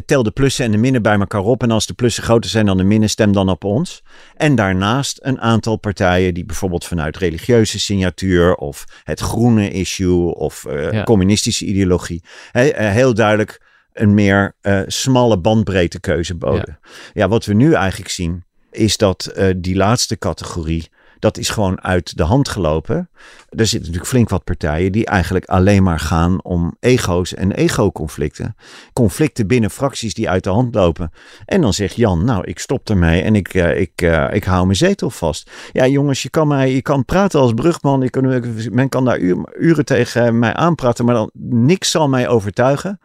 tel 0.05 0.23
de 0.23 0.31
plussen 0.31 0.65
en 0.65 0.71
de 0.71 0.77
minnen 0.77 1.01
bij 1.01 1.19
elkaar 1.19 1.41
op. 1.41 1.63
En 1.63 1.71
als 1.71 1.85
de 1.85 1.93
plussen 1.93 2.23
groter 2.23 2.49
zijn 2.49 2.65
dan 2.65 2.77
de 2.77 2.83
minnen, 2.83 3.09
stem 3.09 3.31
dan 3.31 3.49
op 3.49 3.63
ons. 3.63 4.03
En 4.35 4.55
daarnaast 4.55 5.19
een 5.21 5.41
aantal 5.41 5.75
partijen 5.77 6.33
die 6.33 6.45
bijvoorbeeld 6.45 6.85
vanuit 6.85 7.17
religieuze 7.17 7.79
signatuur 7.79 8.55
of 8.55 8.85
het 9.03 9.19
groene 9.19 9.69
issue 9.71 10.35
of 10.35 10.65
eh, 10.65 10.91
Ja. 10.91 11.03
communistische 11.03 11.65
ideologie 11.65 12.23
eh, 12.51 12.91
heel 12.91 13.13
duidelijk 13.13 13.61
een 13.93 14.13
meer 14.13 14.55
eh, 14.61 14.81
smalle 14.87 15.37
bandbreedte 15.39 15.99
keuze 15.99 16.35
boden. 16.35 16.79
Ja. 17.13 17.27
wat 17.27 17.45
we 17.45 17.53
nu 17.53 17.73
eigenlijk 17.73 18.09
zien 18.11 18.43
is 18.71 18.97
dat 18.97 19.25
eh, 19.25 19.47
die 19.57 19.75
laatste 19.75 20.17
categorie 20.17 20.89
dat 21.25 21.37
is 21.37 21.49
gewoon 21.49 21.81
uit 21.81 22.17
de 22.17 22.23
hand 22.23 22.49
gelopen. 22.49 23.09
Er 23.49 23.65
zitten 23.65 23.79
natuurlijk 23.79 24.07
flink 24.07 24.29
wat 24.29 24.43
partijen 24.43 24.91
die 24.91 25.05
eigenlijk 25.05 25.45
alleen 25.45 25.83
maar 25.83 25.99
gaan 25.99 26.43
om 26.43 26.75
ego's 26.79 27.33
en 27.33 27.51
ego-conflicten. 27.51 28.55
Conflicten 28.93 29.47
binnen 29.47 29.69
fracties 29.69 30.13
die 30.13 30.29
uit 30.29 30.43
de 30.43 30.49
hand 30.49 30.75
lopen. 30.75 31.11
En 31.45 31.61
dan 31.61 31.73
zegt 31.73 31.95
Jan, 31.95 32.25
nou, 32.25 32.43
ik 32.43 32.59
stop 32.59 32.89
ermee 32.89 33.21
en 33.21 33.35
ik, 33.35 33.53
eh, 33.53 33.79
ik, 33.79 34.01
eh, 34.01 34.27
ik 34.31 34.43
hou 34.43 34.65
mijn 34.65 34.77
zetel 34.77 35.09
vast. 35.09 35.51
Ja, 35.71 35.87
jongens, 35.87 36.23
je 36.23 36.29
kan, 36.29 36.47
mij, 36.47 36.73
je 36.73 36.81
kan 36.81 37.05
praten 37.05 37.39
als 37.39 37.53
brugman. 37.53 38.09
Kan, 38.09 38.43
men 38.71 38.89
kan 38.89 39.05
daar 39.05 39.19
uren 39.59 39.85
tegen 39.85 40.39
mij 40.39 40.53
aanpraten, 40.53 41.05
maar 41.05 41.15
dan 41.15 41.31
niks 41.49 41.91
zal 41.91 42.09
mij 42.09 42.27
overtuigen 42.27 42.99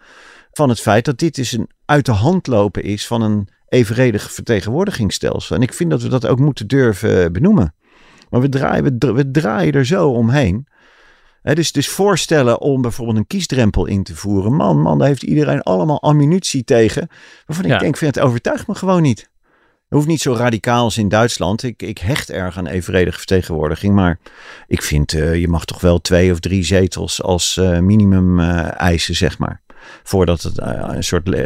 van 0.53 0.69
het 0.69 0.81
feit 0.81 1.05
dat 1.05 1.19
dit 1.19 1.35
dus 1.35 1.53
een 1.53 1.71
uit 1.85 2.07
de 2.07 2.13
hand 2.13 2.47
lopen 2.47 2.83
is 2.83 3.07
van 3.07 3.23
een 3.23 3.49
evenredig 3.69 4.33
vertegenwoordigingsstelsel. 4.33 5.57
En 5.57 5.63
ik 5.63 5.75
vind 5.75 5.91
dat 5.91 6.03
we 6.03 6.09
dat 6.09 6.27
ook 6.27 6.39
moeten 6.39 6.67
durven 6.67 7.33
benoemen. 7.33 7.75
Maar 8.31 8.41
we 8.41 8.49
draaien, 8.49 8.85
we, 8.85 8.99
dra- 8.99 9.13
we 9.13 9.31
draaien 9.31 9.73
er 9.73 9.87
zo 9.87 10.09
omheen. 10.09 10.67
Hè, 11.43 11.55
dus, 11.55 11.73
dus 11.73 11.89
voorstellen 11.89 12.61
om 12.61 12.83
bijvoorbeeld 12.83 13.17
een 13.19 13.27
kiesdrempel 13.27 13.87
in 13.87 14.03
te 14.03 14.17
voeren. 14.17 14.55
Man, 14.55 14.81
man, 14.81 14.99
daar 14.99 15.09
heeft 15.09 15.23
iedereen 15.23 15.63
allemaal 15.63 16.03
ammunitie 16.03 16.65
tegen. 16.65 17.09
Waarvan 17.47 17.65
ik 17.65 17.71
Ja. 17.71 17.79
denk, 17.79 17.97
van, 17.97 18.07
het 18.07 18.21
overtuigt 18.21 18.67
me 18.67 18.75
gewoon 18.75 19.03
niet. 19.03 19.19
Het 19.21 19.99
hoeft 19.99 20.07
niet 20.11 20.21
zo 20.21 20.33
radicaal 20.35 20.85
als 20.85 20.99
in 20.99 21.09
Duitsland. 21.09 21.63
Ik, 21.63 21.83
ik 21.83 21.99
hecht 21.99 22.31
erg 22.31 22.59
aan 22.59 22.67
evenredige 22.67 23.19
vertegenwoordiging. 23.19 23.95
Maar 23.95 24.19
ik 24.67 24.83
vind, 24.83 25.13
eh, 25.13 25.35
je 25.35 25.49
mag 25.49 25.65
toch 25.65 25.81
wel 25.81 26.01
twee 26.01 26.33
of 26.33 26.41
drie 26.41 26.65
zetels 26.65 27.23
als 27.23 27.57
eh, 27.57 27.79
minimum 27.79 28.41
eh, 28.41 28.81
eisen, 28.81 29.15
zeg 29.15 29.39
maar. 29.39 29.61
Voordat 30.03 30.43
het 30.43 30.59
een 30.63 31.05
soort 31.05 31.37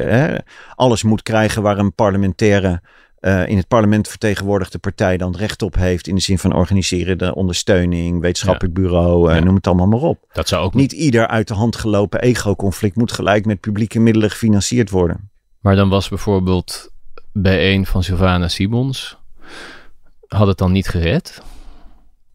alles 0.74 1.02
moet 1.02 1.22
krijgen 1.22 1.62
waar 1.62 1.78
een 1.78 1.94
parlementaire 1.94 2.80
eh, 3.24 3.48
in 3.48 3.56
het 3.56 3.68
parlement 3.68 4.08
vertegenwoordigde 4.08 4.78
partij 4.78 5.16
dan 5.16 5.36
recht 5.36 5.62
op 5.62 5.74
heeft. 5.74 6.06
In 6.06 6.14
de 6.14 6.20
zin 6.20 6.38
van 6.38 6.54
organiserende 6.54 7.34
ondersteuning, 7.34 8.20
wetenschappelijk 8.20 8.74
bureau, 8.74 9.30
eh, 9.30 9.36
Ja. 9.36 9.44
noem 9.44 9.54
het 9.54 9.66
allemaal 9.66 9.86
maar 9.86 10.00
op. 10.00 10.18
Dat 10.32 10.48
zou 10.48 10.64
ook 10.64 10.74
Niet 10.74 10.92
ieder 10.92 11.26
uit 11.26 11.48
de 11.48 11.54
hand 11.54 11.76
gelopen 11.76 12.20
ego-conflict 12.20 12.96
moet 12.96 13.12
gelijk 13.12 13.44
met 13.46 13.60
publieke 13.60 14.00
middelen 14.00 14.30
gefinancierd 14.30 14.90
worden. 14.90 15.30
Maar 15.60 15.76
dan 15.76 15.88
was 15.88 16.08
bijvoorbeeld 16.08 16.92
bij 17.32 17.72
een 17.74 17.86
van 17.86 18.02
Sylvana 18.02 18.48
Simons, 18.48 19.18
had 20.26 20.46
het 20.46 20.58
dan 20.58 20.72
niet 20.72 20.88
gered? 20.88 21.42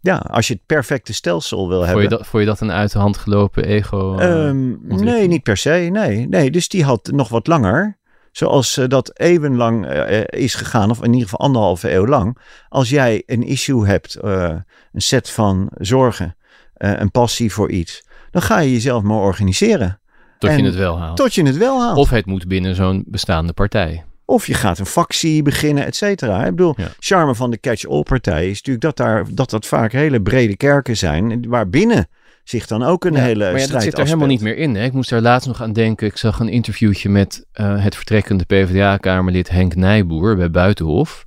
Ja, 0.01 0.15
als 0.17 0.47
je 0.47 0.53
het 0.53 0.65
perfecte 0.65 1.13
stelsel 1.13 1.67
wil 1.67 1.75
Vond 1.75 1.85
hebben. 1.85 2.03
je, 2.03 2.09
dat, 2.09 2.27
vond 2.27 2.43
je 2.43 2.49
dat 2.49 2.59
een 2.59 2.71
uit 2.71 2.91
de 2.91 2.99
hand 2.99 3.17
gelopen 3.17 3.65
ego? 3.65 4.17
eh? 4.17 4.47
Ehm, 4.47 4.75
nee, 5.03 5.27
niet 5.27 5.43
per 5.43 5.57
se. 5.57 5.89
Nee, 5.91 6.27
nee, 6.27 6.51
dus 6.51 6.67
die 6.69 6.83
had 6.83 7.09
nog 7.13 7.29
wat 7.29 7.47
langer. 7.47 7.97
Zoals 8.31 8.77
eh, 8.77 8.87
dat 8.87 9.19
eeuwenlang 9.19 9.85
eh, 9.87 10.21
is 10.41 10.53
gegaan, 10.55 10.89
of 10.89 10.97
in 11.03 11.13
ieder 11.13 11.29
geval 11.29 11.45
anderhalve 11.45 11.91
eeuw 11.93 12.05
lang. 12.07 12.37
Als 12.69 12.89
jij 12.89 13.23
een 13.25 13.43
issue 13.43 13.85
hebt, 13.87 14.17
een 14.21 14.63
set 14.93 15.29
van 15.29 15.69
zorgen, 15.77 16.35
een 16.73 17.11
passie 17.11 17.53
voor 17.53 17.69
iets, 17.71 18.03
dan 18.31 18.41
ga 18.41 18.59
je 18.59 18.71
jezelf 18.71 19.03
maar 19.03 19.17
organiseren. 19.17 19.99
tot 20.37 20.55
je 20.55 20.63
het 20.63 20.75
wel 20.75 20.99
haalt. 20.99 21.17
Tot 21.17 21.33
je 21.33 21.43
het 21.43 21.57
wel 21.57 21.79
haalt. 21.81 21.97
Of, 21.97 22.03
Of 22.03 22.09
het 22.09 22.25
moet 22.25 22.47
binnen 22.47 22.75
zo'n 22.75 23.03
bestaande 23.07 23.53
partij. 23.53 24.03
je 24.45 24.53
gaat 24.53 24.79
een 24.79 24.85
factie 24.85 25.41
beginnen, 25.41 25.85
et 25.85 25.95
cetera. 25.95 26.45
Ik 26.45 26.49
bedoel, 26.55 26.73
Ja. 26.77 26.87
charme 26.99 27.35
van 27.35 27.51
de 27.51 27.59
catch-all 27.59 28.03
partij 28.03 28.49
is 28.49 28.55
natuurlijk 28.55 28.81
dat, 28.81 28.97
daar, 28.97 29.25
dat 29.31 29.49
dat 29.49 29.65
vaak 29.65 29.91
hele 29.91 30.21
brede 30.21 30.57
kerken 30.57 30.97
zijn. 30.97 31.49
Waarbinnen 31.49 32.07
zich 32.49 32.67
dan 32.67 32.83
ook 32.83 33.05
een 33.05 33.13
Ja, 33.13 33.19
hele 33.19 33.43
maar 33.43 33.51
ja, 33.51 33.57
strijd 33.57 33.71
dat 33.71 33.81
zit 33.81 33.97
er 33.97 34.05
helemaal 34.05 34.27
niet 34.27 34.41
meer 34.41 34.57
in. 34.57 34.75
Hè? 34.75 34.83
Ik 34.83 34.93
moest 34.93 35.09
daar 35.09 35.21
laatst 35.21 35.47
nog 35.47 35.61
aan 35.61 35.73
denken. 35.73 36.07
Ik 36.07 36.17
zag 36.17 36.39
een 36.39 36.49
interviewtje 36.49 37.09
met 37.09 37.45
eh, 37.51 37.83
het 37.83 37.95
vertrekkende 37.95 38.45
PvdA-kamerlid 38.45 39.49
Henk 39.49 39.75
Nijboer 39.75 40.35
bij 40.35 40.51
Buitenhof. 40.51 41.25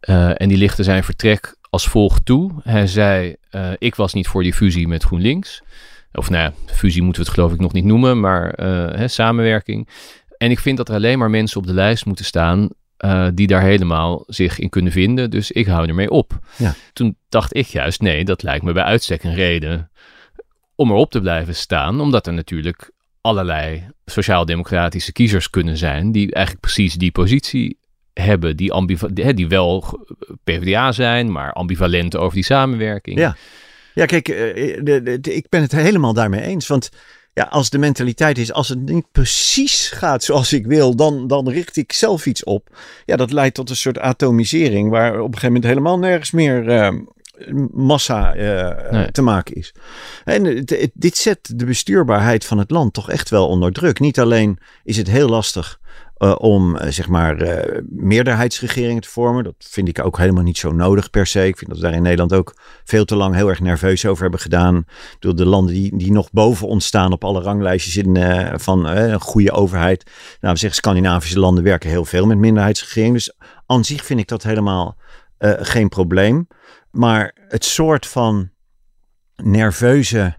Eh, 0.00 0.40
en 0.40 0.48
die 0.48 0.58
lichtte 0.58 0.82
zijn 0.82 1.04
vertrek 1.04 1.56
als 1.70 1.88
volgt 1.88 2.24
toe. 2.24 2.52
Hij 2.62 2.86
zei, 2.86 3.36
eh, 3.50 3.70
ik 3.78 3.94
was 3.94 4.12
niet 4.12 4.28
voor 4.28 4.42
die 4.42 4.54
fusie 4.54 4.88
met 4.88 5.04
GroenLinks. 5.04 5.62
Of 6.12 6.30
nou 6.30 6.42
ja, 6.42 6.74
fusie 6.74 7.02
moeten 7.02 7.22
we 7.22 7.28
het 7.28 7.38
geloof 7.38 7.52
ik 7.52 7.60
nog 7.60 7.72
niet 7.72 7.84
noemen, 7.84 8.20
maar 8.20 8.52
hè, 8.96 9.08
samenwerking. 9.08 9.88
En 10.36 10.50
ik 10.50 10.58
vind 10.58 10.76
dat 10.76 10.88
er 10.88 10.94
alleen 10.94 11.18
maar 11.18 11.30
mensen 11.30 11.60
op 11.60 11.66
de 11.66 11.72
lijst 11.72 12.06
moeten 12.06 12.24
staan 12.24 12.68
die 13.34 13.46
daar 13.46 13.62
helemaal 13.62 14.24
zich 14.26 14.58
in 14.58 14.68
kunnen 14.68 14.92
vinden. 14.92 15.30
Dus 15.30 15.50
ik 15.50 15.66
hou 15.66 15.88
ermee 15.88 16.10
op. 16.10 16.38
Ja. 16.56 16.74
Toen 16.92 17.16
dacht 17.28 17.56
ik 17.56 17.66
juist, 17.66 18.00
nee, 18.00 18.24
dat 18.24 18.42
lijkt 18.42 18.64
me 18.64 18.72
bij 18.72 18.82
uitstek 18.82 19.22
een 19.22 19.34
reden 19.34 19.90
om 20.78 20.90
erop 20.90 21.10
te 21.10 21.20
blijven 21.20 21.54
staan. 21.54 22.00
Omdat 22.00 22.26
er 22.26 22.32
natuurlijk 22.32 22.90
allerlei 23.20 23.88
sociaal-democratische 24.04 25.12
kiezers 25.12 25.50
kunnen 25.50 25.76
zijn 25.76 26.12
die 26.12 26.32
eigenlijk 26.32 26.66
precies 26.66 26.94
die 26.94 27.10
positie 27.10 27.78
hebben. 28.12 28.56
Die, 28.56 28.72
ambiva- 28.72 29.32
die, 29.34 29.48
wel 29.48 30.06
PvdA 30.44 30.92
zijn, 30.92 31.32
maar 31.32 31.52
ambivalent 31.52 32.16
over 32.16 32.34
die 32.34 32.44
samenwerking. 32.44 33.18
Ja. 33.18 33.36
Ja, 33.94 34.04
kijk, 34.04 34.28
eh, 34.28 34.78
de, 34.82 35.18
ik 35.20 35.46
ben 35.48 35.60
het 35.60 35.72
helemaal 35.72 36.12
daarmee 36.12 36.40
eens. 36.40 36.66
Want 36.66 36.90
ja, 37.32 37.44
als 37.44 37.70
de 37.70 37.78
mentaliteit 37.78 38.38
is, 38.38 38.52
als 38.52 38.68
het 38.68 38.78
niet 38.78 39.12
precies 39.12 39.90
gaat 39.90 40.24
zoals 40.24 40.52
ik 40.52 40.66
wil, 40.66 40.96
dan, 40.96 41.26
dan 41.26 41.48
richt 41.48 41.76
ik 41.76 41.92
zelf 41.92 42.26
iets 42.26 42.44
op. 42.44 42.76
Ja, 43.04 43.16
dat 43.16 43.32
leidt 43.32 43.54
tot 43.54 43.70
een 43.70 43.76
soort 43.76 43.98
atomisering, 43.98 44.90
waar 44.90 45.12
op 45.12 45.18
een 45.18 45.24
gegeven 45.24 45.46
moment 45.46 45.64
helemaal 45.64 45.98
nergens 45.98 46.30
meer 46.30 46.68
eh, 46.68 46.94
massa 47.72 48.34
eh, 48.34 48.90
Nee. 48.92 49.10
te 49.10 49.22
maken 49.22 49.54
is. 49.54 49.74
En 50.24 50.44
het- 50.44 50.90
dit 50.94 51.16
zet 51.16 51.52
de 51.58 51.64
bestuurbaarheid 51.64 52.44
van 52.44 52.58
het 52.58 52.70
land 52.70 52.92
toch 52.92 53.10
echt 53.10 53.28
wel 53.30 53.48
onder 53.48 53.72
druk. 53.72 54.00
Niet 54.00 54.20
alleen 54.20 54.58
is 54.84 54.96
het 54.96 55.08
heel 55.10 55.28
lastig 55.28 55.78
eh, 56.16 56.34
om 56.38 56.76
eh, 56.76 56.90
zeg 56.90 57.08
maar 57.08 57.36
meerderheidsregeringen 57.88 59.02
te 59.02 59.08
vormen. 59.08 59.44
Dat 59.44 59.54
vind 59.58 59.88
ik 59.88 60.04
ook 60.04 60.18
helemaal 60.18 60.42
niet 60.42 60.58
zo 60.58 60.72
nodig 60.72 61.10
per 61.10 61.26
se. 61.26 61.46
Ik 61.46 61.56
vind 61.58 61.70
dat 61.70 61.78
we 61.80 61.84
daar 61.84 61.94
in 61.94 62.02
Nederland 62.02 62.32
ook 62.32 62.54
veel 62.84 63.04
te 63.04 63.16
lang 63.16 63.34
heel 63.34 63.48
erg 63.48 63.60
nerveus 63.60 64.06
over 64.06 64.22
hebben 64.22 64.40
gedaan. 64.40 64.84
Bedoel, 65.20 65.34
de 65.36 65.46
landen 65.46 65.74
die, 65.74 65.96
die 65.96 66.12
nog 66.12 66.30
boven 66.30 66.66
ons 66.68 66.86
staan 66.86 67.12
op 67.12 67.24
alle 67.24 67.40
ranglijstjes 67.42 67.96
in, 67.96 68.16
van 68.60 68.86
een 68.86 69.20
goede 69.20 69.52
overheid. 69.52 70.04
Nou, 70.40 70.52
we 70.52 70.58
zeggen 70.60 70.78
Scandinavische 70.78 71.38
landen 71.38 71.64
werken 71.64 71.90
heel 71.90 72.04
veel 72.04 72.26
met 72.26 72.38
minderheidsregeringen. 72.38 73.14
Dus 73.14 73.32
aan 73.66 73.84
zich 73.84 74.04
vind 74.04 74.20
ik 74.20 74.28
dat 74.28 74.42
helemaal 74.42 74.96
geen 75.58 75.88
probleem. 75.88 76.46
Maar 76.90 77.34
het 77.48 77.64
soort 77.64 78.06
van 78.06 78.50
nerveuze 79.36 80.36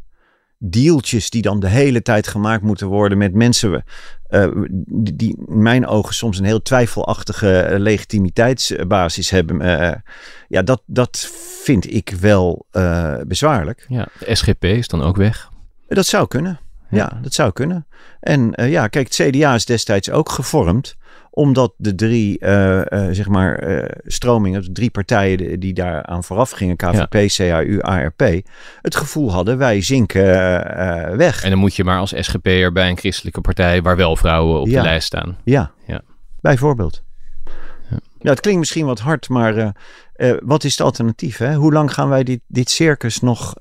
dealtjes 0.59 1.29
die 1.29 1.41
dan 1.41 1.59
de 1.59 1.67
hele 1.67 2.01
tijd 2.01 2.27
gemaakt 2.27 2.63
moeten 2.63 2.87
worden 2.87 3.17
met 3.17 3.33
mensen 3.33 3.83
eh, 4.23 4.51
die, 4.87 5.37
in 5.47 5.61
mijn 5.61 5.87
ogen 5.87 6.13
soms 6.13 6.39
een 6.39 6.45
heel 6.45 6.61
twijfelachtige 6.61 7.75
legitimiteitsbasis 7.77 9.29
hebben. 9.29 9.61
eh, 9.61 9.95
ja, 10.47 10.61
dat, 10.61 10.81
dat 10.85 11.29
vind 11.63 11.93
ik 11.93 12.09
wel 12.19 12.65
eh, 12.71 13.15
bezwaarlijk. 13.27 13.85
Ja, 13.89 14.07
de 14.19 14.35
SGP 14.35 14.63
is 14.63 14.87
dan 14.87 15.01
ook 15.01 15.17
weg. 15.17 15.49
Dat 15.87 16.05
zou 16.05 16.27
kunnen. 16.27 16.59
Ja, 16.89 17.19
dat 17.21 17.33
zou 17.33 17.51
kunnen. 17.51 17.87
En 18.19 18.53
ja, 18.55 18.87
kijk, 18.87 19.15
het 19.15 19.29
CDA 19.29 19.53
is 19.53 19.65
destijds 19.65 20.09
ook 20.09 20.29
gevormd 20.29 20.95
omdat 21.39 21.73
de 21.77 21.95
drie, 21.95 22.39
eh, 22.39 22.91
eh, 22.91 23.13
zeg 23.13 23.27
maar, 23.27 23.55
eh, 23.55 23.95
stromingen, 24.05 24.61
de 24.61 24.71
drie 24.71 24.89
partijen 24.89 25.37
die- 25.37 25.57
die 25.57 25.73
daar 25.73 26.05
aan 26.05 26.23
vooraf 26.23 26.49
gingen, 26.51 26.75
KVP, 26.75 27.27
CAU, 27.27 27.79
ARP, 27.81 28.19
het 28.81 28.95
gevoel 28.95 29.31
hadden, 29.31 29.57
wij 29.57 29.81
zinken 29.81 30.23
weg. 31.17 31.43
En 31.43 31.49
dan 31.49 31.59
moet 31.59 31.75
je 31.75 31.83
maar 31.83 31.99
als 31.99 32.13
SGP'er 32.17 32.71
bij 32.71 32.89
een 32.89 32.97
christelijke 32.97 33.41
partij 33.41 33.81
waar 33.81 33.95
wel 33.95 34.15
vrouwen 34.15 34.59
op 34.59 34.67
Ja. 34.67 34.81
de 34.81 34.87
lijst 34.87 35.07
staan. 35.07 35.37
Ja, 35.43 35.71
Ja. 35.87 36.01
bijvoorbeeld. 36.41 37.03
Ja. 37.89 38.29
Het 38.29 38.39
klinkt 38.39 38.59
misschien 38.59 38.85
wat 38.85 38.99
hard, 38.99 39.29
maar 39.29 39.73
wat 40.43 40.63
is 40.63 40.71
het 40.71 40.81
alternatief? 40.81 41.37
Hè? 41.37 41.53
Hoe 41.55 41.73
lang 41.73 41.93
gaan 41.93 42.09
wij 42.09 42.23
dit, 42.23 42.39
dit 42.47 42.69
circus 42.69 43.19
nog... 43.19 43.53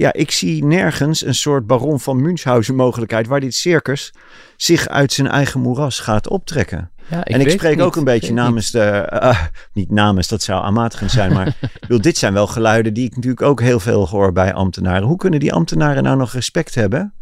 ja, 0.00 0.12
ik 0.12 0.30
zie 0.30 0.64
nergens 0.64 1.24
een 1.24 1.34
soort 1.34 1.66
baron 1.66 2.00
van 2.00 2.22
Münchhausen 2.22 2.74
mogelijkheid... 2.74 3.26
waar 3.26 3.40
dit 3.40 3.54
circus 3.54 4.12
zich 4.56 4.88
uit 4.88 5.12
zijn 5.12 5.28
eigen 5.28 5.60
moeras 5.60 5.98
gaat 5.98 6.28
optrekken. 6.28 6.90
Ja, 7.10 7.24
ik 7.24 7.34
en 7.34 7.40
ik 7.40 7.50
spreek 7.50 7.80
ook 7.80 7.96
een 7.96 8.04
beetje 8.04 8.32
namens 8.32 8.70
de, 8.70 9.10
uh, 9.22 9.42
niet 9.72 9.90
namens, 9.90 10.28
dat 10.28 10.42
zou 10.42 10.64
aanmatigend 10.64 11.10
zijn, 11.10 11.32
maar 11.32 11.56
bedoel, 11.80 12.00
dit 12.00 12.18
zijn 12.18 12.32
wel 12.32 12.46
geluiden 12.46 12.94
die 12.94 13.04
ik 13.04 13.14
natuurlijk 13.14 13.42
ook 13.42 13.60
heel 13.60 13.80
veel 13.80 14.08
hoor 14.08 14.32
bij 14.32 14.52
ambtenaren. 14.52 15.06
Hoe 15.06 15.16
kunnen 15.16 15.40
die 15.40 15.52
ambtenaren 15.52 16.02
nou 16.02 16.16
nog 16.16 16.32
respect 16.32 16.74
hebben 16.74 17.14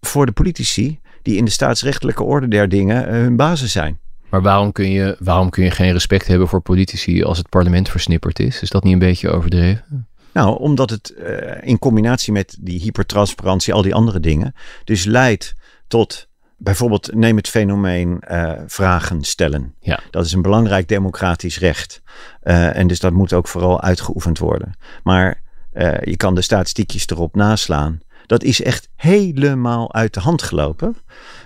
voor 0.00 0.26
de 0.26 0.32
politici 0.32 1.00
die 1.22 1.36
in 1.36 1.44
de 1.44 1.50
staatsrechtelijke 1.50 2.22
orde 2.22 2.48
der 2.48 2.68
dingen 2.68 3.04
uh, 3.04 3.10
hun 3.10 3.36
basis 3.36 3.72
zijn? 3.72 3.98
Maar 4.30 4.42
waarom 4.42 4.72
kun, 4.72 4.90
je, 4.90 5.16
waarom 5.18 5.50
kun 5.50 5.64
je 5.64 5.70
geen 5.70 5.92
respect 5.92 6.26
hebben 6.26 6.48
voor 6.48 6.60
politici 6.60 7.22
als 7.22 7.38
het 7.38 7.48
parlement 7.48 7.88
versnipperd 7.88 8.38
is? 8.38 8.62
Is 8.62 8.70
dat 8.70 8.84
niet 8.84 8.92
een 8.92 8.98
beetje 8.98 9.30
overdreven? 9.30 10.06
Nou, 10.32 10.58
omdat 10.58 10.90
het 10.90 11.14
uh, 11.18 11.52
in 11.60 11.78
combinatie 11.78 12.32
met 12.32 12.56
die 12.60 12.80
hypertransparantie, 12.80 13.74
al 13.74 13.82
die 13.82 13.94
andere 13.94 14.20
dingen, 14.20 14.54
dus 14.84 15.04
leidt 15.04 15.54
tot 15.88 16.28
bijvoorbeeld 16.62 17.14
neem 17.14 17.36
het 17.36 17.48
fenomeen 17.48 18.22
uh, 18.30 18.52
vragen 18.66 19.22
stellen. 19.22 19.74
Ja. 19.80 20.00
Dat 20.10 20.24
is 20.24 20.32
een 20.32 20.42
belangrijk 20.42 20.88
democratisch 20.88 21.58
recht. 21.58 22.02
Uh, 22.42 22.76
en 22.76 22.86
dus 22.86 23.00
dat 23.00 23.12
moet 23.12 23.32
ook 23.32 23.48
vooral 23.48 23.80
uitgeoefend 23.80 24.38
worden. 24.38 24.74
Maar 25.02 25.42
uh, 25.74 26.00
je 26.00 26.16
kan 26.16 26.34
de 26.34 26.42
statistiekjes 26.42 27.06
erop 27.06 27.34
naslaan. 27.34 28.00
Dat 28.26 28.42
is 28.42 28.62
echt 28.62 28.88
helemaal 28.96 29.94
uit 29.94 30.14
de 30.14 30.20
hand 30.20 30.42
gelopen. 30.42 30.96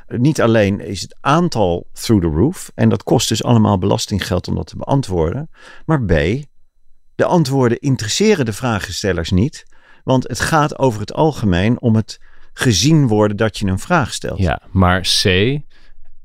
Niet 0.08 0.40
alleen 0.40 0.80
is 0.80 1.00
het 1.00 1.16
aantal 1.20 1.86
through 1.92 2.26
the 2.26 2.32
roof. 2.32 2.70
En 2.74 2.88
dat 2.88 3.02
kost 3.02 3.28
dus 3.28 3.44
allemaal 3.44 3.78
belastinggeld 3.78 4.48
om 4.48 4.54
dat 4.54 4.66
te 4.66 4.76
beantwoorden. 4.76 5.50
Maar 5.84 6.02
B, 6.02 6.12
de 7.16 7.24
antwoorden 7.24 7.78
interesseren 7.78 8.44
de 8.44 8.52
vragenstellers 8.52 9.30
niet. 9.30 9.66
Want 10.04 10.28
het 10.28 10.40
gaat 10.40 10.78
over 10.78 11.00
het 11.00 11.12
algemeen 11.12 11.80
om 11.80 11.96
het 11.96 12.20
gezien 12.52 13.06
worden 13.06 13.36
dat 13.36 13.58
je 13.58 13.66
een 13.66 13.78
vraag 13.78 14.12
stelt. 14.12 14.38
Ja, 14.38 14.60
maar 14.70 15.00
C, 15.00 15.24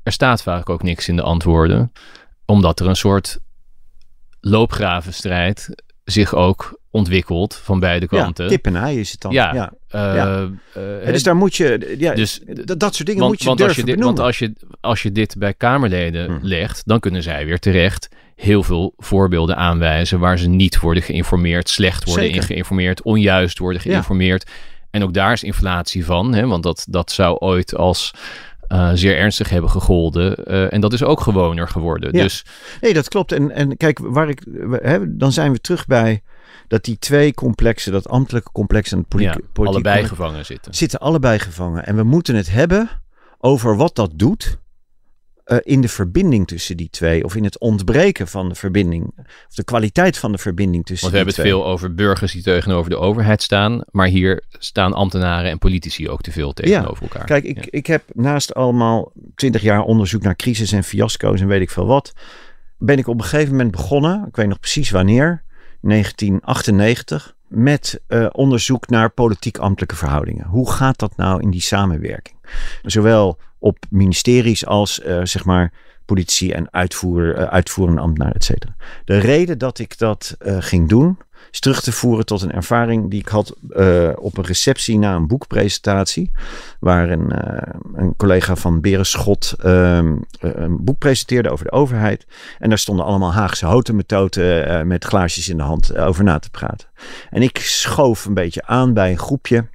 er 0.02 0.12
staat 0.12 0.42
vaak 0.42 0.68
ook 0.68 0.82
niks 0.82 1.08
in 1.08 1.16
de 1.16 1.22
antwoorden, 1.22 1.92
omdat 2.46 2.80
er 2.80 2.86
een 2.86 2.96
soort 2.96 3.38
loopgravenstrijd 4.40 5.68
zich 6.04 6.34
ook 6.34 6.80
ontwikkelt 6.90 7.54
van 7.54 7.80
beide 7.80 8.06
kanten. 8.06 8.44
Ja, 8.44 8.50
kip 8.50 8.66
en 8.66 8.76
ei 8.76 9.00
is 9.00 9.10
het 9.10 9.20
dan. 9.20 9.32
Ja. 9.32 9.54
ja. 9.54 9.72
Uh, 9.94 10.48
uh, 11.02 11.06
dus 11.06 11.22
daar 11.22 11.36
moet 11.36 11.56
je, 11.56 11.94
ja, 11.98 12.14
dus, 12.14 12.40
dat 12.64 12.94
soort 12.94 13.08
dingen 13.08 13.26
moet 13.26 13.38
je 13.38 13.46
want 13.46 13.58
durven 13.58 13.76
als 13.76 13.86
je 13.86 13.94
dit, 13.94 14.04
Want 14.04 14.18
als 14.18 14.38
je, 14.38 14.52
als 14.80 15.02
je 15.02 15.12
dit 15.12 15.38
bij 15.38 15.54
Kamerleden 15.54 16.26
hmm. 16.26 16.38
legt, 16.42 16.82
dan 16.84 17.00
kunnen 17.00 17.22
zij 17.22 17.46
weer 17.46 17.58
terecht 17.58 18.08
heel 18.42 18.62
veel 18.62 18.94
voorbeelden 18.96 19.56
aanwijzen 19.56 20.18
waar 20.18 20.38
ze 20.38 20.48
niet 20.48 20.80
worden 20.80 21.02
geïnformeerd, 21.02 21.68
slecht 21.68 22.04
worden 22.04 22.42
geïnformeerd, 22.42 23.02
onjuist 23.02 23.58
worden 23.58 23.80
geïnformeerd. 23.80 24.50
En 24.90 25.02
ook 25.02 25.14
daar 25.14 25.32
is 25.32 25.42
inflatie 25.42 26.04
van, 26.04 26.34
hè, 26.34 26.46
want 26.46 26.62
dat, 26.62 26.86
dat 26.88 27.12
zou 27.12 27.38
ooit 27.38 27.76
als 27.76 28.14
uh, 28.68 28.90
zeer 28.94 29.16
ernstig 29.16 29.48
hebben 29.48 29.70
gegolden. 29.70 30.36
Uh, 30.46 30.72
en 30.72 30.80
dat 30.80 30.92
is 30.92 31.02
ook 31.02 31.20
gewoner 31.20 31.68
geworden. 31.68 32.16
Ja. 32.16 32.22
Dus... 32.22 32.44
Nee, 32.80 32.92
dat 32.92 33.08
klopt. 33.08 33.32
En, 33.32 33.50
en 33.50 33.76
kijk, 33.76 33.98
waar 34.02 34.28
ik, 34.28 34.44
hè, 34.70 35.16
dan 35.16 35.32
zijn 35.32 35.52
we 35.52 35.60
terug 35.60 35.86
bij 35.86 36.22
dat 36.68 36.84
die 36.84 36.98
twee 36.98 37.34
complexen, 37.34 37.92
dat 37.92 38.08
ambtelijke 38.08 38.52
complex 38.52 38.92
en 38.92 38.98
het 38.98 39.08
politieke... 39.08 39.40
Ja, 39.42 39.52
politiek 39.52 39.86
allebei 39.86 40.06
gevangen 40.06 40.44
zitten. 40.44 40.74
Zitten 40.74 40.98
allebei 40.98 41.38
gevangen. 41.38 41.86
En 41.86 41.96
we 41.96 42.02
moeten 42.02 42.34
het 42.34 42.50
hebben 42.50 42.90
over 43.38 43.76
wat 43.76 43.96
dat 43.96 44.10
doet 44.14 44.58
uh, 45.52 45.58
in 45.62 45.80
de 45.80 45.88
verbinding 45.88 46.46
tussen 46.46 46.76
die 46.76 46.90
twee. 46.90 47.24
Of 47.24 47.36
in 47.36 47.44
het 47.44 47.58
ontbreken 47.58 48.28
van 48.28 48.48
de 48.48 48.54
verbinding. 48.54 49.12
Of 49.48 49.54
de 49.54 49.64
kwaliteit 49.64 50.18
van 50.18 50.32
de 50.32 50.38
verbinding 50.38 50.84
tussen 50.84 51.10
Want 51.10 51.24
we 51.24 51.30
hebben 51.30 51.44
het 51.44 51.54
veel 51.54 51.66
over 51.66 51.94
burgers 51.94 52.32
die 52.32 52.42
tegenover 52.42 52.90
de 52.90 52.96
overheid 52.96 53.42
staan. 53.42 53.82
Maar 53.90 54.06
hier 54.06 54.42
staan 54.58 54.92
ambtenaren 54.92 55.50
en 55.50 55.58
politici 55.58 56.08
ook 56.08 56.20
te 56.20 56.32
veel 56.32 56.52
tegenover 56.52 57.02
elkaar. 57.02 57.24
Kijk, 57.24 57.44
ik, 57.44 57.66
ik 57.66 57.86
heb 57.86 58.02
naast 58.12 58.54
allemaal 58.54 59.12
twintig 59.34 59.62
jaar 59.62 59.82
onderzoek 59.82 60.22
naar 60.22 60.36
crisis 60.36 60.72
en 60.72 60.84
fiasco's 60.84 61.40
en 61.40 61.46
weet 61.46 61.60
ik 61.60 61.70
veel 61.70 61.86
wat. 61.86 62.12
Ben 62.78 62.98
ik 62.98 63.06
op 63.06 63.18
een 63.18 63.24
gegeven 63.24 63.50
moment 63.50 63.70
begonnen. 63.70 64.24
Ik 64.28 64.36
weet 64.36 64.48
nog 64.48 64.60
precies 64.60 64.90
wanneer. 64.90 65.42
1998 65.80 67.34
met 67.48 68.00
uh, 68.08 68.26
onderzoek 68.32 68.88
naar 68.88 69.10
politiek-ambtelijke 69.10 69.96
verhoudingen. 69.96 70.46
Hoe 70.46 70.70
gaat 70.70 70.98
dat 70.98 71.16
nou 71.16 71.40
in 71.40 71.50
die 71.50 71.60
samenwerking? 71.60 72.36
Zowel 72.82 73.38
op 73.62 73.78
ministeries 73.90 74.66
als 74.66 75.00
uh, 75.06 75.20
zeg 75.22 75.44
maar 75.44 75.72
politie 76.04 76.54
en 76.54 76.72
uitvoer, 76.72 77.38
uh, 77.38 77.44
uitvoerende 77.44 78.00
ambtenaren, 78.00 78.34
et 78.34 78.44
cetera. 78.44 78.74
De 79.04 79.18
reden 79.18 79.58
dat 79.58 79.78
ik 79.78 79.98
dat 79.98 80.36
uh, 80.40 80.56
ging 80.60 80.88
doen, 80.88 81.18
is 81.50 81.60
terug 81.60 81.82
te 81.82 81.92
voeren 81.92 82.26
tot 82.26 82.42
een 82.42 82.52
ervaring 82.52 83.10
die 83.10 83.20
ik 83.20 83.28
had 83.28 83.56
op 84.18 84.38
een 84.38 84.44
receptie 84.44 84.98
na 84.98 85.14
een 85.14 85.26
boekpresentatie. 85.26 86.30
Waar 86.80 87.10
een, 87.10 87.32
een 87.94 88.16
collega 88.16 88.56
van 88.56 88.80
Berenschot 88.80 89.54
ehm, 89.58 90.16
een 90.40 90.84
boek 90.84 90.98
presenteerde 90.98 91.50
over 91.50 91.64
de 91.64 91.72
overheid. 91.72 92.26
En 92.58 92.68
daar 92.68 92.78
stonden 92.78 93.04
allemaal 93.04 93.32
Haagse 93.32 93.66
houten 93.66 93.96
met 94.86 95.04
glaasjes 95.04 95.48
in 95.48 95.56
de 95.56 95.62
hand 95.62 95.96
over 95.96 96.24
na 96.24 96.38
te 96.38 96.50
praten. 96.50 96.88
En 97.30 97.42
ik 97.42 97.58
schoof 97.58 98.24
een 98.24 98.34
beetje 98.34 98.66
aan 98.66 98.94
bij 98.94 99.10
een 99.10 99.18
groepje 99.18 99.66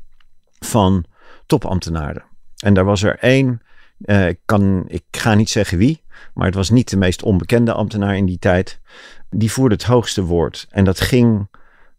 van 0.59 1.05
topambtenaren. 1.45 2.23
En 2.57 2.73
daar 2.73 2.85
was 2.85 3.03
er 3.03 3.17
één 3.19 3.61
uh, 4.05 4.29
kan, 4.45 4.83
ik 4.87 5.03
ga 5.11 5.33
niet 5.33 5.49
zeggen 5.49 5.77
wie, 5.77 6.01
maar 6.33 6.45
het 6.45 6.55
was 6.55 6.69
niet 6.69 6.89
de 6.89 6.97
meest 6.97 7.23
onbekende 7.23 7.73
ambtenaar 7.73 8.17
in 8.17 8.25
die 8.25 8.39
tijd. 8.39 8.79
Die 9.29 9.51
voerde 9.51 9.75
het 9.75 9.83
hoogste 9.83 10.21
woord. 10.21 10.67
En 10.69 10.83
dat 10.83 10.99
ging, 10.99 11.47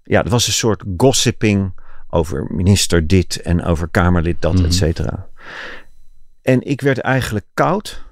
ja, 0.03 0.23
dat 0.23 0.33
was 0.33 0.47
een 0.47 0.53
soort 0.53 0.83
gossiping 0.97 1.73
over 2.11 2.47
minister 2.51 3.07
dit 3.07 3.41
en 3.41 3.65
over 3.65 3.89
Kamerlid 3.89 4.43
dat, 4.43 4.59
mm 4.59 4.65
et 4.65 4.75
cetera. 4.75 5.27
En 6.43 6.63
ik 6.63 6.81
werd 6.81 6.99
eigenlijk 6.99 7.47
koud 7.55 8.05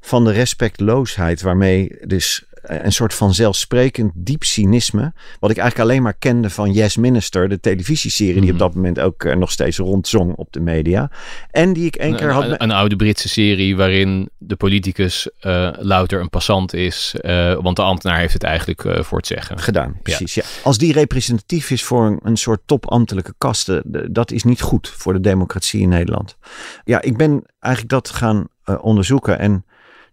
van 0.00 0.24
de 0.24 0.32
respectloosheid 0.32 1.42
waarmee 1.42 1.98
dus 2.06 2.45
een 2.66 2.92
soort 2.92 3.14
van 3.14 3.34
zelfsprekend 3.34 4.12
diep 4.14 4.44
cynisme. 4.44 5.12
Wat 5.40 5.50
ik 5.50 5.56
eigenlijk 5.58 5.90
alleen 5.90 6.02
maar 6.02 6.14
kende 6.14 6.50
van 6.50 6.72
Yes 6.72 6.96
Minister, 6.96 7.48
de 7.48 7.60
televisieserie 7.60 8.40
die 8.40 8.50
op 8.50 8.56
mhm. 8.56 8.58
dat 8.58 8.74
moment 8.74 9.00
ook 9.00 9.24
eh, 9.24 9.36
nog 9.36 9.50
steeds 9.50 9.78
rondzong 9.78 10.34
op 10.34 10.52
de 10.52 10.60
media. 10.60 11.10
En 11.50 11.72
die 11.72 11.86
ik 11.86 11.96
één 11.96 12.16
keer 12.16 12.32
had. 12.32 12.44
Een, 12.44 12.62
een, 12.62 12.70
oude 12.70 12.96
Britse 12.96 13.28
serie 13.28 13.76
waarin 13.76 14.30
de 14.38 14.56
politicus 14.56 15.28
uh, 15.40 15.70
louter 15.78 16.20
een 16.20 16.30
passant 16.30 16.74
is. 16.74 17.14
Uh, 17.20 17.54
want 17.60 17.76
de 17.76 17.82
ambtenaar 17.82 18.18
heeft 18.18 18.32
het 18.32 18.42
eigenlijk 18.42 19.04
voor 19.04 19.18
het 19.18 19.26
zeggen. 19.26 19.58
Gedaan, 19.58 19.98
precies. 20.02 20.34
Ja. 20.34 20.42
Als 20.62 20.78
die 20.78 20.92
representatief 20.92 21.70
is 21.70 21.82
voor 21.82 22.06
een, 22.06 22.20
een 22.22 22.36
soort 22.36 22.60
topambtelijke 22.66 23.34
kasten, 23.38 23.82
dat 24.12 24.30
is 24.30 24.44
niet 24.44 24.60
goed 24.60 24.88
voor 24.88 25.12
de 25.12 25.20
democratie 25.20 25.80
in 25.80 25.88
Nederland. 25.88 26.36
Ja, 26.84 27.02
ik 27.02 27.16
ben 27.16 27.44
eigenlijk 27.58 27.92
dat 27.92 28.10
gaan 28.10 28.48
onderzoeken 28.80 29.38
en 29.38 29.64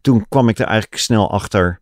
toen 0.02 0.26
kwam 0.30 0.50
ik 0.50 0.60
er 0.60 0.66
eigenlijk 0.66 1.02
snel 1.02 1.32
achter 1.32 1.82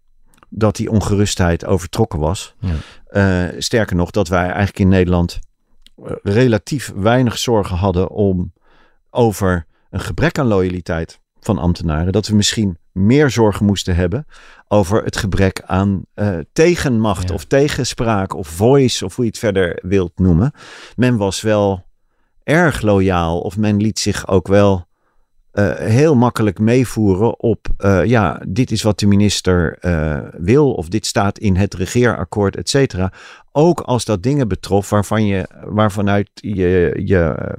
dat 0.54 0.76
die 0.76 0.92
ongerustheid 0.92 1.66
overtrokken 1.66 2.20
was. 2.20 2.56
Ja. 2.60 3.50
Uh, 3.52 3.60
sterker 3.62 3.96
nog, 3.96 4.12
dat 4.12 4.28
wij 4.28 4.46
eigenlijk 4.46 4.80
in 4.80 4.88
Nederland 4.88 5.40
uh, 5.98 6.12
relatief 6.24 6.92
weinig 6.96 7.38
zorgen 7.38 7.78
hadden 7.78 8.10
om 8.10 8.54
over 9.10 9.66
een 9.90 10.00
gebrek 10.00 10.40
aan 10.40 10.48
loyaliteit 10.48 11.20
van 11.40 11.58
ambtenaren. 11.58 12.12
Dat 12.12 12.28
we 12.28 12.36
misschien 12.36 12.78
meer 12.92 13.30
zorgen 13.30 13.66
moesten 13.66 13.96
hebben 13.96 14.26
over 14.68 15.04
het 15.04 15.18
gebrek 15.18 15.62
aan 15.66 16.06
uh, 16.16 16.38
tegenmacht 16.54 17.28
ja. 17.28 17.34
of 17.34 17.46
tegenspraak 17.46 18.34
of 18.34 18.48
voice 18.48 19.06
of 19.06 19.16
hoe 19.16 19.26
je 19.26 19.32
het 19.32 19.40
verder 19.40 19.80
wilt 19.82 20.12
noemen. 20.16 20.52
Men 20.96 21.18
was 21.18 21.42
wel 21.42 21.86
erg 22.44 22.82
loyaal 22.82 23.40
of 23.40 23.58
men 23.58 23.82
liet 23.82 24.00
zich 24.00 24.28
ook 24.28 24.48
wel 24.48 24.90
uh, 25.54 25.74
heel 25.74 26.16
makkelijk 26.16 26.60
meevoeren 26.60 27.40
op, 27.40 27.68
uh, 27.78 28.06
ja, 28.06 28.42
dit 28.48 28.72
is 28.72 28.82
wat 28.82 29.00
de 29.00 29.08
minister 29.08 29.78
uh, 29.82 30.20
wil, 30.38 30.74
of 30.74 30.88
dit 30.88 31.06
staat 31.06 31.38
in 31.38 31.56
het 31.56 31.74
regeerakkoord, 31.74 32.56
et 32.56 32.70
cetera. 32.70 33.14
Ook 33.52 33.80
als 33.80 34.06
dat 34.06 34.24
dingen 34.24 34.48
betrof 34.48 34.90
waarvan 34.90 35.26
je, 35.26 35.48
waarvanuit 35.64 36.30
je, 36.34 37.02
je, 37.06 37.56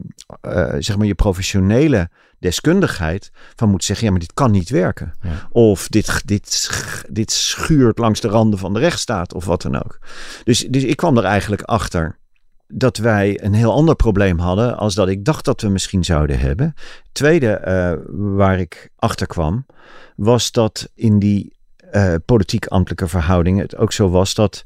zeg 0.79 0.97
maar 0.97 1.07
je 1.07 1.15
professionele 1.15 2.11
deskundigheid 2.39 3.31
van 3.57 3.71
moet 3.71 3.85
zeggen, 3.85 4.05
ja, 4.05 4.11
maar 4.11 4.21
dit 4.21 4.35
kan 4.35 4.51
niet 4.51 4.69
werken. 4.69 5.13
Ja. 5.23 5.49
Of 5.51 5.89
dit, 5.89 6.23
dit, 6.25 6.71
dit 7.11 7.31
schuurt 7.31 7.99
langs 7.99 8.21
de 8.21 8.29
randen 8.29 8.59
van 8.59 8.75
de 8.75 8.81
rechtsstaat, 8.81 9.35
of 9.35 9.45
wat 9.45 9.63
dan 9.63 9.77
ook. 9.85 9.99
Dus, 10.45 10.59
dus 10.59 10.85
ik 10.85 10.97
kwam 10.97 11.17
er 11.17 11.25
eigenlijk 11.25 11.63
achter 11.63 12.19
dat 12.75 12.97
wij 12.97 13.43
een 13.43 13.55
heel 13.55 13.73
ander 13.73 13.97
probleem 13.97 14.39
hadden 14.39 14.77
als 14.77 14.95
dat 14.95 15.09
ik 15.09 15.25
dacht 15.25 15.45
dat 15.45 15.61
we 15.61 15.69
misschien 15.69 16.05
zouden 16.05 16.39
hebben. 16.39 16.75
Tweede 17.13 17.63
uh, 17.67 17.93
waar 18.37 18.59
ik 18.59 18.91
achter 18.97 19.27
kwam, 19.27 19.67
was 20.17 20.53
dat 20.53 20.91
in 20.95 21.19
die 21.19 21.57
uh, 21.93 22.15
politiek-ambtelijke 22.25 23.09
verhoudingen 23.09 23.63
het 23.63 23.77
ook 23.77 23.93
zo 23.93 24.11
was 24.11 24.35
dat, 24.35 24.65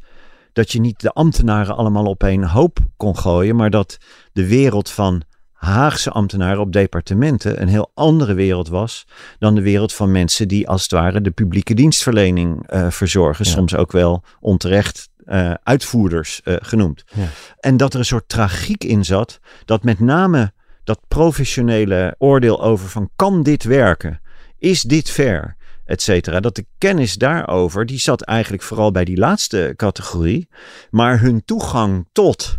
dat 0.52 0.72
je 0.72 0.80
niet 0.80 1.00
de 1.00 1.12
ambtenaren 1.12 1.76
allemaal 1.76 2.06
op 2.06 2.22
één 2.22 2.44
hoop 2.44 2.78
kon 2.96 3.18
gooien, 3.18 3.56
maar 3.56 3.70
dat 3.70 3.98
de 4.32 4.46
wereld 4.46 4.90
van 4.90 5.22
Haagse 5.56 6.10
ambtenaren 6.10 6.60
op 6.60 6.72
departementen 6.72 7.62
een 7.62 7.68
heel 7.68 7.90
andere 7.94 8.34
wereld 8.34 8.68
was 8.68 9.06
dan 9.38 9.54
de 9.54 9.62
wereld 9.62 9.92
van 9.92 10.10
mensen 10.10 10.48
die 10.48 10.68
als 10.68 10.82
het 10.82 10.90
ware 10.90 11.20
de 11.20 11.30
publieke 11.30 11.74
dienstverlening 11.74 12.72
uh, 12.72 12.90
verzorgen. 12.90 13.44
Ja. 13.44 13.50
Soms 13.50 13.76
ook 13.76 13.92
wel 13.92 14.22
onterecht 14.40 15.08
uh, 15.26 15.54
uitvoerders 15.62 16.40
uh, 16.44 16.56
genoemd. 16.60 17.04
Ja. 17.14 17.26
En 17.60 17.76
dat 17.76 17.92
er 17.92 17.98
een 17.98 18.04
soort 18.04 18.28
tragiek 18.28 18.84
in 18.84 19.04
zat, 19.04 19.40
dat 19.64 19.84
met 19.84 20.00
name 20.00 20.52
dat 20.84 21.00
professionele 21.08 22.14
oordeel 22.18 22.62
over 22.62 22.88
van 22.88 23.10
kan 23.16 23.42
dit 23.42 23.64
werken? 23.64 24.20
Is 24.58 24.80
dit 24.80 25.10
fair? 25.10 25.56
et 25.86 26.02
cetera. 26.02 26.40
Dat 26.40 26.54
de 26.54 26.66
kennis 26.78 27.14
daarover, 27.14 27.86
die 27.86 27.98
zat 27.98 28.22
eigenlijk 28.22 28.62
vooral 28.62 28.90
bij 28.90 29.04
die 29.04 29.16
laatste 29.16 29.72
categorie. 29.76 30.48
Maar 30.90 31.20
hun 31.20 31.44
toegang 31.44 32.06
tot 32.12 32.58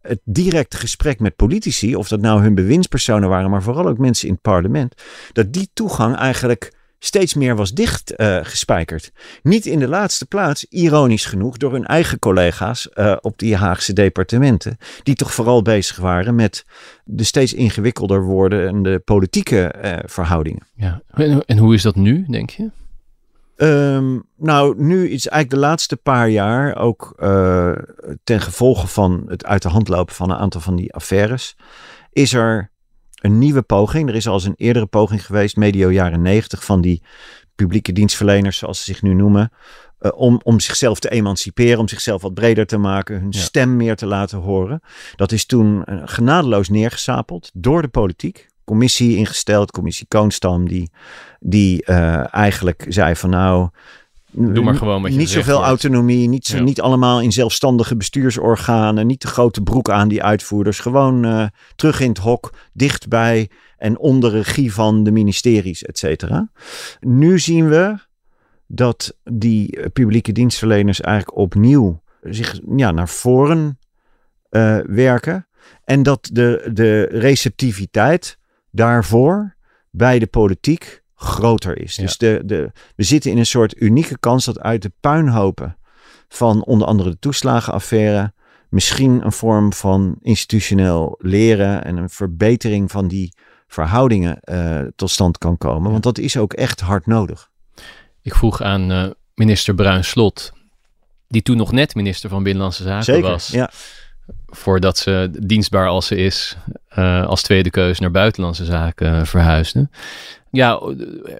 het 0.00 0.20
directe 0.24 0.76
gesprek 0.76 1.20
met 1.20 1.36
politici, 1.36 1.96
of 1.96 2.08
dat 2.08 2.20
nou 2.20 2.42
hun 2.42 2.54
bewindspersonen 2.54 3.28
waren, 3.28 3.50
maar 3.50 3.62
vooral 3.62 3.88
ook 3.88 3.98
mensen 3.98 4.26
in 4.28 4.32
het 4.32 4.42
parlement, 4.42 5.02
dat 5.32 5.52
die 5.52 5.70
toegang 5.72 6.16
eigenlijk 6.16 6.72
steeds 7.04 7.34
meer 7.34 7.56
was 7.56 7.72
dichtgespijkerd. 7.72 9.10
Uh, 9.14 9.22
Niet 9.42 9.66
in 9.66 9.78
de 9.78 9.88
laatste 9.88 10.26
plaats, 10.26 10.64
ironisch 10.64 11.24
genoeg, 11.24 11.56
door 11.56 11.72
hun 11.72 11.86
eigen 11.86 12.18
collega's 12.18 12.88
uh, 12.94 13.16
op 13.20 13.38
die 13.38 13.56
Haagse 13.56 13.92
departementen, 13.92 14.78
die 15.02 15.14
toch 15.14 15.34
vooral 15.34 15.62
bezig 15.62 15.96
waren 15.96 16.34
met 16.34 16.64
de 17.04 17.24
steeds 17.24 17.54
ingewikkelder 17.54 18.22
wordende 18.22 18.98
politieke 18.98 19.74
uh, 19.84 19.92
verhoudingen. 20.04 20.66
Ja. 20.74 21.02
En, 21.10 21.44
en, 21.44 21.58
hoe 21.58 21.74
is 21.74 21.82
dat 21.82 21.96
nu, 21.96 22.24
denk 22.28 22.50
je? 22.50 22.70
Um, 23.56 24.22
nou, 24.36 24.82
nu 24.82 25.08
is 25.08 25.28
eigenlijk 25.28 25.50
de 25.50 25.68
laatste 25.68 25.96
paar 25.96 26.28
jaar 26.28 26.76
ook 26.76 27.14
ten 28.24 28.40
gevolge 28.40 28.86
van 28.86 29.24
het 29.28 29.44
uit 29.44 29.62
de 29.62 29.68
hand 29.68 29.88
lopen 29.88 30.14
van 30.14 30.30
een 30.30 30.36
aantal 30.36 30.60
van 30.60 30.76
die 30.76 30.94
affaires, 30.94 31.56
is 32.12 32.32
er 32.32 32.71
een 33.22 33.38
nieuwe 33.38 33.62
poging. 33.62 34.08
Er 34.08 34.14
is 34.14 34.26
al 34.26 34.34
eens 34.34 34.44
een 34.44 34.54
eerdere 34.56 34.86
poging 34.86 35.26
geweest, 35.26 35.56
medio 35.56 35.90
jaren 35.90 36.22
negentig, 36.22 36.64
van 36.64 36.80
die 36.80 37.02
publieke 37.54 37.92
dienstverleners, 37.92 38.58
zoals 38.58 38.78
ze 38.78 38.84
zich 38.84 39.02
nu 39.02 39.14
noemen. 39.14 39.52
Uh, 40.00 40.10
om, 40.14 40.40
om 40.44 40.60
zichzelf 40.60 40.98
te 40.98 41.10
emanciperen, 41.10 41.78
om 41.78 41.88
zichzelf 41.88 42.22
wat 42.22 42.34
breder 42.34 42.66
te 42.66 42.76
maken, 42.76 43.20
hun 43.20 43.30
ja. 43.30 43.40
stem 43.40 43.76
meer 43.76 43.96
te 43.96 44.06
laten 44.06 44.38
horen. 44.38 44.80
Dat 45.16 45.32
is 45.32 45.46
toen 45.46 45.82
uh, 45.88 46.02
genadeloos 46.04 46.68
neergesapeld 46.68 47.50
door 47.54 47.82
de 47.82 47.88
politiek. 47.88 48.50
Commissie 48.64 49.16
ingesteld, 49.16 49.70
commissie 49.70 50.06
Koonstam, 50.08 50.68
die, 50.68 50.90
die 51.40 51.84
uh, 51.86 52.34
eigenlijk 52.34 52.84
zei 52.88 53.16
van 53.16 53.30
nou, 53.30 53.68
Doe 54.34 54.64
maar 54.64 54.74
gewoon 54.74 55.02
met 55.02 55.12
je 55.12 55.18
Niet 55.18 55.28
zoveel 55.28 55.54
wordt. 55.54 55.68
autonomie, 55.68 56.28
niet, 56.28 56.46
Ja. 56.46 56.60
niet 56.60 56.80
allemaal 56.80 57.20
in 57.20 57.32
zelfstandige 57.32 57.96
bestuursorganen, 57.96 59.06
niet 59.06 59.22
de 59.22 59.28
grote 59.28 59.62
broek 59.62 59.90
aan 59.90 60.08
die 60.08 60.22
uitvoerders. 60.22 60.80
Gewoon 60.80 61.24
eh, 61.24 61.46
terug 61.76 62.00
in 62.00 62.08
het 62.08 62.18
hok, 62.18 62.52
dichtbij 62.72 63.50
en 63.76 63.98
onder 63.98 64.30
regie 64.30 64.72
van 64.72 65.04
de 65.04 65.10
ministeries, 65.10 65.82
et 65.82 65.98
cetera. 65.98 66.50
Nu 67.00 67.38
zien 67.38 67.68
we 67.68 67.98
dat 68.66 69.16
die 69.24 69.76
eh, 69.76 69.86
publieke 69.92 70.32
dienstverleners 70.32 71.00
eigenlijk 71.00 71.36
opnieuw 71.36 72.02
zich 72.22 72.60
ja, 72.76 72.90
naar 72.90 73.08
voren 73.08 73.78
eh, 74.48 74.78
werken. 74.86 75.46
En 75.84 76.02
dat 76.02 76.28
de, 76.32 76.70
de 76.72 77.02
receptiviteit 77.10 78.38
daarvoor 78.70 79.54
bij 79.90 80.18
de 80.18 80.26
politiek 80.26 81.01
groter 81.22 81.78
is. 81.78 81.96
Ja. 81.96 82.02
Dus 82.02 82.16
de, 82.16 82.42
de, 82.44 82.72
we 82.96 83.02
zitten 83.02 83.30
in 83.30 83.38
een 83.38 83.46
soort 83.46 83.80
unieke 83.80 84.18
kans 84.18 84.44
dat 84.44 84.60
uit 84.60 84.82
de 84.82 84.92
puinhopen 85.00 85.76
van 86.28 86.64
onder 86.64 86.86
andere 86.86 87.10
de 87.10 87.18
toeslagenaffaire 87.18 88.32
misschien 88.68 89.24
een 89.24 89.32
vorm 89.32 89.72
van 89.72 90.16
institutioneel 90.20 91.18
leren 91.18 91.84
en 91.84 91.96
een 91.96 92.10
verbetering 92.10 92.90
van 92.90 93.08
die 93.08 93.34
verhoudingen 93.66 94.40
eh, 94.40 94.80
tot 94.96 95.10
stand 95.10 95.38
kan 95.38 95.58
komen. 95.58 95.90
Want 95.90 96.02
dat 96.02 96.18
is 96.18 96.36
ook 96.36 96.52
echt 96.52 96.80
hard 96.80 97.06
nodig. 97.06 97.50
Ik 98.22 98.34
vroeg 98.34 98.62
aan 98.62 98.90
eh, 98.90 99.10
minister 99.34 99.74
Bruin 99.74 100.04
Slot, 100.04 100.52
die 101.28 101.42
toen 101.42 101.56
nog 101.56 101.72
net 101.72 101.94
minister 101.94 102.30
van 102.30 102.42
Binnenlandse 102.42 102.82
Zaken 102.82 103.04
Zeker. 103.04 103.30
was. 103.30 103.48
Ja. 103.48 103.70
Voordat 104.46 104.98
ze 104.98 105.30
dienstbaar 105.40 105.88
als 105.88 106.06
ze 106.06 106.16
is, 106.16 106.56
eh, 106.88 107.26
als 107.26 107.42
tweede 107.42 107.70
keus 107.70 107.98
naar 107.98 108.10
Buitenlandse 108.10 108.64
Zaken 108.64 109.26
verhuisde. 109.26 109.88
Ja, 110.52 110.80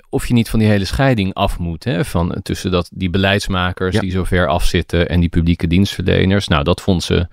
of 0.09 0.27
je 0.27 0.35
niet 0.35 0.51
van 0.51 0.59
die 0.59 0.69
hele 0.69 0.85
scheiding 0.85 1.35
af 1.35 1.59
moet. 1.59 1.85
Hè, 1.85 2.05
van, 2.05 2.41
tussen 2.43 2.71
dat, 2.71 2.91
die 2.95 3.11
beleidsmakers 3.11 3.95
Ja. 3.95 4.01
die 4.01 4.11
zo 4.11 4.25
ver 4.25 4.49
afzitten 4.49 5.09
en 5.09 5.21
die 5.21 5.29
publieke 5.29 5.67
dienstverleners. 5.67 6.49
Nou, 6.49 6.65
dat 6.65 6.81
vond 6.81 7.03
ze 7.03 7.27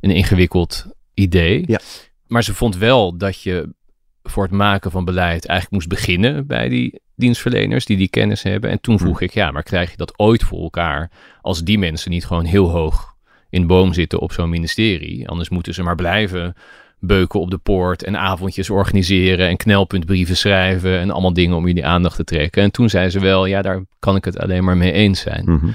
een 0.00 0.10
ingewikkeld 0.10 0.86
idee. 1.14 1.64
Ja. 1.66 1.80
Maar 2.26 2.42
ze 2.42 2.54
vond 2.54 2.76
wel 2.76 3.16
dat 3.16 3.42
je 3.42 3.74
voor 4.22 4.42
het 4.42 4.52
maken 4.52 4.90
van 4.90 5.04
beleid 5.04 5.46
eigenlijk 5.46 5.70
moest 5.70 6.00
beginnen 6.00 6.46
bij 6.46 6.68
die 6.68 7.00
dienstverleners 7.14 7.84
die 7.84 7.96
die 7.96 8.08
kennis 8.08 8.42
hebben. 8.42 8.70
En 8.70 8.80
toen 8.80 8.98
vroeg 8.98 9.20
ik, 9.20 9.30
ja, 9.34 9.50
maar 9.50 9.62
krijg 9.62 9.90
je 9.90 9.96
dat 9.96 10.18
ooit 10.18 10.42
voor 10.42 10.62
elkaar 10.62 11.10
als 11.40 11.64
die 11.64 11.78
mensen 11.78 12.10
niet 12.10 12.26
gewoon 12.26 12.44
heel 12.44 12.70
hoog 12.70 13.14
in 13.50 13.60
de 13.60 13.66
boom 13.66 13.92
zitten 13.92 14.20
op 14.20 14.32
zo'n 14.32 14.50
ministerie? 14.50 15.28
Anders 15.28 15.48
moeten 15.48 15.74
ze 15.74 15.82
maar 15.82 15.94
blijven 15.94 16.54
beuken 17.00 17.40
op 17.40 17.50
de 17.50 17.58
poort 17.58 18.04
en 18.04 18.16
avondjes 18.16 18.70
organiseren 18.70 19.48
en 19.48 19.56
knelpuntbrieven 19.56 20.36
schrijven 20.36 20.98
en 20.98 21.10
allemaal 21.10 21.32
dingen 21.32 21.56
om 21.56 21.66
jullie 21.66 21.86
aandacht 21.86 22.16
te 22.16 22.24
trekken. 22.24 22.62
En 22.62 22.70
toen 22.70 22.88
zei 22.88 23.10
ze 23.10 23.20
wel, 23.20 23.46
ja, 23.46 23.62
daar 23.62 23.84
kan 23.98 24.16
ik 24.16 24.24
het 24.24 24.38
alleen 24.38 24.64
maar 24.64 24.76
mee 24.76 24.92
eens 24.92 25.20
zijn. 25.20 25.44
Mhm. 25.44 25.70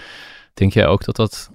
Denk 0.54 0.74
jij 0.74 0.88
ook 0.88 1.06
dat 1.06 1.16
dat 1.16 1.52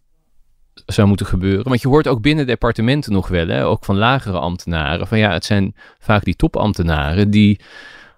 zou 0.86 1.08
moeten 1.08 1.26
gebeuren? 1.26 1.68
Want 1.68 1.82
je 1.82 1.88
hoort 1.88 2.08
ook 2.08 2.20
binnen 2.20 2.46
departementen 2.46 3.12
nog 3.12 3.28
wel, 3.28 3.46
hè, 3.46 3.66
ook 3.66 3.84
van 3.84 3.96
lagere 3.96 4.38
ambtenaren, 4.38 5.06
van 5.06 5.18
ja, 5.18 5.32
het 5.32 5.44
zijn 5.44 5.74
vaak 5.98 6.24
die 6.24 6.36
topambtenaren 6.36 7.30
die 7.30 7.60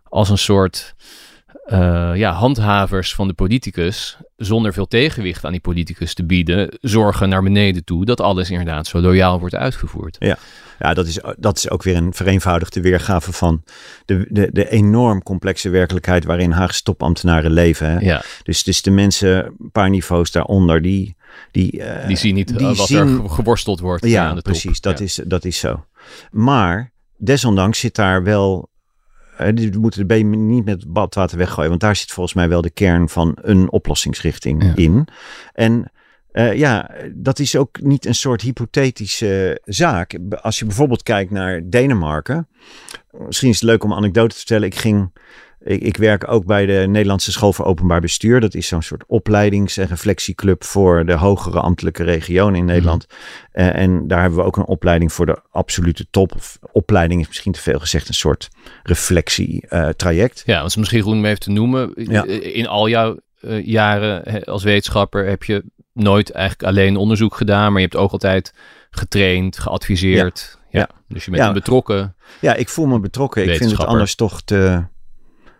als 0.03 0.30
een 0.30 0.38
soort 0.38 0.94
eh, 1.64 2.11
ja, 2.14 2.32
handhavers 2.32 3.14
van 3.14 3.28
de 3.28 3.34
politicus, 3.34 4.16
zonder 4.36 4.72
veel 4.72 4.86
tegenwicht 4.86 5.44
aan 5.44 5.53
die 5.53 5.61
politicus 5.61 6.14
te 6.14 6.24
bieden, 6.24 6.76
zorgen 6.80 7.28
naar 7.28 7.42
beneden 7.42 7.84
toe 7.84 8.05
dat 8.05 8.20
alles 8.20 8.51
inderdaad 8.51 8.86
zo 8.86 9.01
loyaal 9.01 9.40
wordt 9.40 9.55
uitgevoerd. 9.55 10.16
Ja, 10.18 10.38
dat 10.79 11.07
is, 11.07 11.18
dat 11.39 11.57
is 11.57 11.70
ook 11.70 11.83
weer 11.83 11.97
een 11.97 12.14
vereenvoudigde 12.14 12.81
weergave 12.81 13.33
van 13.33 13.62
de, 14.05 14.26
de, 14.31 14.49
de 14.53 14.70
enorm 14.70 15.22
complexe 15.22 15.68
werkelijkheid 15.68 16.24
waarin 16.24 16.51
Haagse 16.51 16.83
topambtenaren 16.83 17.51
leven. 17.51 17.91
Hè? 17.91 17.99
Ja, 17.99 18.22
Dus, 18.43 18.62
dus 18.62 18.83
de 18.83 18.91
mensen 18.91 19.45
een 19.47 19.70
paar 19.72 19.91
niveaus 19.91 20.31
daaronder, 20.31 20.83
die... 20.83 21.16
Die, 21.51 21.83
eh, 21.83 22.07
die 22.07 22.16
zien 22.16 22.35
niet 22.35 22.59
die 22.59 22.68
eh, 22.68 22.76
wat 22.76 22.87
zien- 22.87 22.99
er 22.99 23.07
ge- 23.20 23.29
geworsteld 23.29 23.81
wordt 23.81 24.05
Ja, 24.07 24.22
aan 24.29 24.35
de 24.35 24.43
top. 24.43 24.53
precies. 24.53 24.81
Dat, 24.81 24.99
Ja. 24.99 25.05
is, 25.05 25.20
dat 25.24 25.45
is 25.45 25.59
zo. 25.59 25.85
Maar 26.31 26.93
desondanks 27.16 27.79
zit 27.79 27.95
daar 27.95 28.22
wel. 28.22 28.68
eh, 29.37 29.47
We 29.55 29.79
moeten 29.79 30.01
de 30.01 30.07
been 30.07 30.47
niet 30.47 30.64
met 30.64 30.93
badwater 30.93 31.39
weggooien. 31.39 31.68
Want 31.68 31.81
daar 31.81 31.97
zit 31.97 32.12
volgens 32.12 32.35
mij 32.35 32.49
wel 32.49 32.61
de 32.61 32.70
kern 32.70 33.09
van 33.09 33.37
een 33.43 33.70
oplossingsrichting 33.70 34.62
Ja. 34.64 34.72
in. 34.74 35.09
En 35.53 35.91
eh, 36.33 36.55
ja, 36.55 36.91
dat 37.14 37.39
is 37.39 37.57
ook 37.57 37.81
niet 37.81 38.07
een 38.07 38.14
soort 38.14 38.43
hypothetische 38.43 39.61
zaak. 39.64 40.18
Als 40.41 40.59
je 40.59 40.64
bijvoorbeeld 40.64 41.03
kijkt 41.03 41.31
naar 41.31 41.61
Denemarken. 41.64 42.49
Misschien 43.26 43.49
is 43.49 43.61
het 43.61 43.68
leuk 43.68 43.85
om 43.85 43.91
een 43.91 43.97
anekdote 43.97 44.29
te 44.29 44.37
vertellen. 44.37 44.66
Ik 44.66 44.74
ging. 44.74 45.12
Ik, 45.61 45.83
ik 45.83 45.97
werk 45.97 46.33
ook 46.33 46.45
bij 46.45 46.66
de 46.66 46.85
Nederlandse 46.89 47.33
School 47.33 47.53
voor 47.53 47.64
Openbaar 47.64 48.01
Bestuur. 48.01 48.41
Dat 48.41 48.55
is 48.55 48.66
zo'n 48.66 48.83
soort 48.83 49.05
opleidings- 49.07 49.76
en 49.76 49.87
reflectieclub 49.87 50.64
voor 50.64 51.07
de 51.07 51.12
hogere 51.12 51.61
ambtelijke 51.61 52.03
regionen 52.03 52.59
in 52.59 52.64
Nederland. 52.64 53.07
Eh, 53.53 53.74
en 53.74 54.09
daar 54.09 54.20
hebben 54.20 54.39
we 54.39 54.45
ook 54.45 54.57
een 54.57 54.66
opleiding 54.66 55.12
voor 55.12 55.26
de 55.26 55.43
absolute 55.51 56.07
top. 56.11 56.35
Of 56.35 56.59
opleiding 56.72 57.20
is 57.20 57.26
misschien 57.26 57.53
te 57.53 57.61
veel 57.61 57.79
gezegd, 57.79 58.09
een 58.09 58.14
soort 58.14 58.49
reflectietraject. 58.83 60.43
Ja, 60.47 60.59
het 60.59 60.68
is 60.68 60.76
misschien 60.76 61.03
goed 61.03 61.12
om 61.12 61.24
even 61.24 61.41
te 61.41 61.51
noemen. 61.51 61.93
Ja. 61.95 62.24
In 62.26 62.66
al 62.66 62.89
jouw 62.89 63.18
eh, 63.41 63.66
jaren 63.66 64.45
als 64.45 64.62
wetenschapper 64.62 65.26
heb 65.26 65.43
je 65.45 65.64
nooit 65.93 66.30
eigenlijk 66.30 66.68
alleen 66.68 66.97
onderzoek 66.97 67.34
gedaan, 67.34 67.72
maar 67.72 67.80
je 67.80 67.86
hebt 67.86 67.97
ook 68.01 68.12
altijd 68.12 68.55
getraind, 68.91 69.59
geadviseerd. 69.59 70.59
Ja. 70.70 70.78
Ja. 70.80 70.89
Dus 71.09 71.24
je 71.24 71.30
bent 71.30 71.43
Ja. 71.43 71.53
betrokken. 71.53 72.16
ja, 72.41 72.55
ik 72.55 72.68
voel 72.68 72.86
me 72.86 73.01
betrokken. 73.01 73.43
Ik 73.51 73.57
vind 73.57 73.70
het 73.70 73.86
anders 73.86 74.14
toch 74.14 74.43
te, 74.43 74.84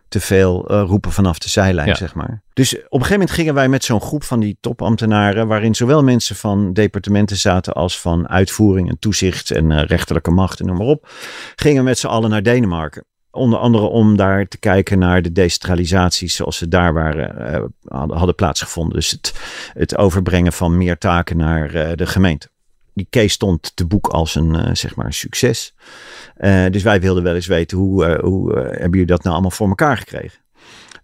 te 0.09 0.21
veel 0.21 0.69
eh, 0.69 0.83
roepen 0.87 1.13
vanaf 1.13 1.39
de 1.39 1.49
zijlijn, 1.49 1.89
Ja. 1.89 1.95
zeg 1.95 2.15
maar. 2.15 2.43
Dus 2.53 2.75
op 2.75 2.81
een 2.83 2.89
gegeven 2.91 3.13
moment 3.13 3.31
gingen 3.31 3.55
wij 3.55 3.69
met 3.69 3.85
zo'n 3.85 4.01
groep 4.01 4.25
van 4.25 4.41
die 4.41 4.57
topambtenaren, 4.61 5.47
waarin 5.47 5.75
zowel 5.75 6.03
mensen 6.03 6.37
van 6.37 6.73
departementen 6.73 7.37
zaten 7.37 7.73
als 7.73 8.01
van 8.01 8.29
uitvoering 8.29 8.89
en 8.89 8.99
toezicht 8.99 9.51
en 9.51 9.71
eh, 9.73 9.85
rechterlijke 9.85 10.31
macht 10.31 10.61
en 10.61 10.67
noem 10.67 10.77
maar 10.77 10.87
op, 10.87 11.09
gingen 11.57 11.79
we 11.83 11.89
met 11.89 11.99
z'n 11.99 12.07
allen 12.07 12.31
naar 12.31 12.43
Denemarken. 12.43 13.05
Onder 13.39 13.59
andere 13.59 13.85
om 13.85 14.17
daar 14.17 14.49
te 14.49 14.59
kijken 14.59 14.99
naar 14.99 15.23
de 15.23 15.33
decentralisaties 15.33 16.37
zoals 16.37 16.57
ze 16.57 16.69
daar 16.69 16.93
waren, 16.93 17.53
eh, 17.53 17.63
hadden, 18.09 18.35
plaatsgevonden. 18.35 18.95
Dus 18.95 19.11
het, 19.11 19.35
het 19.73 19.97
overbrengen 19.97 20.53
van 20.53 20.77
meer 20.77 20.99
taken 20.99 21.37
naar 21.37 21.75
eh, 21.75 21.93
de 21.95 22.07
gemeente. 22.07 22.49
Die 22.95 23.07
case 23.11 23.29
stond 23.29 23.77
te 23.77 23.87
boek 23.87 24.07
als 24.07 24.35
een, 24.35 24.55
eh, 24.55 24.75
zeg 24.75 24.97
maar 24.97 25.07
een 25.07 25.13
succes. 25.13 25.75
Dus 26.71 26.83
wij 26.83 27.01
wilden 27.01 27.23
wel 27.23 27.35
eens 27.35 27.47
weten 27.47 27.79
hoe, 27.79 28.19
hoe 28.23 28.53
hebben 28.55 28.91
jullie 28.91 29.07
dat 29.07 29.23
nou 29.23 29.33
allemaal 29.33 29.51
voor 29.51 29.69
elkaar 29.69 29.97
gekregen? 29.97 30.39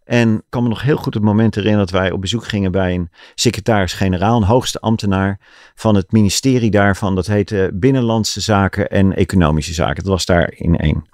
En 0.05 0.35
ik 0.35 0.43
kan 0.49 0.63
me 0.63 0.69
nog 0.69 0.83
heel 0.83 0.97
goed 0.97 1.15
het 1.15 1.23
moment 1.23 1.55
herinneren 1.55 1.87
dat 1.87 2.01
wij 2.01 2.11
op 2.11 2.21
bezoek 2.21 2.47
gingen 2.47 2.73
bij 2.73 2.95
een 2.95 3.11
secretaris-generaal, 3.35 4.37
een 4.37 4.43
hoogste 4.47 4.81
ambtenaar 4.81 5.41
van 5.75 5.95
het 5.95 6.13
ministerie 6.13 6.71
daarvan. 6.71 7.15
Dat 7.15 7.27
heette 7.27 7.71
Binnenlandse 7.75 8.41
Zaken 8.41 8.89
en 8.89 9.15
Economische 9.17 9.75
Zaken. 9.75 10.03
Dat 10.03 10.13
was 10.13 10.27
daar 10.27 10.53
in 10.57 10.77
één. 10.77 11.05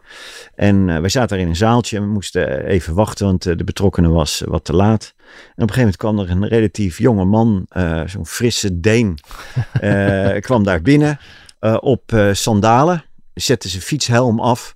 En 0.55 0.89
eh, 0.89 1.01
wij 1.01 1.09
zaten 1.09 1.29
daar 1.29 1.39
in 1.39 1.49
een 1.49 1.57
zaaltje 1.57 1.97
en 1.97 2.03
we 2.03 2.09
moesten 2.09 2.65
even 2.65 2.95
wachten, 2.95 3.27
want 3.27 3.47
eh, 3.47 3.57
de 3.57 3.65
betrokkene 3.65 4.09
was 4.09 4.43
wat 4.47 4.65
te 4.65 4.75
laat. 4.75 5.15
En 5.17 5.63
op 5.63 5.69
een 5.69 5.75
gegeven 5.75 5.79
moment 5.79 5.97
kwam 5.97 6.19
er 6.19 6.31
een 6.31 6.49
relatief 6.49 6.99
jonge 6.99 7.25
man, 7.25 7.67
eh, 7.69 8.03
zo'n 8.07 8.27
frisse 8.27 8.81
Deen, 8.81 9.19
kwam 10.41 10.65
daar 10.65 10.83
binnen 10.83 11.19
op 11.81 12.31
sandalen. 12.33 13.05
Zette 13.35 13.69
zijn 13.69 13.83
fietshelm 13.83 14.41
af. 14.41 14.75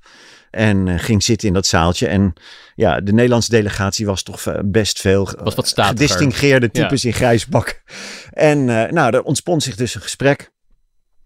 En 0.54 0.88
eh, 0.88 0.98
ging 0.98 1.22
zitten 1.22 1.48
in 1.48 1.54
dat 1.54 1.66
zaaltje. 1.66 2.06
En 2.06 2.32
ja, 2.74 3.00
de 3.00 3.12
Nederlandse 3.12 3.50
delegatie 3.50 4.06
was 4.06 4.22
toch 4.22 4.46
eh, 4.46 4.58
best 4.64 5.00
veel 5.00 5.28
Was 5.42 5.54
wat 5.54 5.68
statiger. 5.68 6.08
gedistingeerde 6.08 6.70
types 6.70 7.04
in 7.04 7.12
grijs 7.12 7.46
bak. 7.46 7.82
En 8.30 8.68
eh, 8.68 8.92
nou, 8.92 9.14
er 9.14 9.22
ontspond 9.22 9.62
zich 9.62 9.76
dus 9.76 9.94
een 9.94 10.00
gesprek. 10.00 10.52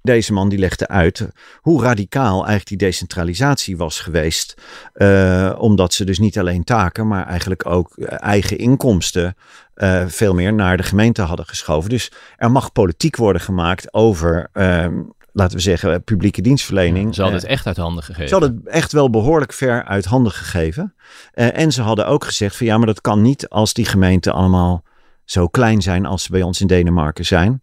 Deze 0.03 0.33
man 0.33 0.49
die 0.49 0.59
legde 0.59 0.89
uit 0.89 1.29
hoe 1.61 1.83
radicaal 1.83 2.35
eigenlijk 2.35 2.67
die 2.69 2.77
decentralisatie 2.77 3.77
was 3.77 4.01
geweest. 4.01 4.55
Eh, 4.93 5.55
omdat 5.59 5.93
ze 5.93 6.05
dus 6.05 6.19
niet 6.19 6.39
alleen 6.39 6.65
taken, 6.65 7.07
maar 7.07 7.27
eigenlijk 7.27 7.67
ook 7.67 7.97
eh, 7.97 8.17
eigen 8.21 8.59
inkomsten 8.59 9.37
eh, 9.75 10.05
veel 10.07 10.35
meer 10.35 10.53
naar 10.53 10.77
de 10.77 10.83
gemeente 10.83 11.23
hadden 11.23 11.47
geschoven. 11.47 11.91
Dus 11.91 12.13
er 12.37 12.51
mag 12.51 12.73
politiek 12.73 13.17
worden 13.17 13.43
gemaakt 13.43 13.95
over, 13.95 14.49
ehm, 14.53 15.03
laten 15.39 15.57
we 15.57 15.63
zeggen, 15.63 16.05
publieke 16.05 16.43
dienstverlening. 16.43 17.15
Ze 17.15 17.21
hadden 17.23 17.41
Eh, 17.41 17.45
het 17.45 17.53
echt 17.57 17.67
uit 17.67 17.77
handen 17.77 18.03
gegeven. 18.05 18.29
ze 18.29 18.35
hadden 18.35 18.61
het 18.65 18.75
echt 18.75 18.93
wel 18.93 19.11
behoorlijk 19.11 19.53
ver 19.53 19.85
uit 19.85 20.05
handen 20.05 20.33
gegeven. 20.33 20.95
Eh, 21.33 21.59
en 21.59 21.73
ze 21.73 21.83
hadden 21.83 22.07
ook 22.07 22.25
gezegd 22.25 22.57
van 22.57 22.67
ja, 22.67 22.77
maar 22.79 22.87
dat 22.87 23.01
kan 23.01 23.23
niet 23.23 23.49
als 23.49 23.73
die 23.73 23.85
gemeenten 23.85 24.33
allemaal 24.33 24.83
zo 25.25 25.49
klein 25.49 25.83
zijn 25.83 26.07
als 26.07 26.23
ze 26.23 26.31
bij 26.31 26.43
ons 26.43 26.61
in 26.61 26.67
Denemarken 26.67 27.25
zijn. 27.27 27.59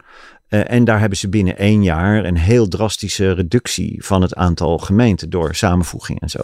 Eh, 0.47 0.71
en 0.71 0.83
daar 0.83 0.99
hebben 0.99 1.17
ze 1.17 1.29
binnen 1.29 1.57
één 1.57 1.83
jaar 1.83 2.25
een 2.25 2.37
heel 2.37 2.67
drastische 2.67 3.31
reductie 3.31 4.03
van 4.05 4.21
het 4.21 4.35
aantal 4.35 4.77
gemeenten 4.77 5.29
door 5.29 5.55
samenvoeging 5.55 6.21
en 6.21 6.29
zo. 6.29 6.39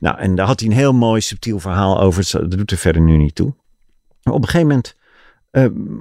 Nou, 0.00 0.18
en 0.18 0.34
daar 0.34 0.46
had 0.46 0.60
hij 0.60 0.68
een 0.68 0.74
heel 0.74 0.92
mooi 0.94 1.20
subtiel 1.20 1.58
verhaal 1.58 2.00
over. 2.00 2.28
Dat 2.32 2.50
doet 2.50 2.70
er 2.70 2.76
verder 2.76 3.02
nu 3.02 3.16
niet 3.16 3.34
toe. 3.34 3.54
Maar 4.22 4.34
op 4.34 4.42
een 4.42 4.48
gegeven 4.48 4.68
moment 4.68 4.94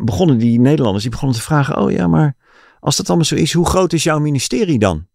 begonnen 0.06 0.38
die 0.38 0.60
Nederlanders, 0.60 1.04
die 1.04 1.12
begonnen 1.12 1.38
te 1.38 1.44
vragen, 1.44 1.78
oh 1.78 1.92
ja, 1.92 2.08
maar 2.08 2.36
als 2.80 2.96
dat 2.96 3.08
allemaal 3.08 3.26
zo 3.26 3.36
is, 3.36 3.54
hoe 3.54 3.66
groot 3.66 3.94
is 3.94 4.04
jouw 4.04 4.20
ministerie 4.20 4.80
dan? 4.80 5.08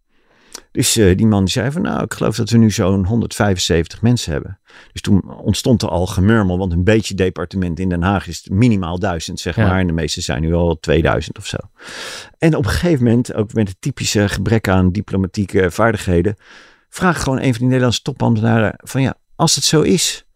Dus 0.73 0.97
eh, 0.97 1.17
die 1.17 1.27
man 1.27 1.45
die 1.45 1.53
zei 1.53 1.71
van 1.71 1.83
nou, 1.83 2.03
ik 2.05 2.15
geloof 2.15 2.37
dat 2.37 2.51
we 2.51 2.59
nu 2.59 2.71
zo'n 2.71 3.07
175 3.07 4.03
mensen 4.03 4.33
hebben. 4.33 4.59
Dus 4.93 5.01
toen 5.01 5.35
ontstond 5.35 5.83
er 5.83 5.89
al 5.89 6.07
gemurmel, 6.07 6.59
want 6.59 6.73
een 6.73 6.85
beetje 6.85 7.15
departement 7.15 7.79
in 7.79 7.89
Den 7.89 8.03
Haag 8.03 8.27
is 8.27 8.49
minimaal 8.53 8.99
duizend, 8.99 9.41
zeg 9.41 9.57
Ja. 9.57 9.67
maar. 9.67 9.79
En 9.79 9.87
de 9.87 9.93
meeste 9.93 10.21
zijn 10.21 10.41
nu 10.43 10.55
al 10.55 10.79
2000 10.81 11.39
of 11.39 11.47
zo. 11.47 11.57
En 12.39 12.57
op 12.57 12.65
een 12.65 12.71
gegeven 12.71 13.05
moment, 13.05 13.35
ook 13.35 13.53
met 13.53 13.69
het 13.69 13.77
typische 13.81 14.29
gebrek 14.29 14.69
aan 14.69 14.93
diplomatieke 14.93 15.71
vaardigheden, 15.71 16.37
vraag 16.89 17.23
gewoon 17.23 17.39
een 17.39 17.51
van 17.51 17.59
die 17.59 17.67
Nederlandse 17.67 18.03
topambtenaren 18.03 18.75
van 18.77 19.03
ja, 19.03 19.15
als 19.37 19.55
het 19.55 19.65
zo 19.65 19.81
is, 19.81 20.27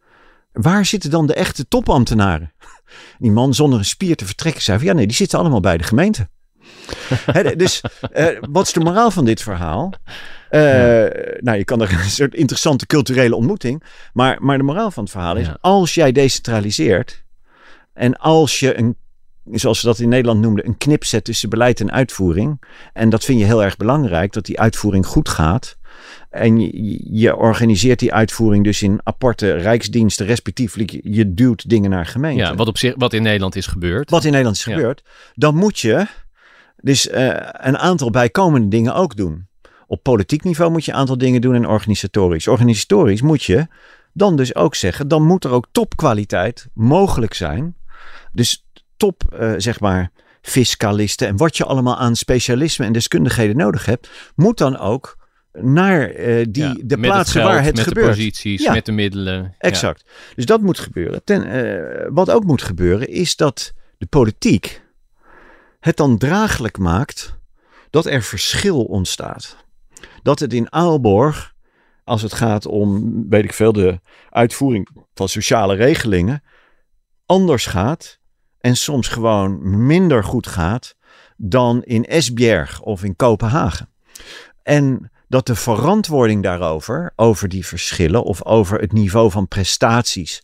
waar 0.53 0.85
zitten 0.85 1.11
dan 1.11 1.27
de 1.27 1.35
echte 1.35 1.69
topambtenaren? 1.69 2.53
Die 3.19 3.31
man 3.33 3.55
zonder 3.55 3.79
een 3.79 3.85
spier 3.85 4.17
te 4.17 4.25
vertrekken 4.27 4.63
zei 4.63 4.79
van 4.79 4.87
ja, 4.87 4.93
nee, 4.93 5.07
die 5.07 5.17
zitten 5.17 5.39
allemaal 5.39 5.61
bij 5.61 5.77
de 5.79 5.85
gemeente. 5.85 6.29
Dus 7.57 7.81
eh, 8.13 8.27
wat 8.51 8.67
is 8.67 8.73
de 8.73 8.81
moraal 8.81 9.11
van 9.11 9.25
dit 9.25 9.43
verhaal? 9.43 9.93
Eh, 10.51 10.61
Nou, 11.41 11.59
je 11.59 11.65
kan 11.65 11.81
er 11.83 11.93
een 11.93 12.11
soort 12.11 12.35
interessante 12.35 12.87
culturele 12.87 13.35
ontmoeting. 13.37 13.83
Maar, 14.13 14.37
maar 14.41 14.57
de 14.59 14.65
moraal 14.65 14.91
van 14.91 15.03
het 15.03 15.13
verhaal 15.13 15.37
is: 15.37 15.47
Ja. 15.47 15.59
als 15.61 15.95
jij 15.95 16.13
decentraliseert. 16.13 17.25
en 17.93 18.17
als 18.17 18.61
je 18.61 18.79
een, 18.79 18.97
zoals 19.53 19.81
we 19.81 19.87
dat 19.87 19.99
in 19.99 20.09
Nederland 20.09 20.41
noemden, 20.41 20.67
een 20.67 20.77
knip 20.79 21.05
zet 21.05 21.25
tussen 21.25 21.49
beleid 21.49 21.81
en 21.81 21.93
uitvoering. 21.93 22.61
en 22.93 23.11
dat 23.11 23.25
vind 23.25 23.39
je 23.39 23.45
heel 23.45 23.65
erg 23.65 23.77
belangrijk, 23.77 24.33
dat 24.33 24.45
die 24.47 24.61
uitvoering 24.61 25.07
goed 25.07 25.29
gaat. 25.29 25.77
En 26.31 26.61
je, 26.61 27.01
je 27.19 27.37
organiseert 27.37 27.99
die 27.99 28.13
uitvoering 28.13 28.65
dus 28.65 28.83
in 28.83 29.01
aparte 29.03 29.53
rijksdiensten, 29.53 30.27
respectievelijk 30.27 30.91
je, 30.91 31.01
je 31.03 31.35
duwt 31.35 31.69
dingen 31.69 31.91
naar 31.91 32.07
gemeenten 32.07 32.47
Ja, 32.47 32.55
wat, 32.55 32.67
op 32.69 32.79
zich, 32.79 32.95
wat 32.97 33.13
in 33.13 33.23
Nederland 33.23 33.57
is 33.57 33.67
gebeurd. 33.67 34.11
wat 34.11 34.25
in 34.25 34.31
Nederland 34.31 34.57
is 34.57 34.65
Ja. 34.65 34.73
gebeurd, 34.75 35.03
dan 35.35 35.55
moet 35.55 35.79
je 35.79 36.07
dus 36.83 37.09
eh, 37.09 37.27
een 37.53 37.79
aantal 37.79 38.11
bijkomende 38.11 38.69
dingen 38.69 38.95
ook 38.95 39.17
doen. 39.17 39.47
Op 39.87 40.03
politiek 40.03 40.45
niveau 40.45 40.71
moet 40.71 40.85
je 40.85 40.93
een 40.93 40.99
aantal 40.99 41.19
dingen 41.19 41.41
doen 41.41 41.55
en 41.55 41.67
organisatorisch. 41.67 42.49
Organisatorisch 42.49 43.23
moet 43.23 43.43
je 43.43 43.67
dan 44.13 44.37
dus 44.37 44.55
ook 44.55 44.75
zeggen, 44.75 45.09
dan 45.09 45.23
moet 45.23 45.45
er 45.45 45.51
ook 45.51 45.67
topkwaliteit 45.73 46.69
mogelijk 46.75 47.35
zijn. 47.35 47.77
Dus 48.33 48.67
top, 48.97 49.23
eh, 49.39 49.53
zeg 49.57 49.81
maar, 49.81 50.11
fiscalisten 50.43 51.29
en 51.29 51.37
wat 51.37 51.57
je 51.57 51.65
allemaal 51.65 51.97
aan 51.99 52.17
specialisme 52.17 52.85
en 52.85 52.93
deskundigheden 52.93 53.57
nodig 53.57 53.85
hebt, 53.87 54.11
moet 54.35 54.59
dan 54.59 54.79
ook 54.79 55.17
naar 55.53 56.11
eh, 56.11 56.47
die, 56.51 56.63
Ja, 56.63 56.73
de 56.83 56.97
met 56.97 57.11
plaatsen 57.11 57.41
geld, 57.41 57.53
waar 57.53 57.63
het 57.65 57.77
met 57.77 57.85
gebeurt. 57.87 58.07
de 58.07 58.13
posities, 58.13 58.63
Ja. 58.63 58.73
met 58.73 58.87
de 58.87 58.93
middelen. 58.93 59.43
Ja. 59.43 59.55
Exact. 59.59 60.05
Dus 60.35 60.47
dat 60.47 60.61
moet 60.61 60.79
gebeuren. 60.79 61.25
Ten, 61.25 62.15
wat 62.15 62.31
ook 62.31 62.45
moet 62.45 62.63
gebeuren 62.63 63.09
is 63.09 63.37
dat 63.37 63.73
de 63.99 64.07
politiek 64.07 64.83
het 65.79 65.97
dan 65.97 66.19
draaglijk 66.19 66.79
maakt 66.79 67.39
dat 67.91 68.07
er 68.07 68.23
verschil 68.23 68.85
ontstaat. 68.85 69.57
Dat 70.23 70.39
het 70.39 70.53
in 70.53 70.73
Aalborg, 70.73 71.55
als 72.05 72.23
het 72.23 72.33
gaat 72.33 72.67
om, 72.67 73.13
weet 73.29 73.45
ik 73.45 73.53
veel, 73.53 73.73
de 73.73 74.01
uitvoering 74.31 74.89
van 75.15 75.29
sociale 75.29 75.75
regelingen, 75.75 76.43
anders 77.27 77.67
gaat 77.67 78.19
en 78.61 78.77
soms 78.77 79.09
gewoon 79.09 79.87
minder 79.87 80.25
goed 80.25 80.47
gaat 80.47 80.97
dan 81.37 81.83
in 81.83 82.05
Esbjerg 82.05 82.81
of 82.81 83.05
in 83.05 83.17
Kopenhagen. 83.17 83.89
En 84.63 85.11
dat 85.29 85.47
de 85.47 85.55
verantwoording 85.55 86.43
daarover, 86.43 87.13
over 87.17 87.49
die 87.49 87.67
verschillen 87.67 88.23
of 88.23 88.45
over 88.45 88.81
het 88.81 88.93
niveau 88.93 89.31
van 89.31 89.49
prestaties, 89.49 90.43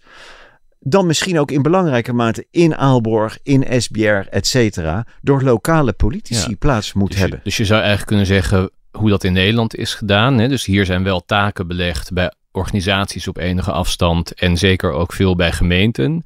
dan 0.86 1.06
misschien 1.06 1.38
ook 1.38 1.50
in 1.50 1.62
belangrijke 1.62 2.12
mate 2.12 2.46
in 2.50 2.76
Aalborg, 2.76 3.38
in 3.42 3.64
Esbjerg, 3.64 4.26
et 4.28 4.46
cetera, 4.46 5.06
door 5.22 5.42
lokale 5.42 5.92
politici 5.92 6.50
Ja. 6.50 6.56
plaats 6.58 6.92
moet 6.92 7.06
Dus 7.06 7.16
je, 7.16 7.22
hebben. 7.22 7.40
dus 7.44 7.56
je 7.56 7.64
zou 7.64 7.78
eigenlijk 7.78 8.08
kunnen 8.08 8.26
zeggen 8.26 8.70
hoe 8.90 9.10
dat 9.10 9.24
in 9.24 9.32
Nederland 9.32 9.76
is 9.76 9.94
gedaan. 9.94 10.38
Hè? 10.38 10.48
Dus 10.48 10.64
hier 10.64 10.84
zijn 10.86 11.02
wel 11.04 11.24
taken 11.24 11.66
belegd 11.66 12.12
bij 12.12 12.32
organisaties 12.52 13.28
op 13.28 13.36
enige 13.36 13.72
afstand 13.72 14.34
en 14.34 14.56
zeker 14.56 14.92
ook 14.92 15.12
veel 15.12 15.36
bij 15.36 15.52
gemeenten. 15.52 16.24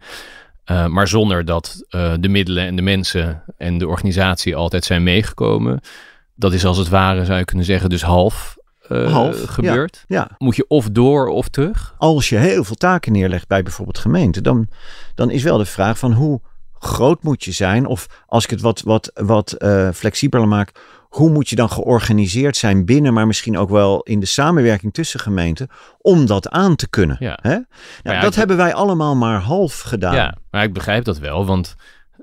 Uh, 0.71 0.87
maar 0.87 1.09
zonder 1.09 1.45
dat 1.45 1.85
uh, 1.91 2.13
de 2.21 2.29
middelen 2.29 2.67
en 2.67 2.77
de 2.77 2.83
mensen 2.83 3.43
en 3.57 3.79
de 3.79 3.89
organisatie 3.89 4.57
altijd 4.57 4.85
zijn 4.85 5.03
meegekomen. 5.03 5.81
Dat 6.35 6.53
is 6.53 6.65
als 6.65 6.79
het 6.79 6.89
ware, 6.89 7.25
zou 7.25 7.39
je 7.39 7.45
kunnen 7.45 7.65
zeggen, 7.65 7.91
dus 7.91 8.03
half, 8.03 8.57
uh, 8.89 9.13
half 9.13 9.45
gebeurd. 9.45 10.05
Ja, 10.07 10.17
ja. 10.17 10.37
Moet 10.39 10.57
je 10.57 10.65
of 10.69 10.89
door 10.91 11.27
of 11.27 11.49
terug? 11.49 11.95
Als 11.99 12.29
je 12.29 12.37
heel 12.37 12.65
veel 12.65 12.77
taken 12.77 13.13
neerlegt 13.13 13.49
bij 13.49 13.63
bijvoorbeeld 13.63 13.99
gemeenten, 13.99 14.43
dan, 14.43 14.69
dan 15.15 15.31
is 15.31 15.43
wel 15.43 15.59
de 15.59 15.65
vraag 15.65 15.99
van 15.99 16.13
hoe 16.13 16.41
groot 16.79 17.23
moet 17.23 17.45
je 17.45 17.53
zijn? 17.53 17.87
Of 17.87 18.07
als 18.27 18.45
ik 18.45 18.51
het 18.51 18.61
wat, 18.61 18.81
wat, 18.81 19.11
wat 19.15 19.55
uh, 19.59 19.89
flexibeler 19.93 20.49
maak, 20.49 20.73
hoe 21.09 21.31
moet 21.31 21.49
je 21.49 21.57
dan 21.57 21.71
georganiseerd 21.71 22.57
zijn 22.57 22.85
binnen, 22.85 23.13
maar 23.13 23.27
misschien 23.27 23.59
ook 23.59 23.71
wel 23.71 24.03
in 24.03 24.21
de 24.21 24.27
samenwerking 24.27 24.93
tussen 24.93 25.21
gemeenten, 25.21 25.69
om 25.99 26.27
dat 26.27 26.49
aan 26.49 26.77
te 26.77 26.89
kunnen? 26.89 27.17
Ja. 27.19 27.39
Hè? 27.43 27.51
Nou, 28.03 28.17
ja, 28.17 28.21
dat 28.21 28.35
hebben 28.35 28.57
wij 28.57 28.75
allemaal 28.75 29.17
maar 29.17 29.41
half 29.41 29.81
gedaan. 29.81 30.15
Ja, 30.15 30.37
maar 30.51 30.63
ik 30.63 30.73
begrijp 30.73 31.05
dat 31.05 31.19
wel, 31.19 31.47
want 31.47 31.77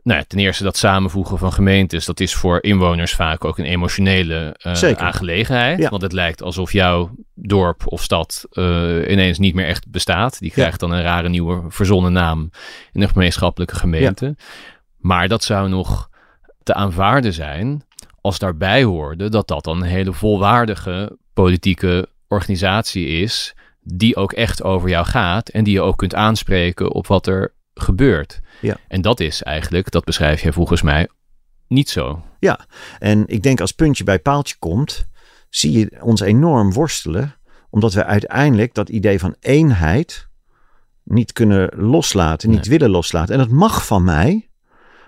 nou 0.06 0.20
ja, 0.20 0.26
ten 0.28 0.40
eerste 0.40 0.64
dat 0.64 0.78
samenvoegen 0.78 1.38
van 1.38 1.54
gemeentes, 1.54 2.06
dat 2.06 2.20
is 2.20 2.34
voor 2.34 2.64
inwoners 2.64 3.16
vaak 3.16 3.46
ook 3.46 3.58
een 3.58 3.66
emotionele 3.66 4.56
uh, 4.64 4.92
aangelegenheid. 4.92 5.80
Ja. 5.80 5.90
Want 5.90 6.02
het 6.02 6.12
lijkt 6.12 6.42
alsof 6.42 6.72
jouw 6.72 7.16
dorp 7.34 7.82
of 7.86 8.04
stad 8.04 8.46
uh, 8.52 9.12
ineens 9.12 9.38
niet 9.38 9.56
meer 9.56 9.66
echt 9.66 9.90
bestaat. 9.90 10.40
Die 10.40 10.52
krijgt 10.52 10.82
ja. 10.82 10.88
dan 10.88 10.98
een 10.98 11.04
rare 11.04 11.30
nieuwe 11.30 11.64
verzonnen 11.68 12.12
naam 12.12 12.50
in 12.92 13.02
een 13.02 13.10
gemeenschappelijke 13.10 13.76
gemeente. 13.76 14.36
Maar 14.98 15.28
dat 15.28 15.44
zou 15.44 15.70
nog 15.70 16.10
te 16.64 16.74
aanvaarden 16.74 17.34
zijn 17.34 17.84
als 18.22 18.40
daarbij 18.40 18.84
hoorde 18.84 19.30
dat 19.30 19.48
dat 19.48 19.64
dan 19.64 19.82
een 19.82 19.88
hele 19.88 20.14
volwaardige 20.14 21.18
politieke 21.34 22.08
organisatie 22.28 23.08
is, 23.08 23.56
die 23.82 24.16
ook 24.16 24.34
echt 24.34 24.64
over 24.64 24.90
jou 24.90 25.06
gaat 25.06 25.50
en 25.50 25.64
die 25.64 25.74
je 25.74 25.82
ook 25.82 25.98
kunt 25.98 26.16
aanspreken 26.16 26.92
op 26.92 27.08
wat 27.08 27.28
er 27.28 27.54
gebeurt. 27.76 28.40
Ja. 28.62 28.78
En 28.88 29.02
dat 29.02 29.20
is 29.20 29.44
eigenlijk, 29.44 29.92
dat 29.92 30.04
beschrijf 30.04 30.42
jij 30.42 30.52
volgens 30.52 30.82
mij, 30.82 31.08
niet 31.68 31.90
zo. 31.90 32.24
Ja, 32.40 32.66
en 33.00 33.24
ik 33.28 33.44
denk 33.44 33.62
als 33.62 33.72
puntje 33.72 34.04
bij 34.04 34.20
paaltje 34.20 34.56
komt, 34.60 35.08
zie 35.50 35.72
je 35.72 35.98
ons 36.02 36.22
enorm 36.22 36.74
worstelen, 36.74 37.36
omdat 37.70 37.94
we 37.94 38.06
uiteindelijk 38.06 38.74
dat 38.74 38.90
idee 38.90 39.20
van 39.20 39.36
eenheid 39.40 40.28
niet 41.04 41.34
kunnen 41.34 41.70
loslaten, 41.76 42.50
niet 42.50 42.68
nee. 42.68 42.70
willen 42.70 42.90
loslaten. 42.90 43.34
En 43.34 43.40
dat 43.40 43.50
mag 43.50 43.86
van 43.86 44.04
mij, 44.04 44.50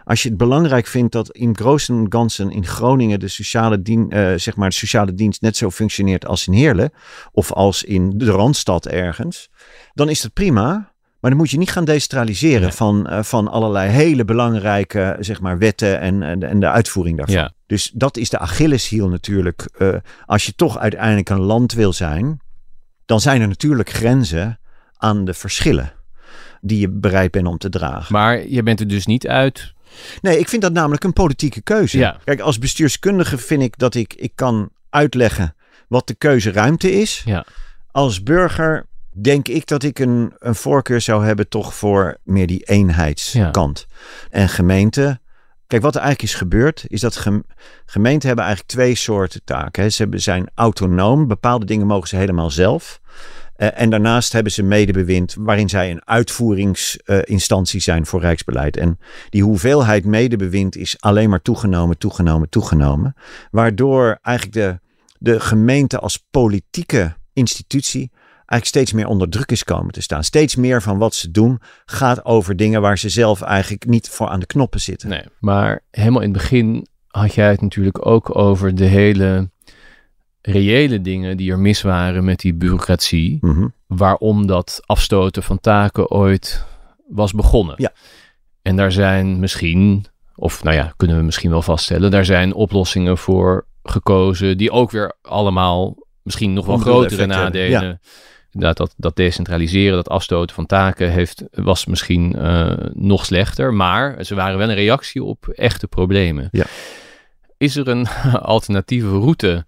als 0.04 0.24
je 0.24 0.30
het 0.30 0.38
belangrijk 0.38 0.88
vindt 0.88 1.12
dat 1.12 1.32
in 1.32 1.58
Großen 1.58 2.06
Ganzen 2.10 2.52
in 2.52 2.66
Groningen 2.66 3.20
de 3.20 3.28
sociale, 3.28 3.82
dien, 3.82 4.16
uh, 4.16 4.34
zeg 4.36 4.56
maar 4.56 4.70
de 4.70 4.76
sociale 4.76 5.14
dienst 5.14 5.42
net 5.42 5.58
zo 5.58 5.70
functioneert 5.70 6.26
als 6.26 6.48
in 6.48 6.54
Heerlen 6.54 6.92
of 7.32 7.52
als 7.52 7.84
in 7.84 8.18
de 8.18 8.32
Randstad 8.32 8.86
ergens, 8.86 9.50
dan 9.94 10.10
is 10.10 10.22
dat 10.22 10.34
prima. 10.34 10.96
Maar 11.20 11.30
dan 11.32 11.40
moet 11.40 11.50
je 11.50 11.58
niet 11.58 11.72
gaan 11.72 11.86
decentraliseren 11.86 12.62
nee. 12.62 12.72
van, 12.72 13.08
uh, 13.10 13.24
van 13.24 13.48
allerlei 13.48 13.90
hele 13.90 14.26
belangrijke 14.26 15.18
zeg 15.20 15.42
maar, 15.42 15.58
wetten 15.58 16.00
en, 16.00 16.24
en, 16.24 16.44
en 16.44 16.60
de 16.60 16.70
uitvoering 16.70 17.18
daarvan. 17.18 17.36
Ja. 17.36 17.52
Dus 17.66 17.92
dat 17.94 18.18
is 18.18 18.30
de 18.30 18.40
Achilleshiel 18.40 19.10
natuurlijk. 19.10 19.70
Uh, 19.78 19.96
als 20.26 20.46
je 20.46 20.56
toch 20.56 20.78
uiteindelijk 20.78 21.30
een 21.30 21.42
land 21.42 21.74
wil 21.74 21.94
zijn, 21.94 22.40
dan 23.06 23.22
zijn 23.22 23.42
er 23.42 23.48
natuurlijk 23.48 23.90
grenzen 23.90 24.60
aan 24.98 25.26
de 25.26 25.34
verschillen 25.34 25.94
die 26.62 26.80
je 26.80 26.90
bereid 26.90 27.32
bent 27.32 27.48
om 27.48 27.58
te 27.58 27.70
dragen. 27.70 28.14
Maar 28.14 28.48
je 28.48 28.64
bent 28.64 28.80
er 28.80 28.88
dus 28.88 29.06
niet 29.06 29.28
uit 29.28 29.76
Nee, 30.22 30.40
ik 30.40 30.50
vind 30.50 30.62
dat 30.62 30.74
namelijk 30.74 31.04
een 31.04 31.14
politieke 31.14 31.62
keuze. 31.62 31.98
Ja. 31.98 32.20
Kijk, 32.24 32.40
als 32.40 32.60
bestuurskundige 32.60 33.38
vind 33.38 33.62
ik 33.62 33.78
dat 33.78 33.96
ik, 33.96 34.14
ik 34.14 34.32
kan 34.36 34.70
uitleggen 34.90 35.56
wat 35.88 36.08
de 36.08 36.16
keuzeruimte 36.16 36.92
is. 36.92 37.22
Ja. 37.26 37.46
Als 37.92 38.24
burger 38.24 38.86
denk 39.22 39.48
ik 39.48 39.68
dat 39.68 39.84
ik 39.84 40.00
een, 40.00 40.34
een 40.40 40.56
voorkeur 40.56 41.02
zou 41.02 41.26
hebben 41.26 41.50
toch 41.50 41.76
voor 41.76 42.18
meer 42.24 42.48
die 42.48 42.64
eenheidskant. 42.64 43.88
En 44.30 44.50
gemeenten, 44.50 45.22
kijk 45.68 45.82
wat 45.82 45.96
er 45.96 46.02
eigenlijk 46.02 46.32
is 46.32 46.40
gebeurd, 46.40 46.86
is 46.88 47.02
dat 47.02 47.16
gem, 47.16 47.44
gemeenten 47.86 48.28
hebben 48.28 48.46
eigenlijk 48.46 48.76
twee 48.76 48.96
soorten 48.96 49.42
taken. 49.44 49.84
Hè. 49.84 49.90
Ze 49.90 50.02
hebben, 50.02 50.22
zijn 50.22 50.50
autonoom, 50.56 51.28
bepaalde 51.28 51.66
dingen 51.66 51.88
mogen 51.88 52.08
ze 52.08 52.16
helemaal 52.16 52.50
zelf. 52.50 53.02
Uh, 53.58 53.68
en 53.74 53.90
daarnaast 53.90 54.34
hebben 54.34 54.52
ze 54.52 54.64
medebewind 54.64 55.36
waarin 55.40 55.70
zij 55.70 55.92
een 55.92 56.08
uitvoeringsinstantie 56.08 57.78
uh, 57.78 57.84
zijn 57.84 58.06
voor 58.06 58.22
rijksbeleid. 58.22 58.78
En 58.78 59.00
die 59.30 59.44
hoeveelheid 59.44 60.06
medebewind 60.06 60.76
is 60.76 60.96
alleen 61.00 61.30
maar 61.30 61.42
toegenomen, 61.42 61.98
toegenomen, 61.98 62.50
toegenomen. 62.50 63.16
Waardoor 63.52 64.20
eigenlijk 64.22 64.56
de, 64.56 64.80
de 65.20 65.40
gemeente 65.40 66.00
als 66.00 66.26
politieke 66.32 67.16
institutie 67.34 68.12
eigenlijk 68.48 68.66
steeds 68.66 68.94
meer 68.94 69.08
onder 69.08 69.30
druk 69.30 69.52
is 69.52 69.64
komen 69.64 69.94
te 69.94 70.02
staan. 70.02 70.24
Steeds 70.24 70.56
meer 70.56 70.82
van 70.82 70.98
wat 70.98 71.16
ze 71.16 71.32
doen 71.32 71.60
gaat 71.86 72.26
over 72.26 72.56
dingen 72.56 72.82
waar 72.82 72.98
ze 72.98 73.10
zelf 73.10 73.42
eigenlijk 73.42 73.86
niet 73.86 74.10
voor 74.10 74.28
aan 74.28 74.40
de 74.40 74.46
knoppen 74.46 74.82
zitten. 74.82 75.10
Nee, 75.10 75.24
maar 75.40 75.84
helemaal 75.92 76.22
in 76.22 76.30
het 76.34 76.38
begin 76.38 76.88
had 77.08 77.34
jij 77.34 77.50
het 77.50 77.62
natuurlijk 77.62 78.06
ook 78.06 78.36
over 78.38 78.76
de 78.76 78.86
hele 78.86 79.50
reële 80.42 81.02
dingen 81.02 81.38
die 81.38 81.52
er 81.52 81.60
mis 81.60 81.82
waren 81.82 82.24
met 82.24 82.40
die 82.40 82.54
bureaucratie. 82.54 83.38
Mhm. 83.42 83.68
Waarom 83.88 84.48
dat 84.48 84.80
afstoten 84.86 85.44
van 85.44 85.60
taken 85.60 86.10
ooit 86.10 86.66
was 87.08 87.34
begonnen. 87.34 87.76
Ja. 87.78 87.92
En 88.62 88.76
daar 88.76 88.92
zijn 88.92 89.40
misschien, 89.40 90.06
of 90.36 90.64
nou 90.64 90.76
ja, 90.76 90.94
kunnen 90.98 91.18
we 91.18 91.24
misschien 91.24 91.50
wel 91.50 91.62
vaststellen, 91.62 92.12
daar 92.12 92.26
zijn 92.26 92.54
oplossingen 92.54 93.18
voor 93.18 93.66
gekozen 93.84 94.58
die 94.58 94.72
ook 94.72 94.92
weer 94.92 95.16
allemaal 95.22 95.96
misschien 96.24 96.54
nog 96.54 96.66
wel 96.66 96.78
grotere 96.78 97.26
nadelen. 97.26 98.00
Dat, 98.52 98.78
dat, 98.78 98.94
dat 98.98 99.16
decentraliseren, 99.16 99.96
dat 99.96 100.10
afstoten 100.10 100.56
van 100.56 100.66
taken 100.66 101.12
heeft, 101.12 101.44
was 101.52 101.86
misschien 101.86 102.36
eh, 102.36 102.74
nog 102.94 103.26
slechter. 103.26 103.74
Maar 103.74 104.24
ze 104.26 104.36
waren 104.36 104.58
wel 104.58 104.70
een 104.70 104.76
reactie 104.76 105.24
op 105.24 105.48
echte 105.48 105.88
problemen. 105.88 106.48
Ja. 106.52 106.66
Is 107.58 107.76
er 107.76 107.88
een 107.88 108.08
alternatieve 108.56 109.10
route 109.10 109.66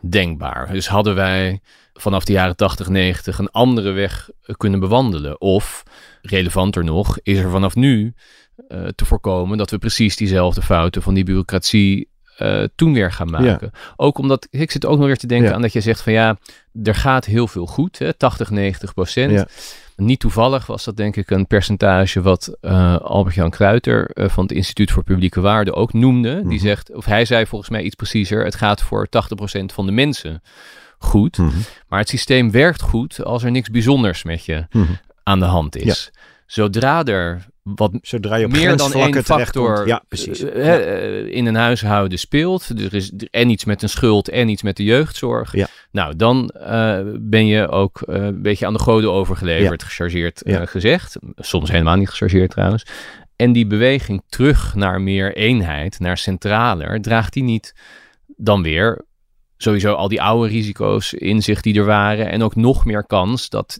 denkbaar? 0.00 0.72
Dus 0.72 0.88
hadden 0.88 1.14
wij 1.14 1.60
vanaf 1.92 2.24
de 2.24 2.32
jaren 2.32 2.56
80, 2.56 2.88
90 2.88 3.38
een 3.38 3.50
andere 3.50 3.90
weg 3.90 4.30
kunnen 4.56 4.80
bewandelen? 4.80 5.40
Of, 5.40 5.82
relevanter 6.22 6.84
nog, 6.84 7.18
is 7.22 7.38
er 7.38 7.50
vanaf 7.50 7.74
nu 7.74 8.14
uh, 8.68 8.86
te 8.88 9.04
voorkomen 9.04 9.58
dat 9.58 9.70
we 9.70 9.78
precies 9.78 10.16
diezelfde 10.16 10.62
fouten 10.62 11.02
van 11.02 11.14
die 11.14 11.24
bureaucratie 11.24 12.08
uh, 12.38 12.64
toen 12.74 12.92
weer 12.92 13.12
gaan 13.12 13.30
maken. 13.30 13.70
Ja. 13.72 13.78
Ook 13.96 14.18
omdat, 14.18 14.46
ik 14.50 14.70
zit 14.70 14.86
ook 14.86 14.98
nog 14.98 15.06
weer 15.06 15.16
te 15.16 15.26
denken 15.26 15.48
ja. 15.48 15.54
aan 15.54 15.62
dat 15.62 15.72
je 15.72 15.80
zegt 15.80 16.00
van 16.00 16.12
ja, 16.12 16.36
er 16.82 16.94
gaat 16.94 17.24
heel 17.24 17.48
veel 17.48 17.66
goed, 17.66 17.98
hè, 17.98 18.14
80, 18.14 18.50
90 18.50 18.94
procent. 18.94 19.32
Ja. 19.32 19.46
Niet 19.96 20.20
toevallig 20.20 20.66
was 20.66 20.84
dat 20.84 20.96
denk 20.96 21.16
ik 21.16 21.30
een 21.30 21.46
percentage 21.46 22.22
wat 22.22 22.56
uh, 22.60 22.96
Albert-Jan 22.96 23.50
Kruiter 23.50 24.10
uh, 24.14 24.28
van 24.28 24.42
het 24.42 24.52
Instituut 24.52 24.90
voor 24.90 25.04
Publieke 25.04 25.40
Waarden 25.40 25.74
ook 25.74 25.92
noemde. 25.92 26.34
Mhm. 26.34 26.48
Die 26.48 26.60
zegt, 26.60 26.94
of 26.94 27.04
hij 27.04 27.24
zei 27.24 27.46
volgens 27.46 27.70
mij 27.70 27.82
iets 27.82 27.94
preciezer, 27.94 28.44
het 28.44 28.54
gaat 28.54 28.82
voor 28.82 29.06
80% 29.06 29.64
van 29.64 29.86
de 29.86 29.92
mensen 29.92 30.42
goed. 30.98 31.38
Mhm. 31.38 31.56
Maar 31.88 31.98
het 31.98 32.08
systeem 32.08 32.50
werkt 32.50 32.82
goed 32.82 33.24
als 33.24 33.42
er 33.42 33.50
niks 33.50 33.70
bijzonders 33.70 34.22
met 34.22 34.44
je 34.44 34.66
Mhm. 34.70 34.92
aan 35.22 35.38
de 35.38 35.44
hand 35.44 35.76
is. 35.76 36.10
Zodra 36.46 37.04
er 37.04 37.46
wat 37.62 37.92
Zodra 38.02 38.36
je 38.36 38.44
op 38.44 38.50
meer 38.52 38.76
dan 38.76 38.92
één 38.92 39.24
factor. 39.24 39.86
Ja, 39.86 40.02
precies. 40.08 40.42
eh, 40.42 40.64
Ja. 40.66 40.78
eh, 40.78 41.26
in 41.26 41.46
een 41.46 41.54
huishouden 41.54 42.18
speelt. 42.18 42.68
Er 42.68 42.94
is 42.94 43.12
er- 43.18 43.28
en 43.30 43.50
iets 43.50 43.64
met 43.64 43.82
een 43.82 43.88
schuld 43.88 44.28
en 44.28 44.48
iets 44.48 44.62
met 44.62 44.76
de 44.76 44.84
jeugdzorg. 44.84 45.56
Ja. 45.56 45.66
Nou, 45.90 46.16
dan 46.16 46.48
eh, 46.48 46.98
ben 47.20 47.46
je 47.46 47.68
ook 47.68 48.00
eh, 48.02 48.14
een 48.24 48.42
beetje 48.42 48.66
aan 48.66 48.72
de 48.72 48.78
goden 48.78 49.12
overgeleverd, 49.12 49.82
gechargeerd 49.82 50.42
eh, 50.42 50.54
Ja. 50.54 50.66
gezegd. 50.66 51.16
Soms 51.36 51.70
helemaal 51.70 51.96
niet 51.96 52.08
gechargeerd 52.08 52.50
trouwens. 52.50 52.86
En 53.36 53.52
die 53.52 53.66
beweging 53.66 54.22
terug 54.28 54.74
naar 54.74 55.00
meer 55.00 55.36
eenheid, 55.36 56.00
naar 56.00 56.18
centraler, 56.18 57.00
draagt 57.00 57.32
die 57.32 57.42
niet 57.42 57.74
dan 58.36 58.62
weer 58.62 59.04
sowieso 59.62 59.92
al 59.94 60.08
die 60.08 60.22
oude 60.22 60.48
risico's 60.48 61.12
in 61.12 61.42
zich 61.42 61.60
die 61.60 61.74
er 61.74 61.84
waren. 61.84 62.30
En 62.30 62.42
ook 62.42 62.56
nog 62.56 62.84
meer 62.84 63.06
kans 63.06 63.48
dat, 63.48 63.78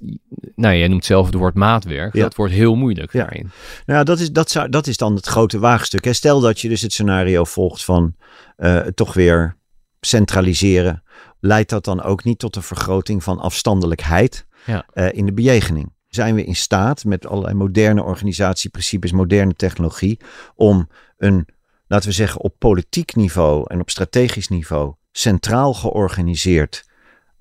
nou 0.55 0.75
jij 0.77 0.89
noemt 0.89 1.05
zelf 1.05 1.27
het 1.27 1.35
woord 1.35 1.55
maatwerk. 1.55 2.15
Ja. 2.15 2.23
Dat 2.23 2.35
wordt 2.35 2.53
heel 2.53 2.75
moeilijk 2.75 3.13
Ja. 3.13 3.19
daarin. 3.21 3.51
Nou, 3.87 3.99
ja, 3.99 4.05
dat 4.05 4.19
is, 4.21 4.33
dat, 4.33 4.51
zou, 4.51 4.69
dat 4.69 4.87
is 4.87 4.97
dan 4.97 5.15
het 5.15 5.27
grote 5.27 5.59
waagstuk. 5.59 6.05
Hè. 6.05 6.13
Stel 6.13 6.41
dat 6.41 6.61
je 6.61 6.69
dus 6.69 6.81
het 6.81 6.93
scenario 6.93 7.45
volgt 7.45 7.85
van 7.85 8.15
eh, 8.57 8.79
toch 8.79 9.15
weer 9.15 9.57
centraliseren. 10.01 11.03
Leidt 11.41 11.71
dat 11.71 11.85
dan 11.85 12.03
ook 12.03 12.25
niet 12.25 12.39
tot 12.39 12.57
een 12.57 12.63
vergroting 12.63 13.23
van 13.23 13.39
afstandelijkheid 13.39 14.47
Ja. 14.67 14.87
eh, 14.93 15.07
in 15.13 15.27
de 15.27 15.33
bejegening? 15.33 15.93
Zijn 16.09 16.35
we 16.35 16.45
in 16.45 16.57
staat 16.57 17.05
met 17.05 17.27
allerlei 17.27 17.55
moderne 17.55 18.03
organisatieprincipes, 18.03 19.13
moderne 19.13 19.55
technologie, 19.55 20.21
om 20.55 20.89
een, 21.17 21.47
laten 21.87 22.09
we 22.09 22.15
zeggen, 22.15 22.41
op 22.41 22.55
politiek 22.59 23.15
niveau 23.15 23.65
en 23.67 23.81
op 23.81 23.91
strategisch 23.91 24.49
niveau 24.49 24.95
centraal 25.13 25.75
georganiseerd, 25.75 26.85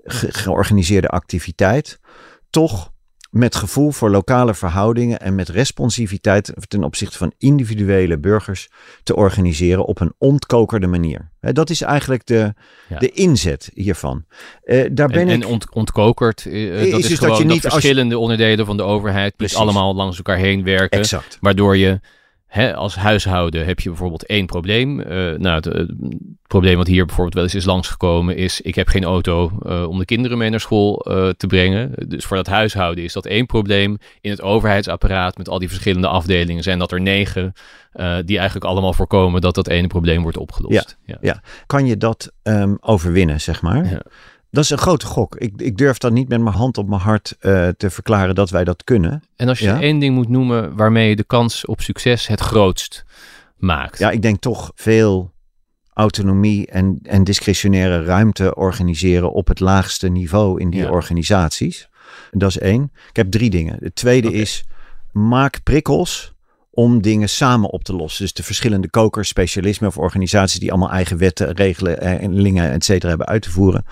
ge- 0.04 0.34
georganiseerde 0.34 1.08
activiteit, 1.08 2.00
toch 2.50 2.90
met 3.30 3.56
gevoel 3.56 3.92
voor 3.92 4.10
lokale 4.10 4.54
verhoudingen 4.54 5.20
en 5.20 5.36
met 5.36 5.50
responsiviteit 5.50 6.54
ten 6.68 6.84
opzichte 6.84 7.18
van 7.18 7.34
individuele 7.38 8.20
burgers 8.20 8.70
te 9.04 9.16
organiseren 9.16 9.86
op 9.86 10.00
een 10.00 10.14
ontkokerde 10.18 10.88
manier. 10.88 11.32
Dat 11.40 11.70
is 11.70 11.82
eigenlijk 11.82 12.26
de, 12.26 12.54
Ja. 12.90 12.98
de 13.00 13.12
inzet 13.12 13.70
hiervan. 13.74 14.26
Eh, 14.64 14.90
daar 14.92 15.08
ben 15.08 15.20
En, 15.20 15.28
ik. 15.28 15.34
en 15.44 15.46
ont, 15.46 15.70
ontkokerd, 15.74 16.46
eh, 16.46 16.82
Is 16.84 16.90
dat 16.92 17.00
is, 17.00 17.08
dus 17.08 17.10
dat 17.10 17.18
gewoon 17.20 17.38
je 17.38 17.44
dat 17.44 17.54
niet 17.54 17.64
je- 17.64 17.70
verschillende 17.70 18.18
onderdelen 18.18 18.66
van 18.66 18.78
de 18.78 18.84
overheid 18.84 19.26
niet 19.30 19.36
Precies. 19.38 19.58
allemaal 19.58 19.96
langs 19.96 20.18
elkaar 20.18 20.38
heen 20.38 20.64
werken. 20.64 21.00
exact. 21.00 21.38
Waardoor 21.42 21.78
je 21.78 22.00
hè, 22.52 22.76
als 22.76 22.96
huishouden 22.96 23.66
heb 23.66 23.80
je 23.80 23.90
bijvoorbeeld 23.90 24.26
één 24.26 24.46
probleem. 24.46 25.00
Eh, 25.00 25.34
nou, 25.38 25.56
het, 25.56 25.68
eh, 25.68 25.84
probleem 26.48 26.78
wat 26.78 26.88
hier 26.88 27.06
bijvoorbeeld 27.06 27.34
wel 27.36 27.44
eens 27.44 27.56
is 27.56 27.66
langsgekomen 27.66 28.36
is... 28.36 28.62
ik 28.62 28.76
heb 28.76 28.88
geen 28.88 29.04
auto 29.04 29.52
eh, 29.66 29.88
om 29.88 29.98
de 29.98 30.06
kinderen 30.06 30.38
mee 30.38 30.50
naar 30.50 30.60
school 30.60 31.06
te 31.38 31.48
brengen. 31.48 31.92
Dus 32.08 32.26
voor 32.26 32.38
dat 32.38 32.48
huishouden 32.48 33.04
is 33.04 33.14
dat 33.14 33.26
één 33.26 33.46
probleem. 33.46 33.98
In 34.22 34.30
het 34.30 34.42
overheidsapparaat 34.42 35.38
met 35.38 35.50
al 35.50 35.60
die 35.60 35.68
verschillende 35.68 36.08
afdelingen... 36.08 36.64
zijn 36.64 36.80
dat 36.80 36.92
er 36.92 37.02
negen 37.02 37.54
die 38.26 38.38
eigenlijk 38.38 38.66
allemaal 38.66 38.94
voorkomen... 38.94 39.42
dat 39.42 39.56
dat 39.56 39.68
ene 39.68 39.88
probleem 39.88 40.22
wordt 40.22 40.38
opgelost. 40.38 40.98
Ja. 41.22 41.42
Kan 41.66 41.86
je 41.86 41.98
dat 41.98 42.32
ehm, 42.44 42.76
overwinnen, 42.80 43.42
zeg 43.42 43.62
maar? 43.62 43.86
Ja. 43.86 44.02
Dat 44.52 44.64
is 44.64 44.70
een 44.70 44.78
grote 44.78 45.06
gok. 45.06 45.36
Ik, 45.36 45.54
ik 45.58 45.78
durf 45.78 45.98
dan 45.98 46.14
niet 46.14 46.28
met 46.30 46.42
mijn 46.42 46.56
hand 46.56 46.78
op 46.78 46.88
mijn 46.88 47.02
hart 47.02 47.36
eh, 47.40 47.68
te 47.68 47.90
verklaren 47.90 48.36
dat 48.36 48.50
wij 48.50 48.64
dat 48.64 48.84
kunnen. 48.84 49.24
En 49.36 49.48
als 49.48 49.60
je 49.60 49.66
Ja. 49.66 49.82
één 49.82 50.00
ding 50.00 50.16
moet 50.16 50.30
noemen 50.30 50.76
waarmee 50.76 51.10
je 51.10 51.16
de 51.16 51.24
kans 51.24 51.66
op 51.66 51.82
succes 51.82 52.28
het 52.28 52.40
grootst 52.40 53.06
maakt. 53.58 54.00
Ja, 54.00 54.12
ik 54.12 54.22
denk 54.22 54.40
toch 54.42 54.72
veel 54.76 55.32
autonomie 55.94 56.68
en, 56.68 57.00
en 57.04 57.24
discretionaire 57.24 58.04
ruimte 58.04 58.56
organiseren 58.56 59.32
op 59.34 59.48
het 59.48 59.60
laagste 59.60 60.08
niveau 60.10 60.60
in 60.60 60.70
die 60.70 60.82
Ja. 60.82 60.90
organisaties. 60.90 61.90
Dat 62.32 62.50
is 62.50 62.58
één. 62.60 62.92
Ik 63.10 63.16
heb 63.16 63.32
drie 63.32 63.50
dingen. 63.50 63.78
Het 63.80 63.96
tweede 63.96 64.32
is, 64.34 64.66
maak 65.12 65.64
prikkels 65.64 66.34
om 66.70 67.02
dingen 67.02 67.30
samen 67.30 67.70
op 67.70 67.84
te 67.84 67.94
lossen. 67.96 68.24
Dus 68.24 68.34
de 68.34 68.44
verschillende 68.44 68.90
kokers, 68.90 69.28
specialismen 69.28 69.90
of 69.90 69.98
organisaties 69.98 70.60
die 70.60 70.72
allemaal 70.72 70.92
eigen 70.92 71.18
wetten, 71.18 71.52
regelen 71.56 72.00
en 72.02 72.42
lingen, 72.42 72.72
et 72.72 72.84
cetera, 72.86 73.10
hebben 73.10 73.28
uit 73.28 73.42
te 73.42 73.52
voeren. 73.52 73.86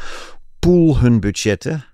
Pool 0.69 0.97
hun 0.99 1.19
budgetten. 1.19 1.85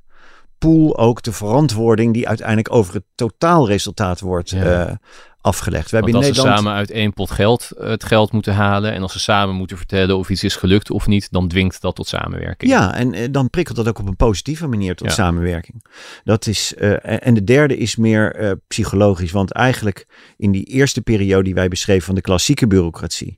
Pool 0.58 0.98
ook 0.98 1.22
de 1.22 1.32
verantwoording 1.32 2.14
die 2.14 2.28
uiteindelijk 2.28 2.74
over 2.74 2.94
het 2.94 3.04
totaalresultaat 3.16 4.20
wordt 4.20 4.50
Ja. 4.50 4.86
eh, 4.88 4.96
afgelegd. 5.42 5.90
We 5.92 5.96
hebben 5.96 6.16
als 6.16 6.28
in 6.28 6.34
ze 6.34 6.40
Nederland... 6.40 6.64
samen 6.66 6.78
uit 6.80 6.92
één 6.92 7.14
pot 7.14 7.32
geld 7.32 7.72
het 7.78 8.04
geld 8.04 8.32
moeten 8.32 8.54
halen 8.54 8.92
en 8.94 9.02
als 9.02 9.12
ze 9.12 9.20
samen 9.20 9.56
moeten 9.56 9.78
vertellen 9.78 10.18
of 10.18 10.30
iets 10.30 10.44
is 10.44 10.56
gelukt 10.56 10.92
of 10.92 11.08
niet, 11.08 11.32
dan 11.32 11.48
dwingt 11.48 11.82
dat 11.82 11.96
tot 11.96 12.08
samenwerking. 12.08 12.72
Ja, 12.72 12.96
en 12.96 13.14
eh, 13.14 13.28
dan 13.32 13.50
prikkelt 13.50 13.78
dat 13.78 13.88
ook 13.88 14.00
op 14.00 14.08
een 14.08 14.16
positieve 14.16 14.68
manier 14.68 14.96
tot 14.96 15.08
Ja. 15.08 15.14
samenwerking. 15.14 15.86
Dat 16.24 16.48
is, 16.48 16.74
eh, 16.76 17.28
en- 17.28 17.34
de 17.34 17.44
derde 17.44 17.78
is 17.78 17.96
meer 17.96 18.58
psychologisch. 18.68 19.32
Want 19.32 19.52
eigenlijk 19.52 20.08
in 20.38 20.52
die 20.52 20.64
eerste 20.64 21.02
periode 21.02 21.44
die 21.44 21.54
wij 21.54 21.68
beschreven 21.68 22.06
van 22.06 22.16
de 22.16 22.22
klassieke 22.22 22.68
bureaucratie. 22.68 23.38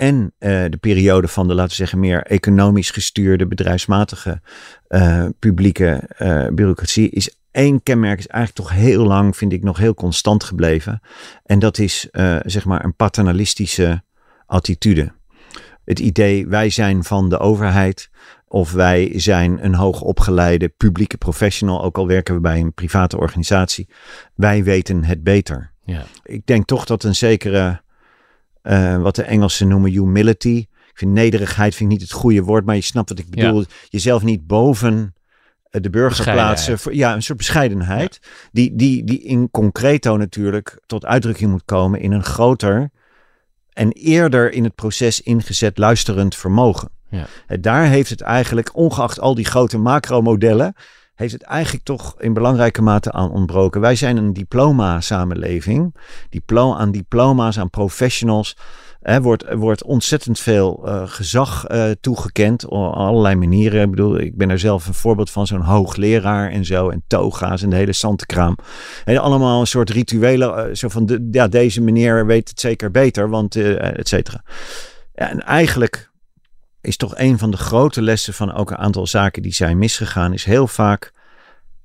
En 0.00 0.34
eh, 0.38 0.64
de 0.68 0.76
periode 0.76 1.28
van 1.28 1.48
de, 1.48 1.54
laten 1.54 1.70
we 1.70 1.76
zeggen, 1.76 1.98
meer 1.98 2.22
economisch 2.22 2.90
gestuurde, 2.90 3.46
bedrijfsmatige 3.46 4.40
eh, 4.88 5.26
publieke 5.38 6.02
eh, 6.16 6.46
bureaucratie. 6.46 7.10
Is 7.10 7.34
één 7.50 7.82
kenmerk, 7.82 8.18
is 8.18 8.26
eigenlijk 8.26 8.68
toch 8.68 8.78
heel 8.78 9.04
lang, 9.04 9.36
vind 9.36 9.52
ik, 9.52 9.62
nog 9.62 9.78
heel 9.78 9.94
constant 9.94 10.44
gebleven. 10.44 11.00
En 11.44 11.58
dat 11.58 11.78
is, 11.78 12.08
zeg 12.44 12.64
maar, 12.64 12.84
een 12.84 12.94
paternalistische 12.94 14.02
attitude. 14.46 15.12
Het 15.84 15.98
idee, 15.98 16.46
wij 16.46 16.70
zijn 16.70 17.04
van 17.04 17.28
de 17.28 17.38
overheid. 17.38 18.10
Of 18.48 18.72
wij 18.72 19.12
zijn 19.14 19.64
een 19.64 19.74
hoogopgeleide 19.74 20.68
publieke 20.68 21.16
professional, 21.16 21.82
ook 21.82 21.98
al 21.98 22.06
werken 22.06 22.34
we 22.34 22.40
bij 22.40 22.60
een 22.60 22.74
private 22.74 23.18
organisatie. 23.18 23.88
Wij 24.34 24.64
weten 24.64 25.04
het 25.04 25.22
beter. 25.22 25.72
Ja. 25.84 26.02
Ik 26.22 26.46
denk 26.46 26.66
toch 26.66 26.84
dat 26.84 27.04
een 27.04 27.16
zekere, 27.16 27.82
eh, 28.62 29.02
wat 29.02 29.14
de 29.14 29.22
Engelsen 29.22 29.68
noemen 29.68 29.90
humility. 29.90 30.66
Ik 30.90 30.98
vind 30.98 31.12
nederigheid 31.12 31.74
vind 31.74 31.92
ik 31.92 31.98
niet 31.98 32.08
het 32.08 32.18
goede 32.18 32.42
woord, 32.42 32.64
maar 32.64 32.74
je 32.74 32.80
snapt 32.80 33.08
wat 33.08 33.18
ik 33.18 33.30
bedoel. 33.30 33.64
Jezelf 33.88 34.22
niet 34.22 34.46
boven 34.46 35.14
de 35.70 35.90
burger 35.90 36.32
plaatsen. 36.32 36.78
Voor, 36.78 36.94
ja, 36.94 37.14
een 37.14 37.22
soort 37.22 37.38
bescheidenheid. 37.38 38.20
Die, 38.52 38.76
die, 38.76 39.04
die 39.04 39.22
in 39.22 39.50
concreto 39.50 40.16
natuurlijk 40.16 40.82
tot 40.86 41.04
uitdrukking 41.04 41.50
moet 41.50 41.64
komen 41.64 42.00
in 42.00 42.12
een 42.12 42.24
groter 42.24 42.90
en 43.72 43.92
eerder 43.92 44.52
in 44.52 44.64
het 44.64 44.74
proces 44.74 45.20
ingezet 45.20 45.78
luisterend 45.78 46.36
vermogen. 46.36 46.88
Ja. 47.10 47.26
Daar 47.60 47.86
heeft 47.86 48.10
het 48.10 48.20
eigenlijk, 48.20 48.76
ongeacht 48.76 49.20
al 49.20 49.34
die 49.34 49.44
grote 49.44 49.78
macromodellen, 49.78 50.74
heeft 51.20 51.32
het 51.32 51.42
eigenlijk 51.42 51.84
toch 51.84 52.14
in 52.18 52.32
belangrijke 52.32 52.82
mate 52.82 53.12
aan 53.12 53.30
ontbroken. 53.30 53.80
Wij 53.80 53.94
zijn 53.94 54.16
een 54.16 54.32
diploma-samenleving. 54.32 55.94
Diploma 56.28 56.78
aan 56.78 56.90
diploma's, 56.90 57.58
aan 57.58 57.70
professionals. 57.70 58.56
Er 59.00 59.22
wordt, 59.22 59.54
wordt 59.54 59.84
ontzettend 59.84 60.38
veel 60.38 60.82
uh, 60.84 61.02
gezag 61.04 61.70
uh, 61.70 61.84
toegekend 62.00 62.66
op 62.66 62.94
allerlei 62.94 63.34
manieren. 63.34 63.82
Ik 63.82 63.90
bedoel, 63.90 64.18
ik 64.18 64.36
ben 64.36 64.50
er 64.50 64.58
zelf 64.58 64.86
een 64.86 64.94
voorbeeld 64.94 65.30
van, 65.30 65.46
zo'n 65.46 65.60
hoogleraar 65.60 66.50
en 66.50 66.64
zo. 66.64 66.88
En 66.88 67.02
toga's 67.06 67.62
en 67.62 67.70
de 67.70 67.76
hele 67.76 67.92
santekraam. 67.92 68.56
En 69.04 69.18
allemaal 69.18 69.60
een 69.60 69.66
soort 69.66 69.90
rituelen. 69.90 70.68
Uh, 70.68 70.74
zo 70.74 70.88
van, 70.88 71.06
de, 71.06 71.28
ja, 71.30 71.48
deze 71.48 71.80
meneer 71.80 72.26
weet 72.26 72.48
het 72.48 72.60
zeker 72.60 72.90
beter, 72.90 73.28
want 73.28 73.56
et 73.56 74.08
cetera. 74.08 74.42
En 75.14 75.40
eigenlijk 75.40 76.09
is 76.80 76.96
toch 76.96 77.18
een 77.18 77.38
van 77.38 77.50
de 77.50 77.56
grote 77.56 78.02
lessen 78.02 78.34
van 78.34 78.52
ook 78.52 78.70
een 78.70 78.76
aantal 78.76 79.06
zaken 79.06 79.42
die 79.42 79.54
zijn 79.54 79.78
misgegaan, 79.78 80.32
is 80.32 80.44
heel 80.44 80.66
vaak 80.66 81.12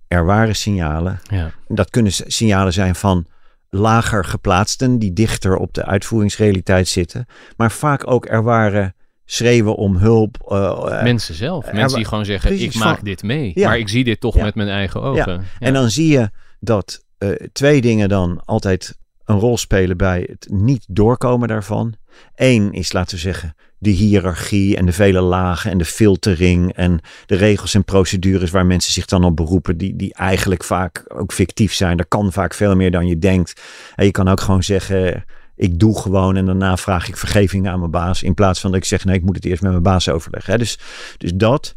er 0.08 0.26
waren 0.26 0.56
signalen. 0.56 1.20
Ja. 1.30 1.52
Dat 1.68 1.90
kunnen 1.90 2.12
signalen 2.12 2.74
zijn 2.74 2.96
van 2.96 3.26
lager 3.70 4.26
geplaatsten 4.26 5.00
die 5.00 5.14
dichter 5.14 5.58
op 5.58 5.74
de 5.74 5.86
uitvoeringsrealiteit 5.86 6.88
zitten. 6.88 7.26
Maar 7.58 7.72
vaak 7.72 8.12
ook 8.12 8.30
er 8.30 8.44
waren 8.44 8.96
schreeuwen 9.26 9.76
om 9.76 9.98
hulp. 9.98 10.48
Uh, 10.52 11.04
mensen 11.04 11.36
zelf. 11.36 11.72
Mensen 11.72 11.98
die 11.98 12.08
gewoon 12.08 12.26
zeggen, 12.26 12.60
ik 12.60 12.76
maak 12.76 13.04
dit 13.04 13.24
mee. 13.24 13.54
Maar 13.56 13.78
ik 13.78 13.90
zie 13.90 14.04
dit 14.04 14.20
toch 14.20 14.36
met 14.36 14.56
mijn 14.56 14.70
eigen 14.70 15.02
ogen. 15.02 15.46
En 15.60 15.74
dan 15.74 15.90
zie 15.90 16.08
je 16.08 16.30
dat 16.60 17.06
uh, 17.20 17.32
twee 17.52 17.82
dingen 17.82 18.10
dan 18.10 18.42
altijd 18.46 18.98
een 19.26 19.40
rol 19.40 19.58
spelen 19.58 19.98
bij 19.98 20.28
het 20.30 20.48
niet 20.52 20.86
doorkomen 20.88 21.48
daarvan. 21.48 21.96
Eén 22.36 22.74
is, 22.74 22.94
laten 22.94 23.16
we 23.16 23.22
zeggen, 23.22 23.56
de 23.86 23.92
hiërarchie 23.92 24.78
en 24.78 24.86
de 24.86 24.92
vele 24.92 25.22
lagen 25.22 25.72
en 25.72 25.78
de 25.78 25.86
filtering 25.86 26.74
en 26.74 27.00
de 27.26 27.36
regels 27.36 27.74
en 27.74 27.84
procedures 27.84 28.52
waar 28.52 28.66
mensen 28.66 28.94
zich 28.94 29.06
dan 29.06 29.24
op 29.24 29.36
beroepen, 29.36 29.78
die, 29.78 29.96
die 29.96 30.14
eigenlijk 30.14 30.64
vaak 30.64 31.06
ook 31.08 31.34
fictief 31.34 31.74
zijn. 31.74 31.98
Er 31.98 32.06
kan 32.06 32.32
vaak 32.32 32.54
veel 32.54 32.76
meer 32.76 32.92
dan 32.92 33.08
je 33.08 33.20
denkt. 33.20 33.62
En 33.96 34.06
je 34.06 34.12
kan 34.12 34.28
ook 34.28 34.40
gewoon 34.40 34.64
zeggen, 34.64 35.26
ik 35.56 35.80
doe 35.80 36.00
gewoon 36.00 36.36
en 36.36 36.46
daarna 36.46 36.78
vraag 36.78 37.08
ik 37.08 37.18
vergeving 37.18 37.68
aan 37.68 37.80
mijn 37.80 37.92
baas. 37.92 38.24
In 38.24 38.34
plaats 38.34 38.60
van 38.60 38.72
dat 38.72 38.80
ik 38.80 38.86
zeg, 38.86 39.06
nee, 39.06 39.16
ik 39.16 39.24
moet 39.24 39.36
het 39.36 39.46
eerst 39.46 39.62
met 39.62 39.72
mijn 39.72 39.84
baas 39.84 40.10
overleggen. 40.10 40.60
Dus, 40.60 40.80
dus 41.18 41.34
dat 41.34 41.76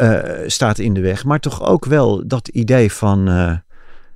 uh, 0.00 0.18
staat 0.46 0.78
in 0.78 0.94
de 0.94 1.00
weg. 1.00 1.24
Maar 1.24 1.40
toch 1.40 1.62
ook 1.62 1.84
wel 1.84 2.26
dat 2.26 2.48
idee 2.48 2.92
van, 2.92 3.28
uh, 3.28 3.56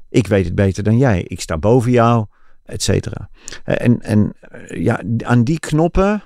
ik 0.08 0.26
weet 0.26 0.44
het 0.44 0.54
beter 0.54 0.82
dan 0.82 0.98
jij. 0.98 1.24
Ik 1.26 1.40
sta 1.40 1.58
boven 1.58 1.90
jou, 1.90 2.26
et 2.64 2.82
cetera. 2.82 3.28
En, 3.64 4.02
en 4.02 4.32
ja, 4.68 5.02
aan 5.24 5.44
die 5.44 5.58
knoppen 5.58 6.22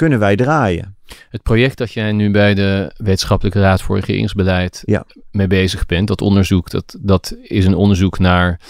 kunnen 0.00 0.18
wij 0.18 0.36
draaien. 0.36 0.96
Het 1.30 1.42
project 1.42 1.78
dat 1.78 1.92
jij 1.92 2.12
nu 2.12 2.30
bij 2.30 2.54
de 2.54 2.92
Wetenschappelijke 2.96 3.60
Raad 3.60 3.82
voor 3.82 3.98
Regeringsbeleid 3.98 4.82
ja. 4.84 5.04
mee 5.30 5.46
bezig 5.46 5.86
bent, 5.86 6.08
dat 6.08 6.20
onderzoek, 6.20 6.70
dat, 6.70 6.96
dat 7.00 7.36
is 7.42 7.64
een 7.64 7.74
onderzoek 7.74 8.18
naar 8.18 8.60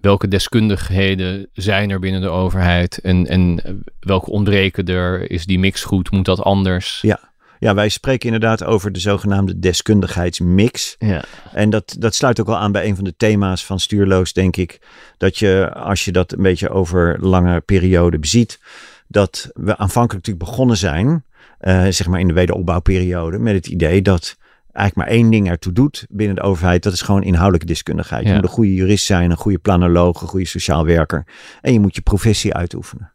welke 0.00 0.28
deskundigheden 0.28 1.48
zijn 1.52 1.90
er 1.90 1.98
binnen 1.98 2.20
de 2.20 2.28
overheid 2.28 2.98
en, 2.98 3.26
en 3.26 3.60
welke 4.00 4.30
ontbreken 4.30 4.86
er, 4.86 5.30
is 5.30 5.46
die 5.46 5.58
mix 5.58 5.84
goed, 5.84 6.10
moet 6.10 6.24
dat 6.24 6.40
anders? 6.42 6.98
Ja. 7.02 7.20
Ja, 7.58 7.74
wij 7.74 7.88
spreken 7.88 8.32
inderdaad 8.32 8.64
over 8.64 8.92
de 8.92 9.00
zogenaamde 9.00 9.58
deskundigheidsmix. 9.58 10.96
Ja. 10.98 11.24
En 11.52 11.70
dat, 11.70 11.96
dat 11.98 12.14
sluit 12.14 12.40
ook 12.40 12.46
wel 12.46 12.56
aan 12.56 12.72
bij 12.72 12.86
een 12.86 12.94
van 12.94 13.04
de 13.04 13.14
thema's 13.16 13.64
van 13.64 13.80
Stuurloos, 13.80 14.32
denk 14.32 14.56
ik. 14.56 14.78
Dat 15.16 15.38
je, 15.38 15.72
als 15.74 16.04
je 16.04 16.12
dat 16.12 16.32
een 16.32 16.42
beetje 16.42 16.70
over 16.70 17.16
lange 17.20 17.60
periode 17.60 18.18
beziet, 18.18 18.58
dat 19.06 19.50
we 19.52 19.76
aanvankelijk 19.76 20.26
natuurlijk 20.26 20.50
begonnen 20.50 20.76
zijn, 20.76 21.24
uh, 21.60 21.86
zeg 21.88 22.06
maar 22.06 22.20
in 22.20 22.28
de 22.28 22.34
wederopbouwperiode, 22.34 23.38
met 23.38 23.54
het 23.54 23.66
idee 23.66 24.02
dat 24.02 24.36
eigenlijk 24.72 25.08
maar 25.08 25.18
één 25.18 25.30
ding 25.30 25.48
ertoe 25.48 25.72
doet 25.72 26.06
binnen 26.08 26.36
de 26.36 26.42
overheid. 26.42 26.82
Dat 26.82 26.92
is 26.92 27.02
gewoon 27.02 27.22
inhoudelijke 27.22 27.66
deskundigheid. 27.66 28.26
Je 28.26 28.34
moet 28.34 28.42
een 28.42 28.48
goede 28.48 28.74
jurist 28.74 29.06
zijn, 29.06 29.30
een 29.30 29.36
goede 29.36 29.58
planoloog, 29.58 30.20
een 30.20 30.28
goede 30.28 30.46
sociaal 30.46 30.84
werker. 30.84 31.26
En 31.60 31.72
je 31.72 31.80
moet 31.80 31.94
je 31.94 32.00
professie 32.02 32.54
uitoefenen. 32.54 33.12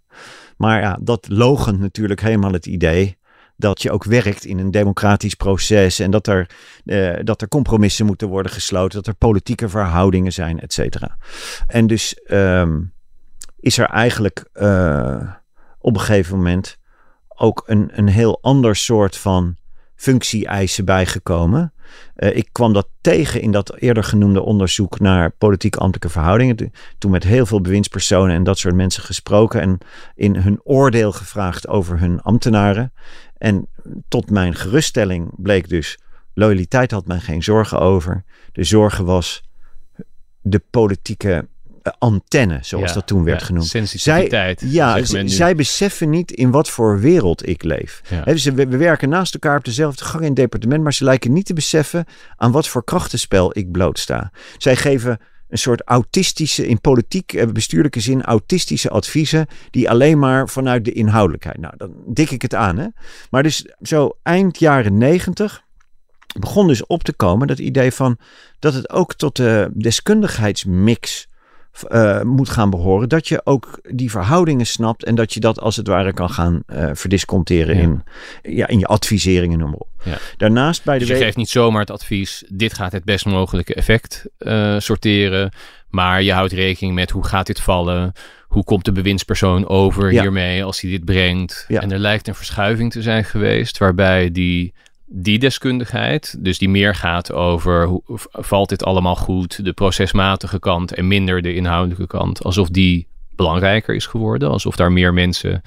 Maar 0.57 0.81
ja, 0.81 0.97
dat 1.01 1.27
logent 1.29 1.79
natuurlijk 1.79 2.21
helemaal 2.21 2.51
het 2.51 2.65
idee 2.65 3.17
dat 3.55 3.81
je 3.81 3.91
ook 3.91 4.03
werkt 4.03 4.45
in 4.45 4.59
een 4.59 4.71
democratisch 4.71 5.33
proces 5.33 5.99
en 5.99 6.11
dat 6.11 6.27
er, 6.27 6.49
uh, 6.85 7.17
dat 7.23 7.41
er 7.41 7.47
compromissen 7.47 8.05
moeten 8.05 8.27
worden 8.27 8.51
gesloten, 8.51 8.97
dat 8.97 9.07
er 9.07 9.15
politieke 9.15 9.69
verhoudingen 9.69 10.31
zijn, 10.31 10.59
et 10.59 10.73
cetera. 10.73 11.17
En 11.67 11.87
dus 11.87 12.19
um, 12.27 12.93
is 13.59 13.77
er 13.77 13.85
eigenlijk 13.85 14.49
uh, 14.53 15.31
op 15.79 15.93
een 15.93 15.99
gegeven 15.99 16.37
moment 16.37 16.77
ook 17.27 17.63
een, 17.65 17.89
een 17.93 18.07
heel 18.07 18.39
ander 18.41 18.75
soort 18.75 19.17
van 19.17 19.55
functie-eisen 19.95 20.85
bijgekomen. 20.85 21.73
Uh, 22.15 22.35
ik 22.35 22.49
kwam 22.51 22.73
dat 22.73 22.87
tegen 23.01 23.41
in 23.41 23.51
dat 23.51 23.75
eerder 23.75 24.03
genoemde 24.03 24.41
onderzoek 24.41 24.99
naar 24.99 25.31
politiek-ambtelijke 25.31 26.09
verhoudingen. 26.09 26.71
Toen 26.97 27.11
met 27.11 27.23
heel 27.23 27.45
veel 27.45 27.61
bewindspersonen 27.61 28.35
en 28.35 28.43
dat 28.43 28.57
soort 28.57 28.75
mensen 28.75 29.03
gesproken 29.03 29.61
en 29.61 29.77
in 30.15 30.35
hun 30.35 30.59
oordeel 30.63 31.11
gevraagd 31.11 31.67
over 31.67 31.99
hun 31.99 32.21
ambtenaren. 32.21 32.93
En 33.37 33.67
tot 34.07 34.29
mijn 34.29 34.55
geruststelling 34.55 35.31
bleek 35.35 35.69
dus, 35.69 35.99
loyaliteit 36.33 36.91
had 36.91 37.07
men 37.07 37.21
geen 37.21 37.43
zorgen 37.43 37.79
over. 37.79 38.23
De 38.51 38.63
zorgen 38.63 39.05
was 39.05 39.43
de 40.41 40.61
politieke 40.69 41.33
eh, 41.33 41.43
antenne, 41.97 42.59
zoals 42.61 42.93
dat 42.93 43.07
toen 43.07 43.23
werd 43.23 43.43
genoemd. 43.43 43.67
Sensitiviteit. 43.67 44.59
Zij, 44.59 44.69
ja, 44.69 45.03
zij 45.25 45.55
beseffen 45.55 46.09
niet 46.09 46.31
in 46.31 46.51
wat 46.51 46.69
voor 46.69 46.99
wereld 46.99 47.47
ik 47.47 47.63
leef. 47.63 48.01
dus 48.23 48.43
we, 48.43 48.67
we, 48.67 48.77
werken 48.77 49.09
naast 49.09 49.33
elkaar 49.33 49.57
op 49.57 49.65
dezelfde 49.65 50.03
gang 50.03 50.21
in 50.21 50.27
het 50.27 50.35
departement, 50.35 50.83
maar 50.83 50.93
ze 50.93 51.03
lijken 51.03 51.33
niet 51.33 51.45
te 51.45 51.53
beseffen 51.53 52.05
aan 52.35 52.51
wat 52.51 52.67
voor 52.67 52.83
krachtenspel 52.83 53.57
ik 53.57 53.71
blootsta. 53.71 54.31
Zij 54.57 54.75
geven 54.75 55.19
een 55.49 55.57
soort 55.57 55.81
autistische, 55.85 56.67
in 56.67 56.81
politiek 56.81 57.33
en 57.33 57.53
bestuurlijke 57.53 57.99
zin, 57.99 58.23
autistische 58.23 58.89
adviezen, 58.89 59.47
die 59.71 59.89
alleen 59.89 60.19
maar 60.19 60.49
vanuit 60.49 60.85
de 60.85 60.91
inhoudelijkheid. 60.91 61.57
Nou, 61.57 61.73
dan 61.77 61.93
dik 62.07 62.31
ik 62.31 62.41
het 62.41 62.55
aan. 62.55 62.77
Hè? 62.77 62.87
Maar 63.29 63.43
dus 63.43 63.65
zo 63.81 64.17
eind 64.23 64.59
jaren 64.59 64.97
negentig 64.97 65.63
begon 66.39 66.67
dus 66.67 66.85
op 66.85 67.03
te 67.03 67.13
komen 67.13 67.47
dat 67.47 67.59
idee 67.59 67.91
van 67.91 68.17
dat 68.59 68.73
het 68.73 68.89
ook 68.89 69.13
tot 69.13 69.35
de 69.35 69.69
deskundigheidsmix 69.73 71.27
uh, 71.89 72.21
moet 72.21 72.49
gaan 72.49 72.69
behoren. 72.69 73.09
Dat 73.09 73.27
je 73.27 73.41
ook 73.43 73.79
die 73.91 74.11
verhoudingen 74.11 74.65
snapt 74.65 75.03
en 75.03 75.15
dat 75.15 75.33
je 75.33 75.39
dat 75.39 75.59
als 75.59 75.75
het 75.75 75.87
ware 75.87 76.13
kan 76.13 76.29
gaan 76.29 76.63
uh, 76.67 76.89
verdisconteren 76.93 77.75
in, 77.75 78.03
ja, 78.41 78.67
in 78.67 78.79
je 78.79 78.85
adviseringen, 78.85 79.59
noem 79.59 79.69
maar 79.69 79.79
op. 79.79 79.87
Ja. 80.03 80.17
Daarnaast 80.37 80.83
bij 80.83 80.99
de. 80.99 81.05
Dus 81.05 81.17
je 81.17 81.23
geeft 81.23 81.37
niet 81.37 81.49
zomaar 81.49 81.81
het 81.81 81.91
advies: 81.91 82.43
dit 82.49 82.73
gaat 82.73 82.91
het 82.91 83.03
best 83.03 83.25
mogelijke 83.25 83.73
effect 83.73 84.25
uh, 84.39 84.79
sorteren. 84.79 85.51
Maar 85.89 86.21
je 86.21 86.33
houdt 86.33 86.51
rekening 86.51 86.95
met 86.95 87.09
hoe 87.09 87.25
gaat 87.25 87.47
dit 87.47 87.59
vallen? 87.59 88.13
Hoe 88.47 88.63
komt 88.63 88.85
de 88.85 88.91
bewindspersoon 88.91 89.67
over 89.67 90.09
hiermee 90.09 90.63
als 90.63 90.81
hij 90.81 90.91
dit 90.91 91.05
brengt? 91.05 91.65
En 91.67 91.91
er 91.91 91.99
lijkt 91.99 92.27
een 92.27 92.35
verschuiving 92.35 92.91
te 92.91 93.01
zijn 93.01 93.23
geweest 93.23 93.77
waarbij 93.77 94.31
die 94.31 94.73
die 95.11 95.39
deskundigheid, 95.39 96.35
dus 96.39 96.57
die 96.57 96.69
meer 96.69 96.95
gaat 96.95 97.31
over 97.31 97.85
hoe 97.85 98.01
valt 98.31 98.69
dit 98.69 98.83
allemaal 98.83 99.15
goed, 99.15 99.65
de 99.65 99.73
procesmatige 99.73 100.59
kant 100.59 100.93
en 100.93 101.07
minder 101.07 101.41
de 101.41 101.53
inhoudelijke 101.53 102.07
kant, 102.07 102.43
alsof 102.43 102.69
die 102.69 103.07
belangrijker 103.35 103.95
is 103.95 104.05
geworden, 104.05 104.49
alsof 104.49 104.75
daar 104.75 104.91
meer 104.91 105.13
mensen 105.13 105.61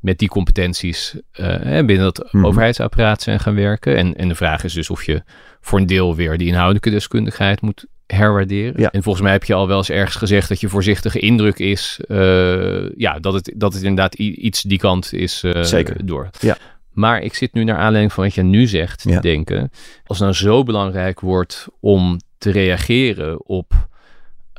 met 0.00 0.18
die 0.18 0.28
competenties 0.28 1.14
uh, 1.40 1.56
binnen 1.62 2.06
het 2.06 2.28
mm 2.30 2.46
overheidsapparaat 2.46 3.22
zijn 3.22 3.40
gaan 3.40 3.54
werken. 3.54 3.96
En, 3.96 4.16
en 4.16 4.28
de 4.28 4.34
vraag 4.34 4.64
is 4.64 4.72
dus 4.72 4.90
of 4.90 5.04
je 5.04 5.22
voor 5.60 5.78
een 5.78 5.86
deel 5.86 6.14
weer 6.14 6.38
die 6.38 6.48
inhoudelijke 6.48 6.90
deskundigheid 6.90 7.60
moet 7.60 7.86
herwaarderen. 8.06 8.80
Ja. 8.80 8.90
En 8.90 9.02
volgens 9.02 9.24
mij 9.24 9.32
heb 9.32 9.44
je 9.44 9.54
al 9.54 9.68
wel 9.68 9.76
eens 9.76 9.90
ergens 9.90 10.16
gezegd 10.16 10.48
dat 10.48 10.60
je 10.60 10.68
voorzichtige 10.68 11.18
indruk 11.18 11.58
is, 11.58 12.00
uh, 12.08 12.90
ja, 12.96 13.18
dat 13.18 13.34
het, 13.34 13.52
dat 13.56 13.72
het 13.72 13.82
inderdaad 13.82 14.14
iets 14.14 14.62
die 14.62 14.78
kant 14.78 15.12
is 15.12 15.42
uh, 15.44 15.62
Zeker. 15.62 16.06
door. 16.06 16.30
Ja. 16.40 16.56
Maar 16.94 17.22
ik 17.22 17.34
zit 17.34 17.52
nu 17.52 17.64
naar 17.64 17.76
aanleiding 17.76 18.12
van 18.12 18.24
wat 18.24 18.34
je 18.34 18.42
nu 18.42 18.66
zegt 18.66 19.02
te 19.02 19.20
denken. 19.20 19.70
Als 20.06 20.18
het 20.18 20.28
nou 20.28 20.32
zo 20.32 20.62
belangrijk 20.62 21.20
wordt 21.20 21.66
om 21.80 22.20
te 22.38 22.50
reageren 22.50 23.46
op 23.46 23.88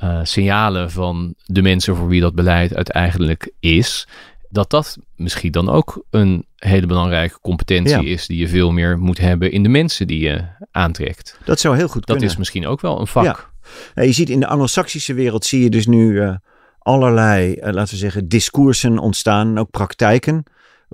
uh, 0.04 0.20
signalen 0.24 0.92
van 0.92 1.34
de 1.46 1.62
mensen 1.62 1.96
voor 1.96 2.08
wie 2.08 2.22
dat 2.22 2.36
beleid 2.36 2.76
uiteindelijk 2.76 3.52
is, 3.60 4.08
dat 4.50 4.70
dat 4.70 4.98
misschien 5.16 5.52
dan 5.52 5.70
ook 5.70 6.06
een 6.10 6.46
hele 6.56 6.88
belangrijke 6.88 7.40
competentie 7.40 8.06
is 8.06 8.28
die 8.28 8.38
je 8.38 8.48
veel 8.48 8.72
meer 8.72 9.00
moet 9.00 9.18
hebben 9.18 9.52
in 9.52 9.64
de 9.64 9.70
mensen 9.70 10.08
die 10.08 10.20
je 10.20 10.44
aantrekt. 10.72 11.40
Dat 11.46 11.60
zou 11.60 11.76
heel 11.76 11.88
goed 11.88 12.06
dat 12.06 12.16
kunnen. 12.16 12.30
is 12.30 12.38
misschien 12.38 12.68
ook 12.68 12.82
wel 12.82 13.00
een 13.00 13.08
vak. 13.08 13.52
Ja. 13.96 14.04
je 14.04 14.12
ziet 14.12 14.30
in 14.30 14.40
de 14.40 14.48
Anglo-Saxische 14.48 15.14
wereld 15.14 15.46
zie 15.46 15.64
je 15.64 15.70
dus 15.70 15.88
nu 15.88 16.12
uh, 16.12 16.36
allerlei, 16.80 17.54
uh, 17.54 17.74
laten 17.74 17.94
we 17.94 18.00
zeggen, 18.00 18.28
discoursen 18.28 19.00
ontstaan, 19.00 19.58
ook 19.58 19.72
praktijken 19.72 20.44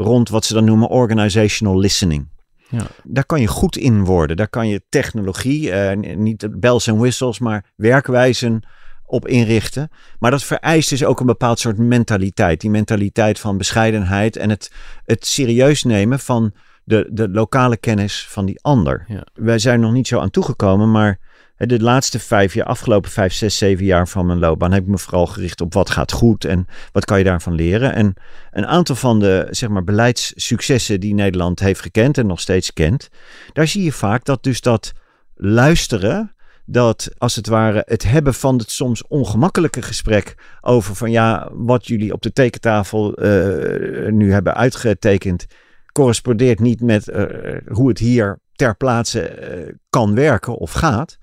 rond 0.02 0.30
wat 0.30 0.46
ze 0.46 0.54
dan 0.54 0.66
noemen 0.66 0.88
organizational 0.88 1.80
listening. 1.80 2.30
Ja. 2.70 2.88
Daar 3.04 3.26
kan 3.26 3.42
je 3.42 3.48
goed 3.48 3.78
in 3.78 4.06
worden. 4.06 4.38
Daar 4.38 4.50
kan 4.50 4.68
je 4.68 4.84
technologie, 4.90 5.72
eh, 5.72 6.16
niet 6.16 6.60
bells 6.60 6.88
en 6.88 6.98
whistles, 6.98 7.40
maar 7.40 7.66
werkwijzen 7.76 8.64
op 9.06 9.28
inrichten. 9.28 9.90
Maar 10.20 10.32
dat 10.32 10.44
vereist 10.44 10.90
dus 10.90 11.04
ook 11.04 11.20
een 11.20 11.26
bepaald 11.26 11.60
soort 11.60 11.78
mentaliteit. 11.78 12.62
Die 12.62 12.70
mentaliteit 12.70 13.40
van 13.40 13.58
bescheidenheid 13.58 14.36
en 14.36 14.50
het, 14.50 14.72
het 15.06 15.26
serieus 15.26 15.84
nemen 15.84 16.20
van 16.20 16.54
de, 16.84 17.10
de 17.12 17.30
lokale 17.30 17.78
kennis 17.78 18.28
van 18.30 18.46
die 18.46 18.60
ander. 18.62 19.06
Ja. 19.08 19.26
Wij 19.34 19.60
zijn 19.60 19.80
nog 19.80 19.92
niet 19.92 20.08
zo 20.08 20.20
aan 20.20 20.30
toegekomen, 20.30 20.92
maar 20.92 21.20
de 21.68 21.82
laatste 21.82 22.20
vijf 22.20 22.54
jaar, 22.54 22.66
afgelopen 22.66 23.12
vijf, 23.12 23.34
zes, 23.34 23.58
zeven 23.58 23.86
jaar 23.86 24.08
van 24.08 24.26
mijn 24.26 24.40
loopbaan 24.40 24.72
heb 24.72 24.84
ik 24.84 24.90
me 24.90 24.98
vooral 24.98 25.26
gericht 25.26 25.62
op 25.62 25.74
wat 25.74 25.90
gaat 25.90 26.12
goed 26.12 26.46
en 26.46 26.68
wat 26.92 27.06
kan 27.06 27.18
je 27.18 27.24
daarvan 27.24 27.54
leren. 27.54 27.94
En 27.94 28.14
een 28.52 28.66
aantal 28.66 28.96
van 28.96 29.20
de 29.20 29.48
zeg 29.50 29.70
maar, 29.70 29.84
beleidssuccessen 29.84 31.00
die 31.00 31.14
Nederland 31.14 31.60
heeft 31.60 31.82
gekend 31.82 32.18
en 32.18 32.28
nog 32.28 32.40
steeds 32.40 32.74
kent, 32.74 33.10
daar 33.54 33.68
zie 33.68 33.84
je 33.84 33.92
vaak 33.92 34.26
dat 34.26 34.44
dus 34.44 34.62
dat 34.62 34.92
luisteren, 35.36 36.36
dat 36.66 37.10
als 37.18 37.36
het 37.36 37.48
ware 37.48 37.84
het 37.86 38.04
hebben 38.04 38.34
van 38.34 38.58
het 38.58 38.72
soms 38.72 39.08
ongemakkelijke 39.08 39.82
gesprek 39.82 40.36
over 40.62 40.96
van 40.96 41.12
ja, 41.12 41.50
wat 41.54 41.88
jullie 41.88 42.14
op 42.14 42.22
de 42.22 42.32
tekentafel 42.32 43.24
uh, 43.24 44.12
nu 44.12 44.32
hebben 44.32 44.56
uitgetekend, 44.56 45.46
correspondeert 45.92 46.60
niet 46.60 46.82
met 46.82 47.08
uh, 47.08 47.26
hoe 47.68 47.88
het 47.90 48.00
hier 48.00 48.40
ter 48.62 48.76
plaatse 48.76 49.22
uh, 49.68 49.74
kan 49.90 50.16
werken 50.16 50.56
of 50.56 50.72
gaat. 50.72 51.18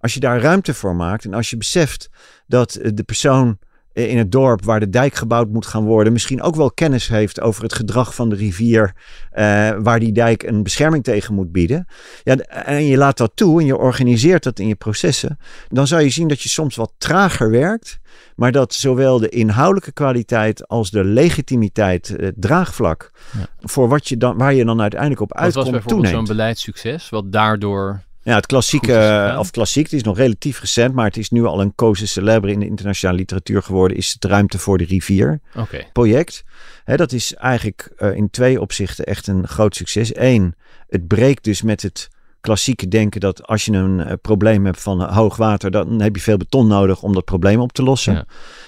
Als 0.00 0.14
je 0.14 0.20
daar 0.20 0.40
ruimte 0.40 0.74
voor 0.74 0.96
maakt 0.96 1.24
en 1.24 1.34
als 1.34 1.50
je 1.50 1.56
beseft 1.56 2.08
dat 2.46 2.78
de 2.82 3.02
persoon 3.02 3.58
in 4.06 4.18
het 4.18 4.32
dorp 4.32 4.64
waar 4.64 4.80
de 4.80 4.88
dijk 4.88 5.14
gebouwd 5.14 5.48
moet 5.48 5.66
gaan 5.66 5.84
worden, 5.84 6.12
misschien 6.12 6.42
ook 6.42 6.56
wel 6.56 6.70
kennis 6.70 7.08
heeft 7.08 7.40
over 7.40 7.62
het 7.62 7.72
gedrag 7.72 8.14
van 8.14 8.28
de 8.28 8.36
rivier, 8.36 8.94
uh, 9.34 9.70
waar 9.78 10.00
die 10.00 10.12
dijk 10.12 10.42
een 10.42 10.62
bescherming 10.62 11.04
tegen 11.04 11.34
moet 11.34 11.52
bieden. 11.52 11.86
Ja, 12.22 12.36
en 12.36 12.84
je 12.84 12.96
laat 12.96 13.16
dat 13.16 13.32
toe 13.34 13.60
en 13.60 13.66
je 13.66 13.76
organiseert 13.76 14.42
dat 14.42 14.58
in 14.58 14.68
je 14.68 14.74
processen, 14.74 15.38
dan 15.68 15.86
zou 15.86 16.02
je 16.02 16.10
zien 16.10 16.28
dat 16.28 16.42
je 16.42 16.48
soms 16.48 16.76
wat 16.76 16.92
trager 16.98 17.50
werkt, 17.50 17.98
maar 18.36 18.52
dat 18.52 18.74
zowel 18.74 19.18
de 19.18 19.28
inhoudelijke 19.28 19.92
kwaliteit 19.92 20.68
als 20.68 20.90
de 20.90 21.04
legitimiteit, 21.04 22.08
het 22.08 22.34
draagvlak, 22.36 23.10
ja. 23.38 23.46
voor 23.60 23.88
wat 23.88 24.08
je 24.08 24.16
dan, 24.16 24.36
waar 24.36 24.54
je 24.54 24.64
dan 24.64 24.80
uiteindelijk 24.80 25.20
op 25.20 25.34
uitkomt, 25.34 25.54
Wat 25.54 25.64
was 25.64 25.82
bijvoorbeeld 25.82 26.14
zo'n 26.14 26.36
beleidssucces, 26.36 27.08
wat 27.08 27.32
daardoor 27.32 28.06
ja, 28.28 28.34
het 28.34 28.46
klassieke, 28.46 29.34
of 29.38 29.50
klassiek, 29.50 29.84
het 29.84 29.92
is 29.92 30.02
nog 30.02 30.16
relatief 30.16 30.60
recent, 30.60 30.94
maar 30.94 31.04
het 31.04 31.16
is 31.16 31.30
nu 31.30 31.44
al 31.44 31.60
een 31.60 31.74
cause 31.74 32.06
celebre 32.06 32.52
in 32.52 32.60
de 32.60 32.66
internationale 32.66 33.18
literatuur 33.18 33.62
geworden, 33.62 33.96
is 33.96 34.12
het 34.12 34.24
Ruimte 34.24 34.58
voor 34.58 34.78
de 34.78 34.84
Rivier 34.84 35.40
okay. 35.56 35.88
project. 35.92 36.44
Hè, 36.84 36.96
dat 36.96 37.12
is 37.12 37.34
eigenlijk 37.34 37.92
uh, 37.98 38.16
in 38.16 38.30
twee 38.30 38.60
opzichten 38.60 39.04
echt 39.04 39.26
een 39.26 39.48
groot 39.48 39.76
succes. 39.76 40.16
Eén, 40.16 40.54
het 40.88 41.06
breekt 41.06 41.44
dus 41.44 41.62
met 41.62 41.82
het 41.82 42.08
klassieke 42.40 42.88
denken 42.88 43.20
dat 43.20 43.46
als 43.46 43.64
je 43.64 43.72
een 43.72 43.98
uh, 43.98 44.12
probleem 44.22 44.64
hebt 44.64 44.80
van 44.80 45.02
uh, 45.02 45.16
hoog 45.16 45.36
water, 45.36 45.70
dan 45.70 46.00
heb 46.00 46.16
je 46.16 46.22
veel 46.22 46.36
beton 46.36 46.66
nodig 46.66 47.02
om 47.02 47.12
dat 47.12 47.24
probleem 47.24 47.60
op 47.60 47.72
te 47.72 47.82
lossen. 47.82 48.14
Ja. 48.14 48.24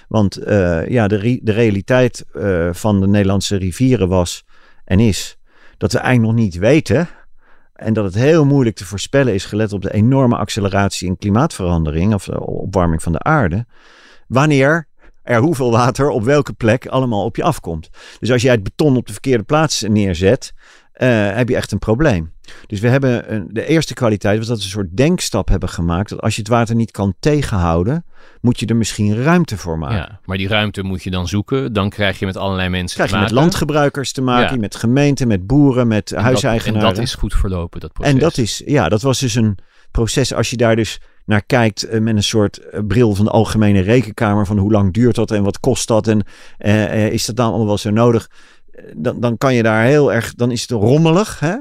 Want 0.08 0.38
ja, 0.88 1.08
de, 1.08 1.40
de 1.42 1.52
realiteit 1.52 2.24
van 2.70 3.00
de 3.00 3.06
Nederlandse 3.06 3.56
rivieren 3.56 4.08
was 4.08 4.44
en 4.84 5.00
is 5.00 5.38
dat 5.76 5.92
we 5.92 5.98
eigenlijk 5.98 6.34
nog 6.34 6.44
niet 6.44 6.58
weten 6.58 7.08
en 7.80 7.92
dat 7.92 8.04
het 8.04 8.14
heel 8.14 8.44
moeilijk 8.44 8.76
te 8.76 8.84
voorspellen 8.84 9.34
is, 9.34 9.44
gelet 9.44 9.72
op 9.72 9.82
de 9.82 9.92
enorme 9.92 10.36
acceleratie 10.36 11.08
in 11.08 11.16
klimaatverandering 11.16 12.14
of 12.14 12.24
de 12.24 12.46
opwarming 12.46 13.02
van 13.02 13.12
de 13.12 13.22
aarde. 13.22 13.66
Wanneer 14.26 14.88
er 15.22 15.40
hoeveel 15.40 15.70
water 15.70 16.08
op 16.08 16.22
welke 16.22 16.52
plek 16.52 16.86
allemaal 16.86 17.24
op 17.24 17.36
je 17.36 17.42
afkomt. 17.42 17.90
Dus 18.18 18.30
als 18.30 18.42
jij 18.42 18.52
het 18.52 18.62
beton 18.62 18.96
op 18.96 19.06
de 19.06 19.12
verkeerde 19.12 19.44
plaats 19.44 19.80
neerzet, 19.80 20.52
uh, 21.02 21.34
heb 21.36 21.48
je 21.48 21.56
echt 21.56 21.72
een 21.72 21.78
probleem. 21.78 22.32
Dus 22.66 22.80
we 22.80 22.88
hebben 22.88 23.34
een, 23.34 23.48
de 23.50 23.66
eerste 23.66 23.94
kwaliteit 23.94 24.38
was 24.38 24.46
dat 24.46 24.58
we 24.58 24.64
een 24.64 24.70
soort 24.70 24.96
denkstap 24.96 25.48
hebben 25.48 25.68
gemaakt. 25.68 26.08
Dat 26.10 26.20
als 26.20 26.34
je 26.34 26.40
het 26.40 26.50
water 26.50 26.74
niet 26.74 26.90
kan 26.90 27.14
tegenhouden, 27.20 28.04
moet 28.40 28.60
je 28.60 28.66
er 28.66 28.76
misschien 28.76 29.22
ruimte 29.22 29.56
voor 29.56 29.78
maken. 29.78 29.96
Ja, 29.96 30.20
maar 30.24 30.36
die 30.36 30.48
ruimte 30.48 30.82
moet 30.82 31.02
je 31.02 31.10
dan 31.10 31.28
zoeken. 31.28 31.72
Dan 31.72 31.90
krijg 31.90 32.18
je 32.18 32.26
met 32.26 32.36
allerlei 32.36 32.68
mensen 32.68 32.96
krijg 32.96 33.10
je 33.10 33.16
maken. 33.16 33.34
met 33.34 33.42
landgebruikers 33.42 34.12
te 34.12 34.22
maken, 34.22 34.54
Ja. 34.54 34.60
met 34.60 34.76
gemeenten, 34.76 35.28
met 35.28 35.46
boeren, 35.46 35.88
met 35.88 36.12
En 36.12 36.22
huiseigenaren. 36.22 36.80
Dat, 36.80 36.90
en 36.90 36.96
dat 36.96 37.04
is 37.04 37.14
goed 37.14 37.34
verlopen, 37.34 37.80
dat 37.80 37.92
proces. 37.92 38.12
En 38.12 38.18
dat 38.18 38.38
is, 38.38 38.62
ja, 38.66 38.88
dat 38.88 39.02
was 39.02 39.18
dus 39.18 39.34
een 39.34 39.58
proces. 39.90 40.34
Als 40.34 40.50
je 40.50 40.56
daar 40.56 40.76
dus 40.76 41.00
naar 41.24 41.42
kijkt 41.46 41.82
eh, 41.82 42.00
met 42.00 42.16
een 42.16 42.22
soort 42.22 42.58
eh, 42.58 42.80
bril 42.86 43.14
van 43.14 43.24
de 43.24 43.30
algemene 43.30 43.80
rekenkamer. 43.80 44.46
Van 44.46 44.58
hoe 44.58 44.72
lang 44.72 44.92
duurt 44.92 45.14
dat 45.14 45.30
en 45.30 45.42
wat 45.42 45.60
kost 45.60 45.88
dat 45.88 46.08
en 46.08 46.24
eh, 46.58 46.84
eh, 46.84 47.12
is 47.12 47.24
dat 47.24 47.36
dan 47.36 47.48
allemaal 47.48 47.66
wel 47.66 47.78
zo 47.78 47.90
nodig? 47.90 48.28
Dan, 48.96 49.20
dan 49.20 49.38
kan 49.38 49.54
je 49.54 49.62
daar 49.62 49.84
heel 49.84 50.12
erg, 50.12 50.34
dan 50.34 50.50
is 50.50 50.60
het 50.60 50.70
rommelig, 50.70 51.40
hè? 51.40 51.56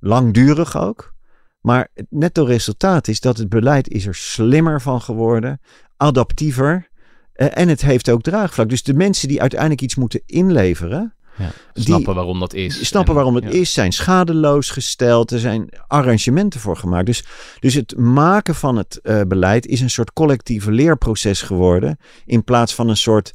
langdurig 0.00 0.76
ook. 0.78 1.12
Maar 1.60 1.88
het 1.94 2.06
netto 2.10 2.44
resultaat 2.44 3.08
is 3.08 3.20
dat 3.20 3.36
het 3.38 3.48
beleid 3.48 3.88
is 3.88 4.06
er 4.06 4.14
slimmer 4.14 4.80
van 4.80 5.00
geworden, 5.00 5.60
adaptiever. 5.96 6.88
eh, 7.32 7.48
en 7.54 7.68
het 7.68 7.80
heeft 7.82 8.10
ook 8.10 8.22
draagvlak. 8.22 8.68
Dus 8.68 8.82
de 8.82 8.94
mensen 8.94 9.28
die 9.28 9.40
uiteindelijk 9.40 9.80
iets 9.80 9.94
moeten 9.94 10.22
inleveren, 10.26 11.14
Ja. 11.36 11.50
die- 11.72 11.84
Snappen 11.84 12.14
waarom 12.14 12.40
dat 12.40 12.54
is. 12.54 12.86
snappen 12.86 13.08
En- 13.08 13.14
waarom 13.14 13.34
het 13.34 13.44
ja. 13.44 13.50
is, 13.60 13.72
zijn 13.72 13.92
schadeloos 13.92 14.70
gesteld, 14.70 15.30
er 15.30 15.38
zijn 15.38 15.68
arrangementen 15.86 16.60
voor 16.60 16.76
gemaakt. 16.76 17.06
Dus, 17.06 17.24
dus 17.60 17.74
het 17.74 17.96
maken 17.98 18.54
van 18.54 18.76
het 18.76 19.00
eh, 19.02 19.20
beleid 19.28 19.66
is 19.66 19.80
een 19.80 19.90
soort 19.90 20.12
collectieve 20.12 20.70
leerproces 20.70 21.42
geworden, 21.42 21.98
in 22.24 22.44
plaats 22.44 22.74
van 22.74 22.88
een 22.88 22.96
soort 22.96 23.32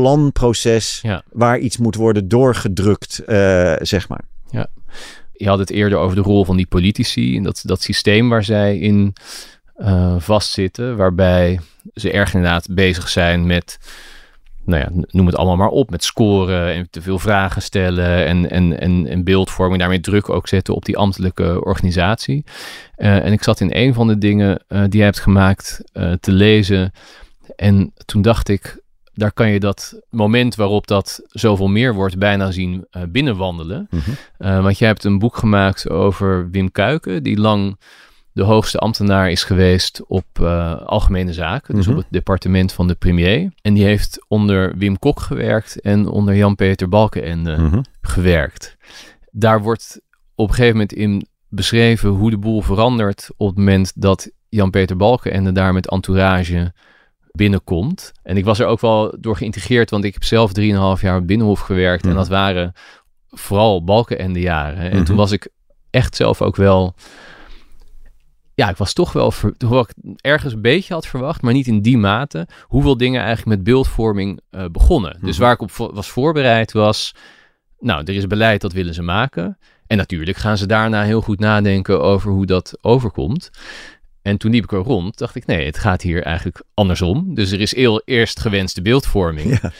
planproces 0.00 0.98
Ja. 1.02 1.22
waar 1.32 1.58
iets 1.58 1.76
moet 1.76 1.94
worden 1.94 2.28
doorgedrukt, 2.28 3.18
eh, 3.18 3.74
zeg 3.78 4.08
maar. 4.08 4.24
Je 5.36 5.48
had 5.48 5.58
het 5.58 5.70
eerder 5.70 5.98
over 5.98 6.16
de 6.16 6.22
rol 6.22 6.44
van 6.44 6.56
die 6.56 6.66
politici 6.66 7.36
en 7.36 7.42
dat, 7.42 7.62
dat 7.64 7.82
systeem 7.82 8.28
waar 8.28 8.44
zij 8.44 8.78
in 8.78 9.12
eh, 9.76 10.14
vastzitten, 10.18 10.96
waarbij 10.96 11.60
ze 11.94 12.10
erg 12.10 12.34
inderdaad 12.34 12.66
bezig 12.70 13.08
zijn 13.08 13.46
met, 13.46 13.78
nou 14.64 14.80
ja, 14.80 15.04
noem 15.10 15.26
het 15.26 15.36
allemaal 15.36 15.56
maar 15.56 15.68
op, 15.68 15.90
met 15.90 16.04
scoren 16.04 16.74
en 16.74 16.86
te 16.90 17.02
veel 17.02 17.18
vragen 17.18 17.62
stellen 17.62 18.26
en, 18.26 18.50
en, 18.50 18.80
en, 18.80 19.06
en 19.06 19.24
beeldvorming, 19.24 19.80
daarmee 19.80 20.00
druk 20.00 20.28
ook 20.28 20.48
zetten 20.48 20.74
op 20.74 20.84
die 20.84 20.96
ambtelijke 20.96 21.64
organisatie. 21.64 22.44
Eh, 22.96 23.24
en 23.24 23.32
ik 23.32 23.42
zat 23.42 23.60
in 23.60 23.70
een 23.72 23.94
van 23.94 24.06
de 24.06 24.18
dingen 24.18 24.64
die 24.68 24.96
jij 24.96 25.04
hebt 25.04 25.20
gemaakt 25.20 25.80
te 26.20 26.32
lezen 26.32 26.92
en 27.56 27.92
toen 28.04 28.22
dacht 28.22 28.48
ik, 28.48 28.82
daar 29.14 29.32
kan 29.32 29.50
je 29.50 29.60
dat 29.60 30.00
moment 30.10 30.54
waarop 30.54 30.86
dat 30.86 31.20
zoveel 31.28 31.68
meer 31.68 31.94
wordt 31.94 32.18
bijna 32.18 32.50
zien 32.50 32.86
eh, 32.90 33.02
binnenwandelen. 33.08 33.88
Uh, 34.38 34.62
want 34.62 34.78
jij 34.78 34.88
hebt 34.88 35.04
een 35.04 35.18
boek 35.18 35.36
gemaakt 35.36 35.90
over 35.90 36.50
Wim 36.50 36.70
Kuiken, 36.72 37.22
die 37.22 37.38
lang 37.38 37.80
de 38.32 38.42
hoogste 38.42 38.78
ambtenaar 38.78 39.30
is 39.30 39.44
geweest 39.44 40.02
op 40.06 40.24
uh, 40.40 40.76
algemene 40.80 41.32
zaken, 41.32 41.74
dus 41.74 41.86
Mhm. 41.86 41.96
op 41.96 42.02
het 42.02 42.12
departement 42.12 42.72
van 42.72 42.86
de 42.86 42.94
premier. 42.94 43.52
En 43.62 43.74
die 43.74 43.84
heeft 43.84 44.24
onder 44.28 44.76
Wim 44.76 44.98
Kok 44.98 45.20
gewerkt 45.20 45.80
en 45.80 46.08
onder 46.08 46.34
Jan-Peter 46.36 46.88
Balkenende 46.88 47.56
Mhm. 47.56 47.80
gewerkt. 48.00 48.76
Daar 49.30 49.62
wordt 49.62 50.00
op 50.34 50.48
een 50.48 50.54
gegeven 50.54 50.72
moment 50.76 50.92
in 50.92 51.26
beschreven 51.48 52.10
hoe 52.10 52.30
de 52.30 52.38
boel 52.38 52.60
verandert 52.62 53.28
op 53.36 53.48
het 53.48 53.56
moment 53.56 53.92
dat 53.94 54.30
Jan-Peter 54.48 54.96
Balkenende 54.96 55.52
daar 55.52 55.72
met 55.72 55.90
entourage 55.90 56.72
binnenkomt. 57.38 58.12
En 58.22 58.36
ik 58.36 58.44
was 58.44 58.58
er 58.58 58.66
ook 58.66 58.80
wel 58.80 59.14
door 59.20 59.36
geïntegreerd, 59.36 59.90
want 59.90 60.04
ik 60.04 60.12
heb 60.14 60.24
zelf 60.24 60.50
3,5 60.60 60.64
jaar 61.00 61.16
op 61.18 61.26
Binnenhof 61.26 61.60
gewerkt. 61.60 62.06
En 62.06 62.14
dat 62.14 62.28
waren 62.28 62.72
vooral 63.30 63.84
Balkenende 63.84 64.40
jaren. 64.40 64.90
En 64.90 65.04
toen 65.04 65.16
was 65.16 65.30
ik 65.30 65.48
echt 65.90 66.16
zelf 66.16 66.42
ook 66.42 66.56
wel... 66.56 66.94
Ja, 68.54 68.68
ik 68.68 68.76
was 68.76 68.92
toch 68.92 69.12
wel... 69.12 69.30
ver- 69.30 69.54
Hoewel 69.58 69.80
ik 69.80 70.14
ergens 70.20 70.52
een 70.52 70.60
beetje 70.62 70.94
had 70.94 71.06
verwacht, 71.06 71.42
maar 71.42 71.52
niet 71.52 71.66
in 71.66 71.82
die 71.82 71.98
mate... 71.98 72.48
hoeveel 72.62 72.96
dingen 72.96 73.20
eigenlijk 73.22 73.56
met 73.56 73.64
beeldvorming 73.64 74.40
eh, 74.50 74.64
begonnen. 74.72 75.18
Dus 75.20 75.36
Mhm. 75.36 75.44
waar 75.44 75.52
ik 75.52 75.60
op 75.60 75.70
was 75.94 76.08
voorbereid 76.10 76.72
was... 76.72 77.14
Nou, 77.78 78.02
er 78.04 78.14
is 78.14 78.26
beleid, 78.26 78.60
dat 78.60 78.72
willen 78.72 78.94
ze 78.94 79.02
maken. 79.02 79.58
En 79.86 79.96
natuurlijk 79.96 80.36
gaan 80.36 80.56
ze 80.58 80.66
daarna 80.66 81.02
heel 81.02 81.20
goed 81.20 81.38
nadenken 81.38 82.02
over 82.02 82.30
hoe 82.30 82.46
dat 82.46 82.78
overkomt. 82.80 83.50
En 84.24 84.36
toen 84.36 84.50
liep 84.50 84.64
ik 84.64 84.72
er 84.72 84.78
rond, 84.78 85.18
dacht 85.18 85.34
ik, 85.34 85.46
nee, 85.46 85.66
het 85.66 85.78
gaat 85.78 86.02
hier 86.02 86.22
eigenlijk 86.22 86.62
andersom. 86.74 87.34
Dus 87.34 87.50
er 87.50 87.60
is 87.60 87.74
eerst 88.04 88.40
gewenste 88.40 88.82
beeldvorming. 88.82 89.58
Ja. 89.62 89.72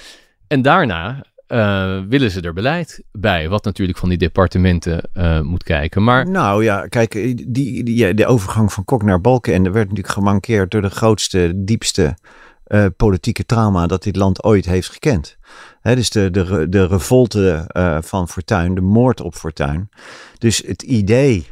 En 0.46 0.62
daarna 0.62 1.24
eh, 1.46 2.00
willen 2.08 2.30
ze 2.30 2.40
er 2.40 2.52
beleid 2.52 3.02
bij, 3.12 3.48
wat 3.48 3.64
natuurlijk 3.64 3.98
van 3.98 4.08
die 4.08 4.18
departementen 4.18 5.02
eh, 5.12 5.40
moet 5.40 5.62
kijken. 5.62 6.02
Maar 6.02 6.30
Nou 6.30 6.64
ja, 6.64 6.86
kijk, 6.86 7.12
die, 7.12 7.82
die, 7.82 8.14
de 8.14 8.26
overgang 8.26 8.72
van 8.72 8.84
Kok 8.84 9.02
naar 9.02 9.20
Balkenende 9.20 9.70
werd 9.70 9.88
natuurlijk 9.88 10.14
gemankeerd 10.14 10.70
door 10.70 10.82
de 10.82 10.90
grootste, 10.90 11.52
diepste 11.56 12.16
eh, 12.64 12.86
politieke 12.96 13.46
trauma 13.46 13.86
dat 13.86 14.02
dit 14.02 14.16
land 14.16 14.44
ooit 14.44 14.64
heeft 14.64 14.90
gekend. 14.90 15.36
Dus 15.82 16.10
de, 16.10 16.30
de, 16.30 16.66
de 16.68 16.86
revolte 16.86 17.70
van 18.02 18.28
Fortuyn, 18.28 18.74
de 18.74 18.80
moord 18.80 19.20
op 19.20 19.34
Fortuyn. 19.34 19.90
Dus 20.38 20.62
het 20.66 20.82
idee 20.82 21.46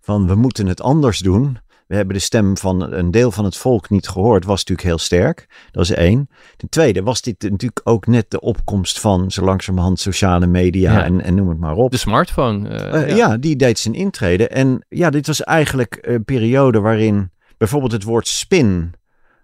van 0.00 0.26
we 0.26 0.34
moeten 0.34 0.66
het 0.66 0.80
anders 0.80 1.18
doen. 1.18 1.58
We 1.92 1.98
hebben 1.98 2.16
de 2.16 2.22
stem 2.22 2.56
van 2.56 2.92
een 2.92 3.10
deel 3.10 3.30
van 3.30 3.44
het 3.44 3.56
volk 3.56 3.90
niet 3.90 4.08
gehoord, 4.08 4.44
was 4.44 4.58
natuurlijk 4.58 4.88
heel 4.88 4.98
sterk. 4.98 5.46
Dat 5.70 5.82
is 5.82 5.90
één. 5.90 6.28
Ten 6.56 6.68
tweede 6.68 7.02
was 7.02 7.20
dit 7.22 7.42
natuurlijk 7.42 7.80
ook 7.84 8.06
net 8.06 8.30
de 8.30 8.40
opkomst 8.40 9.00
van 9.00 9.30
zo 9.30 9.44
langzamerhand 9.44 10.00
sociale 10.00 10.46
media 10.46 10.92
Ja. 10.92 11.04
en, 11.04 11.20
en 11.22 11.34
noem 11.34 11.48
het 11.48 11.58
maar 11.58 11.74
op. 11.74 11.90
De 11.90 11.96
smartphone. 11.96 12.68
eh, 12.68 13.02
Eh, 13.10 13.16
ja. 13.16 13.36
die 13.36 13.56
deed 13.56 13.78
zijn 13.78 13.94
intrede. 13.94 14.48
En 14.48 14.84
ja, 14.88 15.10
dit 15.10 15.26
was 15.26 15.42
eigenlijk 15.42 15.98
een 16.00 16.24
periode 16.24 16.80
waarin 16.80 17.30
bijvoorbeeld 17.58 17.92
het 17.92 18.02
woord 18.02 18.28
spin 18.28 18.92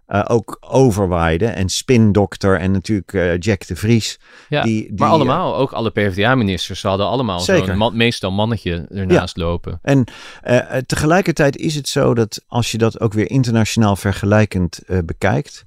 eh, 0.09 0.24
ook 0.28 0.56
overwaaide. 0.61 1.46
En 1.46 1.68
spindokter 1.68 2.59
en 2.59 2.70
natuurlijk 2.70 3.12
eh, 3.12 3.38
Jack 3.38 3.66
de 3.66 3.76
Vries. 3.76 4.20
Ja, 4.48 4.62
die, 4.62 4.82
die, 4.82 4.92
maar 4.96 5.09
allemaal, 5.09 5.56
ook 5.56 5.72
alle 5.72 5.90
PvdA-ministers, 5.90 6.82
hadden 6.82 7.06
allemaal 7.06 7.40
zo'n 7.40 7.76
man- 7.76 7.96
meestal 7.96 8.30
mannetje 8.30 8.86
ernaast 8.90 9.36
lopen. 9.36 9.78
En 9.82 10.04
eh, 10.42 10.76
eh, 10.76 10.82
tegelijkertijd 10.86 11.56
is 11.56 11.74
het 11.74 11.88
zo 11.88 12.14
dat 12.14 12.44
als 12.46 12.70
je 12.70 12.78
dat 12.78 13.00
ook 13.00 13.12
weer 13.12 13.30
internationaal 13.30 13.96
vergelijkend 13.96 14.78
eh, 14.86 14.98
bekijkt, 15.04 15.64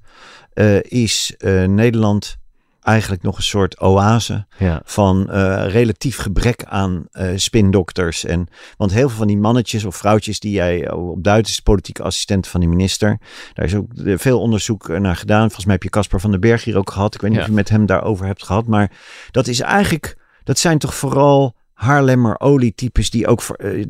eh, 0.54 0.84
is 0.84 1.36
eh, 1.38 1.64
Nederland 1.64 2.38
eigenlijk 2.82 3.22
nog 3.24 3.38
een 3.38 3.44
soort 3.44 3.80
oase 3.80 4.46
Ja. 4.58 4.82
van 4.86 5.30
eh, 5.30 5.66
relatief 5.68 6.18
gebrek 6.18 6.64
aan 6.64 7.06
eh, 7.12 7.30
spindokters. 7.36 8.26
En, 8.26 8.48
want 8.78 8.92
heel 8.94 9.08
veel 9.08 9.18
van 9.18 9.28
die 9.28 9.38
mannetjes 9.38 9.84
of 9.86 9.96
vrouwtjes 9.96 10.40
die 10.40 10.52
jij 10.52 10.86
eh, 10.88 11.10
op 11.10 11.24
Duits 11.24 11.50
is 11.50 11.60
politieke 11.60 12.04
assistent 12.04 12.48
van 12.48 12.60
die 12.60 12.70
minister. 12.70 13.20
Daar 13.54 13.66
is 13.66 13.76
ook 13.76 13.92
veel 13.96 14.40
onderzoek 14.40 14.88
naar 14.88 15.16
gedaan. 15.16 15.46
Volgens 15.46 15.66
mij 15.66 15.74
heb 15.74 15.84
je 15.84 15.90
Caspar 15.90 16.20
van 16.20 16.32
den 16.32 16.40
Berg 16.40 16.64
hier 16.64 16.78
ook 16.78 16.92
gehad. 16.92 17.14
Ik 17.16 17.22
weet 17.22 17.30
niet 17.30 17.40
Ja. 17.40 17.46
of 17.46 17.50
je 17.52 17.56
met 17.56 17.70
hem 17.70 17.86
daarover 17.86 18.26
hebt 18.26 18.44
gehad. 18.46 18.68
Maar 18.68 18.92
dat 19.32 19.48
is 19.48 19.60
eigenlijk, 19.60 20.18
dat 20.44 20.60
zijn 20.60 20.78
toch 20.78 20.96
vooral 20.96 21.56
Haarlemmer 21.82 22.40
olietypes 22.40 23.10
die 23.10 23.28
ook 23.28 23.42
voor, 23.42 23.56
eh, 23.56 23.86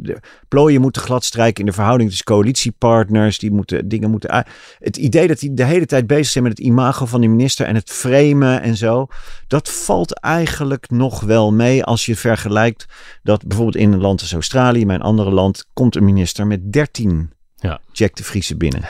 plooien 0.48 0.82
moeten 0.82 1.02
gladstrijken 1.02 1.60
in 1.60 1.66
de 1.66 1.76
verhouding 1.76 2.10
tussen 2.10 2.28
coalitiepartners. 2.28 3.38
Die 3.38 3.52
moeten 3.52 3.88
dingen 3.88 4.10
moeten. 4.10 4.46
Het 4.80 4.98
idee 4.98 5.28
dat 5.28 5.40
die 5.40 5.54
de 5.54 5.64
hele 5.64 5.86
tijd 5.86 6.08
bezig 6.08 6.32
zijn 6.32 6.44
met 6.44 6.58
het 6.58 6.68
imago 6.68 7.06
van 7.06 7.22
de 7.22 7.28
minister 7.28 7.66
en 7.66 7.76
het 7.76 7.90
framen 7.90 8.62
en 8.62 8.78
zo. 8.78 9.08
Dat 9.48 9.70
valt 9.70 10.20
eigenlijk 10.20 10.90
nog 10.90 11.22
wel 11.22 11.54
mee 11.54 11.84
als 11.84 12.06
je 12.06 12.16
vergelijkt 12.16 12.86
dat 13.24 13.48
bijvoorbeeld 13.48 13.84
in 13.84 13.92
een 13.92 14.02
land 14.02 14.22
als 14.22 14.34
Australië, 14.34 14.86
mijn 14.86 15.02
andere 15.02 15.32
land, 15.32 15.68
komt 15.74 15.96
een 15.96 16.06
minister 16.06 16.48
met 16.48 16.74
13 16.74 17.32
Ja. 17.62 17.80
Jack 17.92 18.16
de 18.16 18.24
Vriese 18.24 18.56
binnen. 18.56 18.82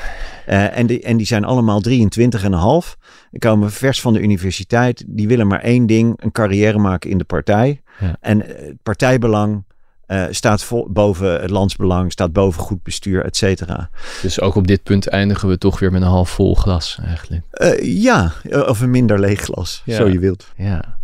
Eh, 0.45 0.77
en, 0.77 0.87
die, 0.87 1.01
en 1.01 1.17
die 1.17 1.25
zijn 1.25 1.43
allemaal 1.43 1.79
23 1.81 2.43
en 2.43 2.51
een 2.51 2.59
half. 2.59 2.97
Die 3.31 3.39
komen 3.39 3.71
vers 3.71 4.01
van 4.01 4.13
de 4.13 4.19
universiteit. 4.21 5.03
Die 5.07 5.27
willen 5.27 5.47
maar 5.47 5.61
één 5.61 5.85
ding, 5.85 6.13
een 6.23 6.31
carrière 6.31 6.77
maken 6.77 7.09
in 7.09 7.17
de 7.17 7.23
partij. 7.23 7.81
Ja. 7.99 8.15
En 8.21 8.47
eh, 8.47 8.65
het 8.67 8.83
partijbelang 8.83 9.63
eh, 10.05 10.25
staat 10.29 10.63
vol, 10.63 10.87
boven 10.89 11.41
het 11.41 11.49
landsbelang, 11.49 12.11
staat 12.11 12.33
boven 12.33 12.61
goed 12.61 12.83
bestuur, 12.83 13.25
et 13.25 13.37
cetera. 13.37 13.89
Dus 14.21 14.41
ook 14.41 14.55
op 14.55 14.67
dit 14.67 14.83
punt 14.83 15.07
eindigen 15.07 15.47
we 15.47 15.57
toch 15.57 15.79
weer 15.79 15.91
met 15.91 16.01
een 16.01 16.07
half 16.07 16.29
vol 16.29 16.55
glas 16.55 16.99
eigenlijk. 17.05 17.43
Ja, 17.83 18.31
of 18.49 18.81
een 18.81 18.91
minder 18.91 19.19
leeg 19.19 19.41
glas, 19.41 19.81
Ja. 19.85 19.95
zo 19.95 20.07
je 20.07 20.19
wilt. 20.19 20.47
Ja. 20.55 20.99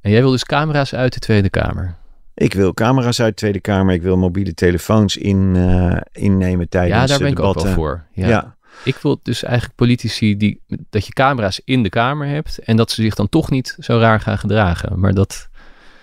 En 0.00 0.10
jij 0.10 0.20
wil 0.20 0.30
dus 0.30 0.44
camera's 0.44 0.94
uit 0.94 1.12
de 1.12 1.20
Tweede 1.20 1.50
Kamer. 1.50 1.94
Ik 2.38 2.54
wil 2.54 2.74
camera's 2.74 3.20
uit 3.20 3.28
de 3.28 3.34
Tweede 3.34 3.60
Kamer. 3.60 3.94
Ik 3.94 4.02
wil 4.02 4.16
mobiele 4.16 4.54
telefoons 4.54 5.16
in, 5.16 5.52
eh, 5.56 6.00
innemen 6.22 6.68
tijdens 6.68 7.00
ja, 7.00 7.06
daar 7.06 7.16
eh, 7.16 7.22
ben 7.22 7.32
ik 7.32 7.38
ook 7.38 7.44
wel 7.44 7.52
debatten. 7.52 7.74
voor. 7.74 8.04
Ja. 8.12 8.28
Ja. 8.28 8.56
Ik 8.84 8.96
wil 8.96 9.20
dus 9.22 9.42
eigenlijk 9.42 9.74
politici 9.76 10.36
die 10.36 10.60
dat 10.90 11.06
je 11.06 11.12
camera's 11.12 11.60
in 11.64 11.82
de 11.82 11.88
Kamer 11.88 12.26
hebt 12.26 12.58
en 12.58 12.76
dat 12.76 12.90
ze 12.90 13.02
zich 13.02 13.14
dan 13.14 13.28
toch 13.28 13.50
niet 13.50 13.76
zo 13.78 13.98
raar 13.98 14.20
gaan 14.20 14.38
gedragen. 14.38 15.00
Maar 15.00 15.14
dat 15.14 15.48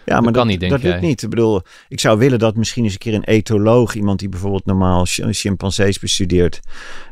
Ja, 0.06 0.22
maar 0.22 0.32
kan 0.32 0.48
niet, 0.48 0.60
denk 0.60 0.72
dat 0.72 0.84
lukt 0.84 1.02
niet. 1.02 1.22
Ik 1.22 1.30
bedoel, 1.30 1.62
ik 1.88 2.00
zou 2.00 2.20
willen 2.20 2.40
dat 2.40 2.56
misschien 2.56 2.84
eens 2.84 2.94
een 2.94 3.00
keer 3.00 3.14
een 3.14 3.24
etoloog, 3.24 3.94
iemand 3.94 4.20
die 4.20 4.30
bijvoorbeeld 4.30 4.66
normaal 4.66 5.06
ch- 5.06 5.20
chimpansees 5.30 6.00
bestudeert, 6.00 6.60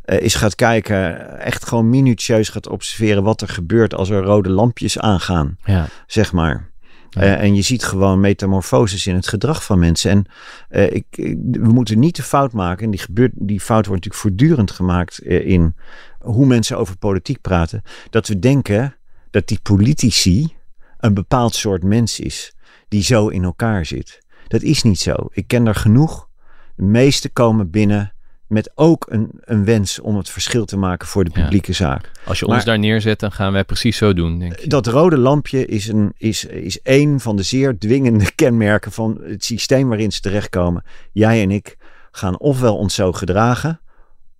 eh 0.03 0.21
eens 0.21 0.35
gaat 0.35 0.55
kijken, 0.55 1.29
echt 1.39 1.65
gewoon 1.65 1.89
minutieus 1.89 2.49
gaat 2.49 2.67
observeren 2.69 3.23
wat 3.23 3.41
er 3.41 3.49
gebeurt 3.49 3.93
als 3.95 4.09
er 4.09 4.23
rode 4.23 4.49
lampjes 4.49 4.99
aangaan, 4.99 5.57
ja, 5.65 5.87
zeg 6.07 6.31
maar. 6.31 6.71
Eh, 7.13 7.41
en 7.41 7.55
je 7.55 7.61
ziet 7.61 7.83
gewoon 7.83 8.19
metamorfoses 8.19 9.07
in 9.07 9.15
het 9.15 9.27
gedrag 9.27 9.63
van 9.63 9.79
mensen. 9.79 10.11
En 10.11 10.25
eh, 10.69 10.91
ik, 10.91 11.05
we 11.51 11.71
moeten 11.71 11.99
niet 11.99 12.15
de 12.15 12.23
fout 12.23 12.53
maken. 12.53 12.85
En 12.85 12.91
die, 12.91 12.99
gebeurt, 12.99 13.31
die 13.35 13.59
fout 13.59 13.85
wordt 13.85 14.05
natuurlijk 14.05 14.37
voortdurend 14.37 14.71
gemaakt 14.71 15.19
eh, 15.19 15.47
in 15.47 15.75
hoe 16.19 16.45
mensen 16.45 16.77
over 16.77 16.97
politiek 16.97 17.41
praten. 17.41 17.81
Dat 18.09 18.27
we 18.27 18.39
denken 18.39 18.95
dat 19.29 19.47
die 19.47 19.59
politici 19.63 20.55
een 20.97 21.13
bepaald 21.13 21.55
soort 21.55 21.83
mens 21.83 22.19
is. 22.19 22.55
Die 22.87 23.03
zo 23.03 23.27
in 23.27 23.43
elkaar 23.43 23.85
zit. 23.85 24.21
Dat 24.47 24.61
is 24.61 24.83
niet 24.83 24.99
zo. 24.99 25.13
Ik 25.31 25.47
ken 25.47 25.67
er 25.67 25.75
genoeg. 25.75 26.29
De 26.75 26.83
meeste 26.83 27.29
komen 27.29 27.69
binnen 27.69 28.12
met 28.53 28.71
ook 28.75 29.05
een, 29.09 29.29
een 29.41 29.65
wens 29.65 29.99
om 29.99 30.17
het 30.17 30.29
verschil 30.29 30.65
te 30.65 30.77
maken 30.77 31.07
voor 31.07 31.23
de 31.23 31.29
Ja. 31.33 31.41
publieke 31.41 31.73
zaak. 31.73 32.11
als 32.25 32.39
je 32.39 32.45
Maar- 32.45 32.55
ons 32.55 32.65
daar 32.65 32.79
neerzet, 32.79 33.19
dan 33.19 33.31
gaan 33.31 33.51
wij 33.51 33.63
precies 33.63 33.97
zo 33.97 34.13
doen, 34.13 34.39
denk 34.39 34.53
ik. 34.53 34.69
Dat 34.69 34.87
rode 34.87 35.17
lampje 35.17 35.65
is, 35.65 35.87
een, 35.87 36.13
is, 36.17 36.45
is 36.45 36.79
een 36.83 37.19
van 37.19 37.35
de 37.35 37.43
zeer 37.43 37.77
dwingende 37.77 38.31
kenmerken 38.41 38.91
van 38.91 39.19
het 39.23 39.43
systeem 39.45 39.87
waarin 39.87 40.11
ze 40.11 40.19
terechtkomen. 40.21 40.83
Jij 41.11 41.41
en 41.41 41.51
ik 41.51 41.77
gaan 42.11 42.39
ofwel 42.39 42.77
ons 42.77 42.95
zo 42.95 43.11
gedragen, 43.11 43.81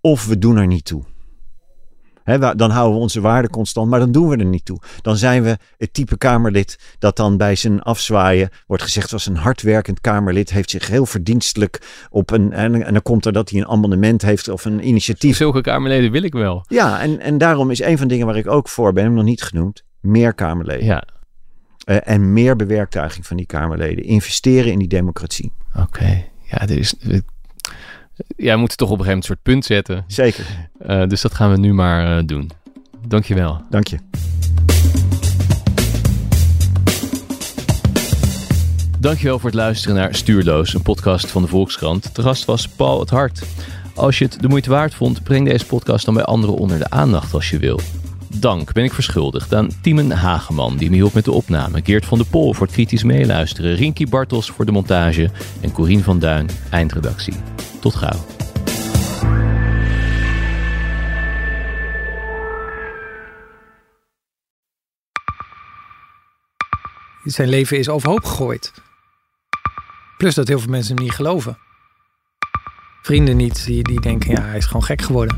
of 0.02 0.26
we 0.26 0.38
doen 0.38 0.58
er 0.58 0.68
niet 0.68 0.86
toe. 0.86 1.04
Dan 2.56 2.70
houden 2.70 2.96
we 2.96 3.02
onze 3.02 3.22
waarden 3.22 3.52
constant, 3.52 3.90
maar 3.90 4.00
dan 4.00 4.12
doen 4.12 4.28
we 4.28 4.38
er 4.38 4.46
niet 4.46 4.66
toe. 4.66 4.80
Dan 5.02 5.18
zijn 5.18 5.44
we 5.44 5.58
het 5.78 5.94
type 5.94 6.18
Kamerlid 6.18 6.80
dat 7.00 7.16
dan 7.16 7.38
bij 7.38 7.56
zijn 7.56 7.82
afzwaaien 7.82 8.50
wordt 8.68 8.84
gezegd 8.84 9.12
was 9.12 9.26
een 9.26 9.36
hardwerkend 9.36 10.02
Kamerlid, 10.02 10.50
heeft 10.50 10.70
zich 10.70 10.88
heel 10.88 11.06
verdienstelijk 11.06 12.06
op 12.10 12.32
een. 12.32 12.54
En, 12.54 12.84
en 12.84 12.94
dan 12.94 13.02
komt 13.02 13.26
er 13.26 13.34
dat 13.34 13.50
hij 13.50 13.60
een 13.60 13.68
amendement 13.68 14.22
heeft 14.22 14.50
of 14.50 14.66
een 14.66 14.88
initiatief. 14.88 15.36
Zulke 15.38 15.62
Kamerleden 15.62 16.12
wil 16.12 16.24
ik 16.24 16.34
wel. 16.34 16.66
Ja, 16.68 17.02
en, 17.02 17.20
en 17.20 17.38
daarom 17.38 17.72
is 17.72 17.82
een 17.82 17.98
van 17.98 18.08
de 18.08 18.14
dingen 18.14 18.28
waar 18.28 18.38
ik 18.38 18.48
ook 18.48 18.70
voor 18.70 18.94
ben, 18.94 19.14
nog 19.14 19.24
niet 19.24 19.44
genoemd, 19.44 19.84
meer 20.00 20.34
Kamerleden. 20.34 20.86
Ja, 20.86 21.04
Eh, 21.84 21.98
en 22.04 22.34
meer 22.34 22.56
bewerktuiging 22.56 23.28
van 23.28 23.38
die 23.38 23.46
Kamerleden. 23.46 24.04
Investeren 24.04 24.72
in 24.72 24.80
die 24.80 24.88
democratie. 24.88 25.52
oké. 25.80 26.24
Ja, 26.42 26.62
er 26.62 26.78
is... 26.78 26.96
Ja, 28.36 28.54
we 28.54 28.60
moeten 28.60 28.78
toch 28.78 28.90
op 28.90 29.00
een 29.00 29.06
gegeven 29.06 29.06
moment 29.06 29.16
een 29.16 29.24
soort 29.24 29.42
punt 29.42 29.66
zetten. 29.66 30.04
Zeker. 30.08 30.46
Eh, 30.80 31.08
dus 31.08 31.22
dat 31.22 31.34
gaan 31.34 31.52
we 31.52 31.58
nu 31.58 31.74
maar 31.74 32.18
eh, 32.18 32.24
doen. 32.26 32.52
Dankjewel. 33.08 33.62
Dank 33.70 33.88
je. 33.88 33.98
Dankjewel 39.00 39.40
voor 39.40 39.50
het 39.50 39.60
luisteren 39.60 39.96
naar 39.96 40.16
Stuurloos, 40.16 40.74
een 40.74 40.82
podcast 40.82 41.32
van 41.32 41.42
de 41.42 41.48
Volkskrant. 41.48 42.16
De 42.16 42.22
gast 42.22 42.46
was 42.46 42.68
Paul 42.68 43.00
het 43.00 43.10
Hart. 43.10 43.44
Als 43.96 44.18
je 44.18 44.26
het 44.26 44.42
de 44.42 44.48
moeite 44.48 44.70
waard 44.70 44.94
vond, 44.94 45.24
breng 45.24 45.48
deze 45.48 45.66
podcast 45.66 46.06
dan 46.06 46.14
bij 46.14 46.24
anderen 46.24 46.56
onder 46.56 46.80
de 46.80 46.90
aandacht 46.90 47.34
als 47.34 47.50
je 47.50 47.60
wil. 47.60 47.80
Dank 48.40 48.74
ben 48.74 48.84
ik 48.84 48.94
verschuldigd 48.94 49.54
aan 49.54 49.70
Tiemen 49.82 50.12
Hageman, 50.12 50.78
die 50.78 50.90
me 50.90 50.96
hielp 50.96 51.14
met 51.14 51.26
de 51.26 51.32
opname. 51.32 51.82
Geert 51.84 52.06
van 52.06 52.18
der 52.18 52.28
Pol 52.28 52.54
voor 52.54 52.68
kritisch 52.68 53.04
meeluisteren. 53.04 53.76
Rinky 53.76 54.06
Bartels 54.06 54.52
voor 54.52 54.66
de 54.66 54.72
montage. 54.72 55.30
En 55.62 55.72
Corien 55.72 56.04
van 56.04 56.20
Duin, 56.20 56.50
eindredactie. 56.70 57.34
Tot 57.80 57.96
gauw. 57.96 58.26
Zijn 67.24 67.50
leven 67.50 67.78
is 67.78 67.90
overhoop 67.90 68.26
gegooid. 68.26 68.74
Plus 70.18 70.36
dat 70.36 70.48
heel 70.48 70.60
veel 70.60 70.72
mensen 70.72 70.96
hem 70.96 71.04
niet 71.04 71.14
geloven. 71.14 71.58
Vrienden 73.02 73.38
niet, 73.38 73.66
die, 73.66 73.84
die 73.84 74.02
denken, 74.02 74.32
ja, 74.32 74.42
hij 74.42 74.58
is 74.58 74.66
gewoon 74.66 74.84
gek 74.84 75.02
geworden. 75.02 75.38